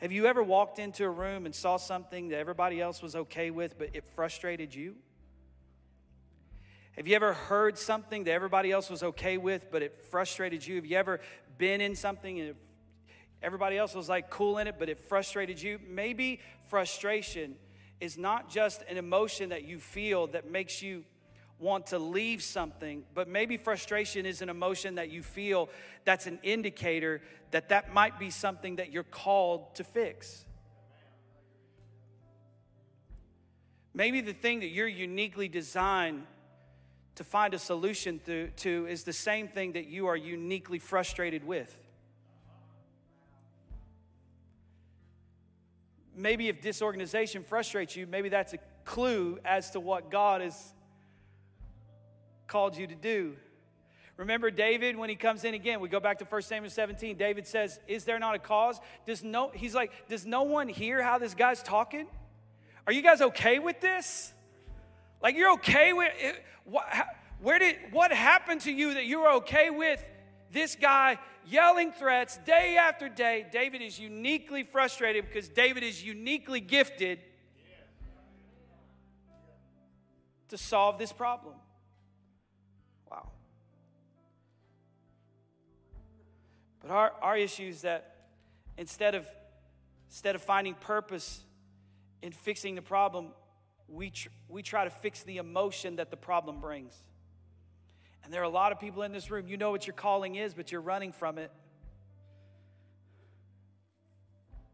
Have 0.00 0.12
you 0.12 0.26
ever 0.26 0.42
walked 0.42 0.78
into 0.78 1.04
a 1.04 1.10
room 1.10 1.46
and 1.46 1.54
saw 1.54 1.76
something 1.76 2.28
that 2.28 2.38
everybody 2.38 2.80
else 2.80 3.02
was 3.02 3.14
okay 3.16 3.50
with, 3.50 3.78
but 3.78 3.90
it 3.94 4.04
frustrated 4.14 4.74
you? 4.74 4.96
Have 6.96 7.08
you 7.08 7.16
ever 7.16 7.32
heard 7.32 7.76
something 7.76 8.24
that 8.24 8.30
everybody 8.30 8.70
else 8.70 8.88
was 8.88 9.02
okay 9.02 9.36
with, 9.36 9.70
but 9.70 9.82
it 9.82 10.04
frustrated 10.10 10.64
you? 10.64 10.76
Have 10.76 10.86
you 10.86 10.96
ever 10.96 11.20
been 11.58 11.80
in 11.80 11.96
something 11.96 12.40
and 12.40 12.54
everybody 13.42 13.76
else 13.76 13.94
was 13.94 14.08
like 14.08 14.30
cool 14.30 14.58
in 14.58 14.68
it, 14.68 14.76
but 14.78 14.88
it 14.88 15.00
frustrated 15.00 15.60
you? 15.60 15.80
Maybe 15.88 16.40
frustration 16.68 17.56
is 18.00 18.16
not 18.16 18.48
just 18.48 18.82
an 18.88 18.96
emotion 18.96 19.48
that 19.48 19.64
you 19.64 19.78
feel 19.78 20.28
that 20.28 20.50
makes 20.50 20.82
you 20.82 21.04
want 21.58 21.86
to 21.86 21.98
leave 21.98 22.42
something, 22.42 23.04
but 23.14 23.28
maybe 23.28 23.56
frustration 23.56 24.26
is 24.26 24.42
an 24.42 24.48
emotion 24.48 24.96
that 24.96 25.10
you 25.10 25.22
feel 25.22 25.68
that's 26.04 26.26
an 26.26 26.38
indicator 26.42 27.20
that 27.52 27.68
that 27.68 27.94
might 27.94 28.18
be 28.18 28.30
something 28.30 28.76
that 28.76 28.90
you're 28.90 29.04
called 29.04 29.74
to 29.76 29.84
fix. 29.84 30.44
Maybe 33.94 34.20
the 34.20 34.32
thing 34.32 34.60
that 34.60 34.68
you're 34.68 34.88
uniquely 34.88 35.48
designed 35.48 36.24
to 37.14 37.22
find 37.22 37.54
a 37.54 37.58
solution 37.60 38.20
to, 38.26 38.48
to 38.50 38.86
is 38.88 39.04
the 39.04 39.12
same 39.12 39.46
thing 39.46 39.72
that 39.72 39.86
you 39.86 40.08
are 40.08 40.16
uniquely 40.16 40.80
frustrated 40.80 41.46
with. 41.46 41.80
Maybe 46.16 46.48
if 46.48 46.60
disorganization 46.60 47.44
frustrates 47.44 47.94
you, 47.94 48.08
maybe 48.08 48.28
that's 48.28 48.52
a 48.52 48.58
clue 48.84 49.38
as 49.44 49.70
to 49.70 49.80
what 49.80 50.10
God 50.10 50.42
is 50.42 50.73
called 52.46 52.76
you 52.76 52.86
to 52.86 52.94
do. 52.94 53.36
Remember 54.16 54.50
David 54.50 54.96
when 54.96 55.10
he 55.10 55.16
comes 55.16 55.44
in 55.44 55.54
again, 55.54 55.80
we 55.80 55.88
go 55.88 55.98
back 55.98 56.18
to 56.20 56.24
1 56.24 56.42
Samuel 56.42 56.70
17. 56.70 57.16
David 57.16 57.46
says, 57.46 57.80
Is 57.88 58.04
there 58.04 58.18
not 58.18 58.36
a 58.36 58.38
cause? 58.38 58.80
Does 59.06 59.24
no, 59.24 59.50
he's 59.52 59.74
like, 59.74 59.90
Does 60.08 60.24
no 60.24 60.44
one 60.44 60.68
hear 60.68 61.02
how 61.02 61.18
this 61.18 61.34
guy's 61.34 61.62
talking? 61.62 62.06
Are 62.86 62.92
you 62.92 63.02
guys 63.02 63.20
okay 63.20 63.58
with 63.58 63.80
this? 63.80 64.32
Like, 65.20 65.36
you're 65.36 65.52
okay 65.54 65.92
with 65.92 66.12
eh, 66.20 66.28
it? 66.28 66.44
What, 66.64 66.84
where 67.40 67.58
did, 67.58 67.76
what 67.90 68.12
happened 68.12 68.60
to 68.62 68.72
you 68.72 68.94
that 68.94 69.06
you're 69.06 69.34
okay 69.36 69.70
with 69.70 70.04
this 70.52 70.76
guy 70.76 71.18
yelling 71.46 71.92
threats 71.92 72.38
day 72.46 72.76
after 72.76 73.08
day? 73.08 73.46
David 73.50 73.82
is 73.82 73.98
uniquely 73.98 74.62
frustrated 74.62 75.26
because 75.26 75.48
David 75.48 75.82
is 75.82 76.04
uniquely 76.04 76.60
gifted 76.60 77.18
to 80.48 80.58
solve 80.58 80.98
this 80.98 81.12
problem. 81.12 81.54
But 86.84 86.92
our, 86.92 87.12
our 87.22 87.36
issue 87.36 87.66
is 87.66 87.80
that 87.80 88.14
instead 88.76 89.14
of, 89.14 89.26
instead 90.10 90.34
of 90.34 90.42
finding 90.42 90.74
purpose 90.74 91.42
in 92.20 92.30
fixing 92.30 92.74
the 92.74 92.82
problem, 92.82 93.28
we, 93.88 94.10
tr- 94.10 94.28
we 94.50 94.62
try 94.62 94.84
to 94.84 94.90
fix 94.90 95.22
the 95.22 95.38
emotion 95.38 95.96
that 95.96 96.10
the 96.10 96.16
problem 96.18 96.60
brings. 96.60 97.02
And 98.22 98.30
there 98.30 98.42
are 98.42 98.44
a 98.44 98.50
lot 98.50 98.70
of 98.70 98.80
people 98.80 99.02
in 99.02 99.12
this 99.12 99.30
room, 99.30 99.48
you 99.48 99.56
know 99.56 99.70
what 99.70 99.86
your 99.86 99.94
calling 99.94 100.34
is, 100.34 100.52
but 100.52 100.70
you're 100.72 100.82
running 100.82 101.12
from 101.12 101.38
it. 101.38 101.50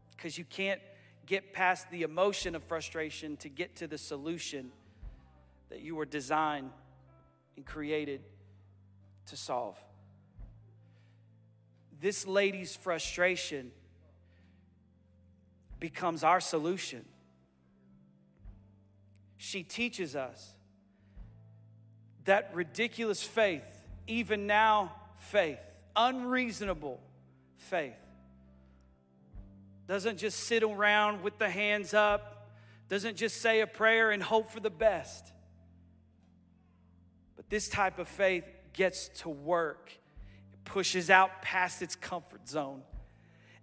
Because 0.09 0.37
you 0.37 0.43
can't 0.43 0.81
get 1.25 1.53
past 1.53 1.89
the 1.91 2.01
emotion 2.01 2.55
of 2.55 2.63
frustration 2.65 3.37
to 3.37 3.47
get 3.47 3.77
to 3.77 3.87
the 3.87 3.97
solution 3.97 4.71
that 5.69 5.79
you 5.79 5.95
were 5.95 6.05
designed 6.05 6.71
and 7.55 7.65
created 7.65 8.19
to 9.27 9.37
solve. 9.37 9.81
This 12.01 12.25
lady's 12.25 12.75
frustration 12.75 13.71
becomes 15.79 16.23
our 16.23 16.39
solution. 16.39 17.05
She 19.37 19.63
teaches 19.63 20.15
us 20.15 20.55
that 22.25 22.51
ridiculous 22.53 23.23
faith, 23.23 23.65
even 24.07 24.47
now 24.47 24.93
faith, 25.17 25.59
unreasonable 25.95 26.99
faith, 27.57 27.93
doesn't 29.87 30.17
just 30.17 30.39
sit 30.39 30.63
around 30.63 31.21
with 31.21 31.37
the 31.37 31.49
hands 31.49 31.93
up, 31.93 32.49
doesn't 32.89 33.17
just 33.17 33.41
say 33.41 33.61
a 33.61 33.67
prayer 33.67 34.11
and 34.11 34.23
hope 34.23 34.49
for 34.51 34.59
the 34.59 34.69
best. 34.69 35.31
But 37.35 37.49
this 37.49 37.69
type 37.69 37.99
of 37.99 38.07
faith 38.07 38.45
gets 38.73 39.09
to 39.19 39.29
work, 39.29 39.91
pushes 40.65 41.09
out 41.09 41.41
past 41.41 41.81
its 41.81 41.95
comfort 41.95 42.47
zone 42.47 42.81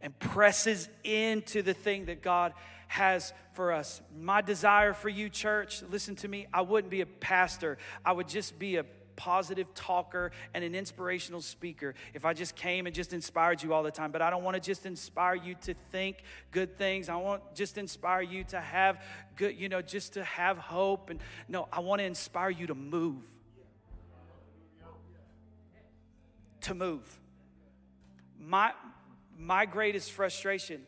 and 0.00 0.18
presses 0.18 0.88
into 1.04 1.62
the 1.62 1.74
thing 1.74 2.06
that 2.06 2.22
God 2.22 2.52
has 2.86 3.32
for 3.52 3.72
us. 3.72 4.00
My 4.18 4.40
desire 4.40 4.94
for 4.94 5.08
you, 5.08 5.28
church, 5.28 5.82
listen 5.90 6.16
to 6.16 6.28
me, 6.28 6.46
I 6.52 6.62
wouldn't 6.62 6.90
be 6.90 7.00
a 7.00 7.06
pastor, 7.06 7.78
I 8.04 8.12
would 8.12 8.28
just 8.28 8.58
be 8.58 8.76
a 8.76 8.84
positive 9.18 9.74
talker 9.74 10.30
and 10.54 10.62
an 10.62 10.76
inspirational 10.76 11.40
speaker 11.40 11.96
if 12.14 12.24
I 12.24 12.34
just 12.34 12.54
came 12.54 12.86
and 12.86 12.94
just 12.94 13.12
inspired 13.12 13.60
you 13.60 13.74
all 13.74 13.82
the 13.82 13.90
time. 13.90 14.12
But 14.12 14.22
I 14.22 14.30
don't 14.30 14.44
want 14.44 14.54
to 14.54 14.60
just 14.60 14.86
inspire 14.86 15.34
you 15.34 15.56
to 15.62 15.74
think 15.90 16.22
good 16.52 16.78
things. 16.78 17.08
I 17.08 17.16
want 17.16 17.42
just 17.54 17.78
inspire 17.78 18.22
you 18.22 18.44
to 18.44 18.60
have 18.60 19.02
good, 19.34 19.56
you 19.56 19.68
know, 19.68 19.82
just 19.82 20.12
to 20.12 20.22
have 20.22 20.56
hope. 20.56 21.10
And 21.10 21.18
no, 21.48 21.66
I 21.72 21.80
want 21.80 21.98
to 21.98 22.04
inspire 22.04 22.50
you 22.50 22.68
to 22.68 22.76
move. 22.76 23.24
To 26.62 26.74
move. 26.74 27.20
My 28.38 28.72
my 29.36 29.66
greatest 29.66 30.12
frustration, 30.12 30.82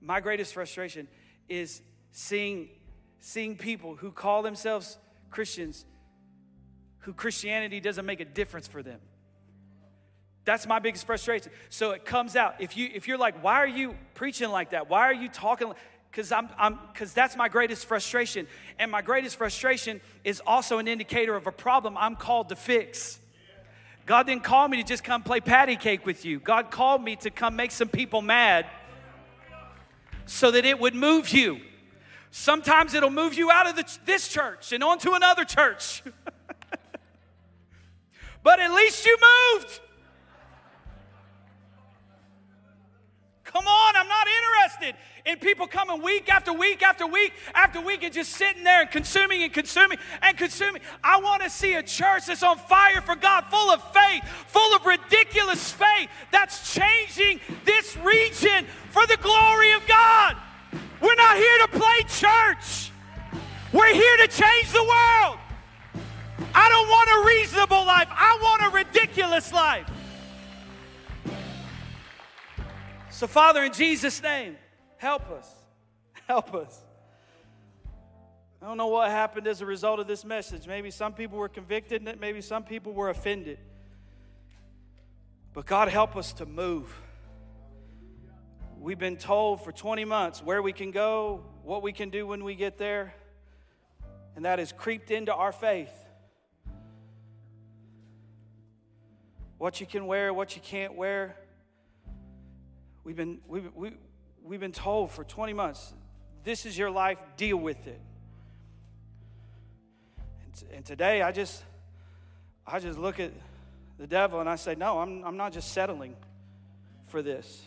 my 0.00 0.20
greatest 0.20 0.54
frustration 0.54 1.08
is 1.48 1.82
seeing, 2.12 2.70
seeing 3.20 3.56
people 3.56 3.96
who 3.96 4.10
call 4.10 4.42
themselves 4.42 4.96
Christians 5.30 5.84
who 7.00 7.14
Christianity 7.14 7.80
doesn't 7.80 8.04
make 8.04 8.20
a 8.20 8.24
difference 8.26 8.66
for 8.66 8.82
them. 8.82 9.00
That's 10.44 10.66
my 10.66 10.78
biggest 10.78 11.06
frustration. 11.06 11.50
So 11.68 11.92
it 11.92 12.04
comes 12.04 12.36
out. 12.36 12.56
If 12.58 12.76
you 12.76 12.90
if 12.92 13.08
you're 13.08 13.18
like, 13.18 13.42
why 13.42 13.54
are 13.54 13.66
you 13.66 13.94
preaching 14.14 14.50
like 14.50 14.70
that? 14.70 14.90
Why 14.90 15.00
are 15.02 15.14
you 15.14 15.28
talking? 15.28 15.72
Because 16.10 16.32
I'm 16.32 16.48
I'm 16.58 16.78
because 16.92 17.12
that's 17.12 17.36
my 17.36 17.48
greatest 17.48 17.86
frustration. 17.86 18.46
And 18.78 18.90
my 18.90 19.02
greatest 19.02 19.36
frustration 19.36 20.00
is 20.24 20.42
also 20.46 20.78
an 20.78 20.86
indicator 20.86 21.34
of 21.34 21.46
a 21.46 21.52
problem 21.52 21.96
I'm 21.96 22.16
called 22.16 22.50
to 22.50 22.56
fix. 22.56 23.18
God 24.08 24.26
didn't 24.26 24.42
call 24.42 24.66
me 24.68 24.78
to 24.78 24.82
just 24.82 25.04
come 25.04 25.22
play 25.22 25.38
patty 25.38 25.76
cake 25.76 26.06
with 26.06 26.24
you. 26.24 26.40
God 26.40 26.70
called 26.70 27.04
me 27.04 27.16
to 27.16 27.28
come 27.28 27.56
make 27.56 27.70
some 27.70 27.88
people 27.88 28.22
mad 28.22 28.64
so 30.24 30.50
that 30.50 30.64
it 30.64 30.80
would 30.80 30.94
move 30.94 31.28
you. 31.28 31.60
Sometimes 32.30 32.94
it'll 32.94 33.10
move 33.10 33.34
you 33.34 33.50
out 33.50 33.68
of 33.68 33.76
the, 33.76 33.98
this 34.06 34.26
church 34.28 34.72
and 34.72 34.82
onto 34.82 35.12
another 35.12 35.44
church. 35.44 36.02
but 38.42 38.60
at 38.60 38.72
least 38.72 39.04
you 39.04 39.18
moved. 39.52 39.78
Come 43.52 43.66
on, 43.66 43.96
I'm 43.96 44.08
not 44.08 44.26
interested 44.28 44.94
in 45.24 45.38
people 45.38 45.66
coming 45.66 46.02
week 46.02 46.28
after 46.28 46.52
week 46.52 46.82
after 46.82 47.06
week 47.06 47.32
after 47.54 47.80
week 47.80 48.02
and 48.02 48.12
just 48.12 48.32
sitting 48.32 48.62
there 48.62 48.82
and 48.82 48.90
consuming 48.90 49.42
and 49.42 49.52
consuming 49.52 49.96
and 50.20 50.36
consuming. 50.36 50.82
I 51.02 51.18
want 51.20 51.42
to 51.42 51.48
see 51.48 51.72
a 51.74 51.82
church 51.82 52.26
that's 52.26 52.42
on 52.42 52.58
fire 52.58 53.00
for 53.00 53.16
God, 53.16 53.46
full 53.46 53.70
of 53.70 53.82
faith, 53.94 54.22
full 54.48 54.76
of 54.76 54.84
ridiculous 54.84 55.72
faith, 55.72 56.10
that's 56.30 56.74
changing 56.74 57.40
this 57.64 57.96
region 57.96 58.66
for 58.90 59.06
the 59.06 59.16
glory 59.16 59.72
of 59.72 59.86
God. 59.86 60.36
We're 61.00 61.14
not 61.14 61.36
here 61.38 61.58
to 61.60 61.68
play 61.68 62.02
church, 62.08 62.92
we're 63.72 63.94
here 63.94 64.16
to 64.18 64.28
change 64.28 64.72
the 64.72 64.84
world. 64.84 65.38
I 66.54 66.68
don't 66.68 66.88
want 66.88 67.08
a 67.10 67.26
reasonable 67.26 67.86
life, 67.86 68.08
I 68.10 68.38
want 68.42 68.62
a 68.62 68.76
ridiculous 68.76 69.54
life. 69.54 69.88
So, 73.18 73.26
Father, 73.26 73.64
in 73.64 73.72
Jesus' 73.72 74.22
name, 74.22 74.56
help 74.96 75.28
us. 75.32 75.52
Help 76.28 76.54
us. 76.54 76.80
I 78.62 78.66
don't 78.66 78.76
know 78.76 78.86
what 78.86 79.10
happened 79.10 79.48
as 79.48 79.60
a 79.60 79.66
result 79.66 79.98
of 79.98 80.06
this 80.06 80.24
message. 80.24 80.68
Maybe 80.68 80.92
some 80.92 81.14
people 81.14 81.36
were 81.36 81.48
convicted 81.48 82.08
maybe 82.20 82.40
some 82.40 82.62
people 82.62 82.92
were 82.92 83.10
offended. 83.10 83.58
But 85.52 85.66
God, 85.66 85.88
help 85.88 86.14
us 86.14 86.32
to 86.34 86.46
move. 86.46 86.94
We've 88.78 89.00
been 89.00 89.16
told 89.16 89.64
for 89.64 89.72
20 89.72 90.04
months 90.04 90.40
where 90.40 90.62
we 90.62 90.72
can 90.72 90.92
go, 90.92 91.42
what 91.64 91.82
we 91.82 91.92
can 91.92 92.10
do 92.10 92.24
when 92.24 92.44
we 92.44 92.54
get 92.54 92.78
there, 92.78 93.14
and 94.36 94.44
that 94.44 94.60
has 94.60 94.70
creeped 94.70 95.10
into 95.10 95.34
our 95.34 95.50
faith. 95.50 95.90
What 99.56 99.80
you 99.80 99.88
can 99.88 100.06
wear, 100.06 100.32
what 100.32 100.54
you 100.54 100.62
can't 100.62 100.94
wear. 100.94 101.34
We've 103.08 103.16
been, 103.16 103.38
we've, 103.48 103.74
we, 103.74 103.92
we've 104.44 104.60
been 104.60 104.70
told 104.70 105.10
for 105.10 105.24
20 105.24 105.54
months 105.54 105.94
this 106.44 106.66
is 106.66 106.76
your 106.76 106.90
life, 106.90 107.18
deal 107.38 107.56
with 107.56 107.86
it. 107.86 107.98
And, 110.44 110.64
and 110.74 110.84
today 110.84 111.22
I 111.22 111.32
just, 111.32 111.64
I 112.66 112.80
just 112.80 112.98
look 112.98 113.18
at 113.18 113.32
the 113.98 114.06
devil 114.06 114.40
and 114.40 114.48
I 114.48 114.56
say, 114.56 114.74
no, 114.74 114.98
I'm, 114.98 115.24
I'm 115.24 115.38
not 115.38 115.54
just 115.54 115.72
settling 115.72 116.16
for 117.06 117.22
this. 117.22 117.62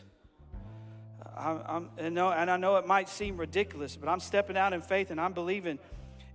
I'm, 1.35 1.61
I'm, 1.65 1.89
and, 1.97 2.13
no, 2.13 2.31
and 2.31 2.51
I 2.51 2.57
know 2.57 2.75
it 2.75 2.85
might 2.85 3.09
seem 3.09 3.35
ridiculous, 3.35 3.95
but 3.95 4.09
I'm 4.09 4.19
stepping 4.19 4.57
out 4.57 4.73
in 4.73 4.81
faith 4.81 5.09
and 5.09 5.19
I'm 5.19 5.33
believing 5.33 5.79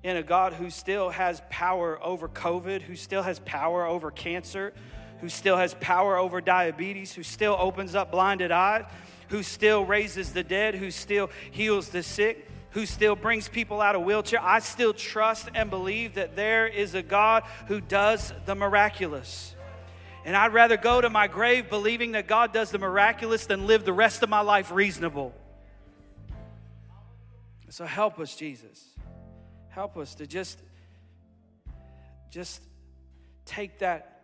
in 0.02 0.16
a 0.16 0.22
God 0.24 0.52
who 0.52 0.68
still 0.68 1.10
has 1.10 1.40
power 1.48 2.02
over 2.02 2.28
COVID, 2.28 2.82
who 2.82 2.96
still 2.96 3.22
has 3.22 3.38
power 3.44 3.86
over 3.86 4.10
cancer, 4.10 4.72
who 5.20 5.28
still 5.28 5.56
has 5.56 5.74
power 5.74 6.16
over 6.16 6.40
diabetes, 6.40 7.14
who 7.14 7.22
still 7.22 7.56
opens 7.58 7.94
up 7.94 8.10
blinded 8.10 8.50
eyes, 8.50 8.84
who 9.28 9.42
still 9.42 9.84
raises 9.84 10.32
the 10.32 10.42
dead, 10.42 10.74
who 10.74 10.90
still 10.90 11.30
heals 11.50 11.88
the 11.88 12.02
sick, 12.02 12.48
who 12.70 12.86
still 12.86 13.16
brings 13.16 13.48
people 13.48 13.80
out 13.80 13.96
of 13.96 14.02
wheelchair. 14.02 14.40
I 14.42 14.58
still 14.58 14.92
trust 14.92 15.48
and 15.54 15.70
believe 15.70 16.14
that 16.14 16.36
there 16.36 16.66
is 16.66 16.94
a 16.94 17.02
God 17.02 17.44
who 17.68 17.80
does 17.80 18.32
the 18.44 18.54
miraculous. 18.54 19.54
And 20.24 20.36
I'd 20.36 20.52
rather 20.52 20.76
go 20.76 21.00
to 21.00 21.08
my 21.08 21.28
grave 21.28 21.70
believing 21.70 22.12
that 22.12 22.26
God 22.26 22.52
does 22.52 22.70
the 22.70 22.78
miraculous 22.78 23.46
than 23.46 23.66
live 23.66 23.84
the 23.84 23.92
rest 23.92 24.22
of 24.22 24.28
my 24.28 24.40
life 24.40 24.72
reasonable. 24.72 25.32
So 27.68 27.84
help 27.84 28.18
us, 28.18 28.34
Jesus. 28.34 28.84
Help 29.68 29.96
us 29.96 30.14
to 30.16 30.26
just 30.26 30.58
just 32.30 32.62
take 33.44 33.78
that 33.78 34.15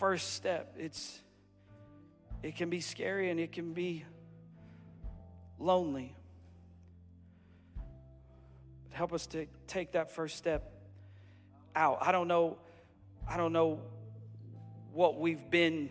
first 0.00 0.32
step. 0.32 0.74
It's 0.78 1.20
it 2.42 2.56
can 2.56 2.70
be 2.70 2.80
scary 2.80 3.28
and 3.28 3.38
it 3.38 3.52
can 3.52 3.74
be 3.74 4.06
lonely. 5.58 6.16
But 8.88 8.96
help 8.96 9.12
us 9.12 9.26
to 9.28 9.46
take 9.66 9.92
that 9.92 10.10
first 10.10 10.38
step 10.38 10.72
out. 11.76 11.98
I 12.00 12.12
don't 12.12 12.28
know 12.28 12.56
I 13.28 13.36
don't 13.36 13.52
know 13.52 13.78
what 14.94 15.20
we've 15.20 15.50
been 15.50 15.90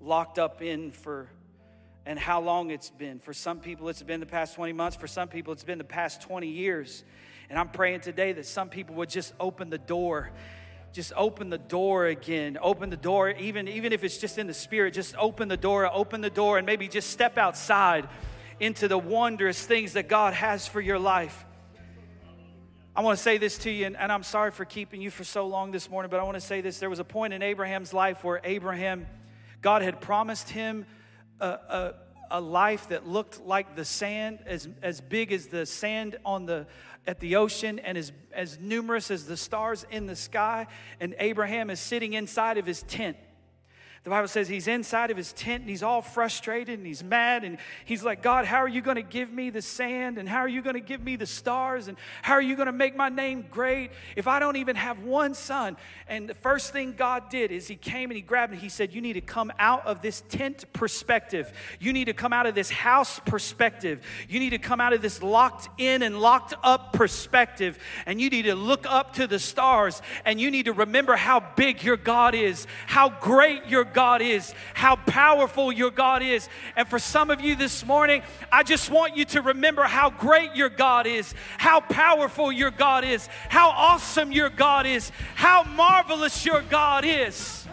locked 0.00 0.38
up 0.38 0.62
in 0.62 0.92
for 0.92 1.28
and 2.06 2.20
how 2.20 2.40
long 2.40 2.70
it's 2.70 2.90
been. 2.90 3.18
For 3.18 3.34
some 3.34 3.58
people, 3.58 3.88
it's 3.88 4.02
been 4.02 4.20
the 4.20 4.26
past 4.26 4.54
20 4.54 4.72
months. 4.74 4.96
For 4.96 5.08
some 5.08 5.26
people, 5.26 5.52
it's 5.52 5.64
been 5.64 5.78
the 5.78 5.84
past 5.84 6.22
20 6.22 6.46
years. 6.46 7.02
And 7.50 7.58
I'm 7.58 7.68
praying 7.68 8.00
today 8.00 8.32
that 8.32 8.46
some 8.46 8.68
people 8.68 8.94
would 8.94 9.10
just 9.10 9.34
open 9.40 9.70
the 9.70 9.78
door 9.78 10.30
just 10.92 11.12
open 11.16 11.50
the 11.50 11.58
door 11.58 12.06
again. 12.06 12.58
Open 12.60 12.90
the 12.90 12.96
door 12.96 13.30
even 13.30 13.68
even 13.68 13.92
if 13.92 14.02
it's 14.02 14.18
just 14.18 14.38
in 14.38 14.46
the 14.46 14.54
spirit 14.54 14.94
just 14.94 15.14
open 15.16 15.48
the 15.48 15.56
door 15.56 15.88
open 15.92 16.20
the 16.20 16.30
door 16.30 16.58
and 16.58 16.66
maybe 16.66 16.88
just 16.88 17.10
step 17.10 17.38
outside 17.38 18.08
into 18.58 18.88
the 18.88 18.98
wondrous 18.98 19.64
things 19.64 19.92
that 19.94 20.08
god 20.08 20.34
has 20.34 20.66
for 20.66 20.80
your 20.80 20.98
life. 20.98 21.44
I 22.94 23.02
want 23.02 23.16
to 23.16 23.22
say 23.22 23.38
this 23.38 23.56
to 23.58 23.70
you 23.70 23.86
and, 23.86 23.96
and 23.96 24.10
i'm 24.10 24.24
sorry 24.24 24.50
for 24.50 24.64
keeping 24.64 25.00
you 25.00 25.10
for 25.10 25.24
so 25.24 25.46
long 25.46 25.70
this 25.70 25.88
morning 25.88 26.10
but 26.10 26.18
i 26.18 26.24
want 26.24 26.34
to 26.34 26.40
say 26.40 26.60
this. 26.60 26.78
There 26.78 26.90
was 26.90 26.98
a 26.98 27.04
point 27.04 27.32
in 27.32 27.42
abraham's 27.42 27.94
life 27.94 28.24
where 28.24 28.40
abraham 28.42 29.06
god 29.62 29.82
had 29.82 30.00
promised 30.00 30.50
him 30.50 30.86
a, 31.40 31.46
a, 31.46 31.94
a 32.32 32.40
life 32.40 32.88
that 32.88 33.06
looked 33.06 33.40
like 33.40 33.76
the 33.76 33.84
sand 33.84 34.40
as, 34.46 34.68
as 34.82 35.00
big 35.00 35.32
as 35.32 35.46
the 35.46 35.66
sand 35.66 36.16
on 36.24 36.46
the 36.46 36.66
at 37.06 37.20
the 37.20 37.36
ocean 37.36 37.78
and 37.78 37.96
as, 37.96 38.12
as 38.32 38.58
numerous 38.58 39.10
as 39.10 39.26
the 39.26 39.36
stars 39.36 39.86
in 39.90 40.06
the 40.06 40.16
sky. 40.16 40.66
And 41.00 41.14
Abraham 41.18 41.70
is 41.70 41.80
sitting 41.80 42.12
inside 42.12 42.58
of 42.58 42.66
his 42.66 42.82
tent. 42.82 43.16
The 44.02 44.08
Bible 44.08 44.28
says 44.28 44.48
he's 44.48 44.66
inside 44.66 45.10
of 45.10 45.18
his 45.18 45.34
tent 45.34 45.60
and 45.60 45.68
he's 45.68 45.82
all 45.82 46.00
frustrated 46.00 46.78
and 46.78 46.86
he's 46.86 47.04
mad 47.04 47.44
and 47.44 47.58
he's 47.84 48.02
like, 48.02 48.22
God, 48.22 48.46
how 48.46 48.56
are 48.56 48.68
you 48.68 48.80
going 48.80 48.96
to 48.96 49.02
give 49.02 49.30
me 49.30 49.50
the 49.50 49.60
sand 49.60 50.16
and 50.16 50.26
how 50.26 50.38
are 50.38 50.48
you 50.48 50.62
going 50.62 50.74
to 50.74 50.80
give 50.80 51.02
me 51.02 51.16
the 51.16 51.26
stars 51.26 51.86
and 51.86 51.98
how 52.22 52.32
are 52.32 52.40
you 52.40 52.56
going 52.56 52.64
to 52.64 52.72
make 52.72 52.96
my 52.96 53.10
name 53.10 53.44
great 53.50 53.90
if 54.16 54.26
I 54.26 54.38
don't 54.38 54.56
even 54.56 54.74
have 54.74 55.00
one 55.00 55.34
son? 55.34 55.76
And 56.08 56.26
the 56.26 56.34
first 56.34 56.72
thing 56.72 56.94
God 56.96 57.28
did 57.28 57.52
is 57.52 57.68
he 57.68 57.76
came 57.76 58.08
and 58.08 58.16
he 58.16 58.22
grabbed 58.22 58.52
me. 58.52 58.58
He 58.58 58.70
said, 58.70 58.94
You 58.94 59.02
need 59.02 59.12
to 59.14 59.20
come 59.20 59.52
out 59.58 59.84
of 59.86 60.00
this 60.00 60.22
tent 60.30 60.64
perspective. 60.72 61.52
You 61.78 61.92
need 61.92 62.06
to 62.06 62.14
come 62.14 62.32
out 62.32 62.46
of 62.46 62.54
this 62.54 62.70
house 62.70 63.20
perspective. 63.26 64.00
You 64.30 64.40
need 64.40 64.50
to 64.50 64.58
come 64.58 64.80
out 64.80 64.94
of 64.94 65.02
this 65.02 65.22
locked 65.22 65.68
in 65.78 66.02
and 66.02 66.18
locked 66.18 66.54
up 66.62 66.94
perspective. 66.94 67.78
And 68.06 68.18
you 68.18 68.30
need 68.30 68.46
to 68.46 68.54
look 68.54 68.86
up 68.88 69.12
to 69.16 69.26
the 69.26 69.38
stars 69.38 70.00
and 70.24 70.40
you 70.40 70.50
need 70.50 70.64
to 70.64 70.72
remember 70.72 71.16
how 71.16 71.40
big 71.40 71.82
your 71.82 71.98
God 71.98 72.34
is, 72.34 72.66
how 72.86 73.10
great 73.10 73.66
your 73.66 73.89
God 73.92 74.22
is, 74.22 74.54
how 74.74 74.96
powerful 74.96 75.70
your 75.72 75.90
God 75.90 76.22
is. 76.22 76.48
And 76.76 76.88
for 76.88 76.98
some 76.98 77.30
of 77.30 77.40
you 77.40 77.56
this 77.56 77.84
morning, 77.84 78.22
I 78.50 78.62
just 78.62 78.90
want 78.90 79.16
you 79.16 79.24
to 79.26 79.42
remember 79.42 79.84
how 79.84 80.10
great 80.10 80.56
your 80.56 80.68
God 80.68 81.06
is, 81.06 81.34
how 81.58 81.80
powerful 81.80 82.50
your 82.50 82.70
God 82.70 83.04
is, 83.04 83.28
how 83.48 83.70
awesome 83.70 84.32
your 84.32 84.50
God 84.50 84.86
is, 84.86 85.10
how 85.34 85.64
marvelous 85.64 86.44
your 86.44 86.62
God 86.62 87.04
is. 87.04 87.66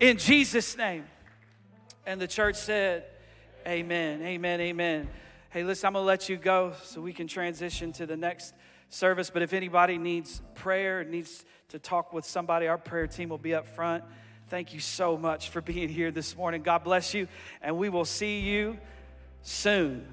In 0.00 0.16
Jesus' 0.16 0.76
name. 0.76 1.04
And 2.06 2.20
the 2.20 2.28
church 2.28 2.56
said, 2.56 3.04
Amen, 3.66 4.22
amen, 4.22 4.60
amen. 4.62 5.08
Hey, 5.50 5.62
listen, 5.62 5.88
I'm 5.88 5.92
gonna 5.92 6.06
let 6.06 6.28
you 6.28 6.36
go 6.36 6.72
so 6.84 7.00
we 7.00 7.12
can 7.12 7.26
transition 7.26 7.92
to 7.92 8.06
the 8.06 8.16
next 8.16 8.54
service. 8.88 9.30
But 9.30 9.42
if 9.42 9.52
anybody 9.52 9.98
needs 9.98 10.40
prayer, 10.54 11.04
needs 11.04 11.44
to 11.68 11.78
talk 11.78 12.12
with 12.12 12.24
somebody, 12.24 12.66
our 12.66 12.78
prayer 12.78 13.06
team 13.06 13.28
will 13.28 13.38
be 13.38 13.54
up 13.54 13.66
front. 13.66 14.02
Thank 14.48 14.72
you 14.72 14.80
so 14.80 15.18
much 15.18 15.50
for 15.50 15.60
being 15.60 15.90
here 15.90 16.10
this 16.10 16.34
morning. 16.34 16.62
God 16.62 16.82
bless 16.82 17.12
you, 17.12 17.28
and 17.60 17.76
we 17.76 17.90
will 17.90 18.06
see 18.06 18.40
you 18.40 18.78
soon. 19.42 20.06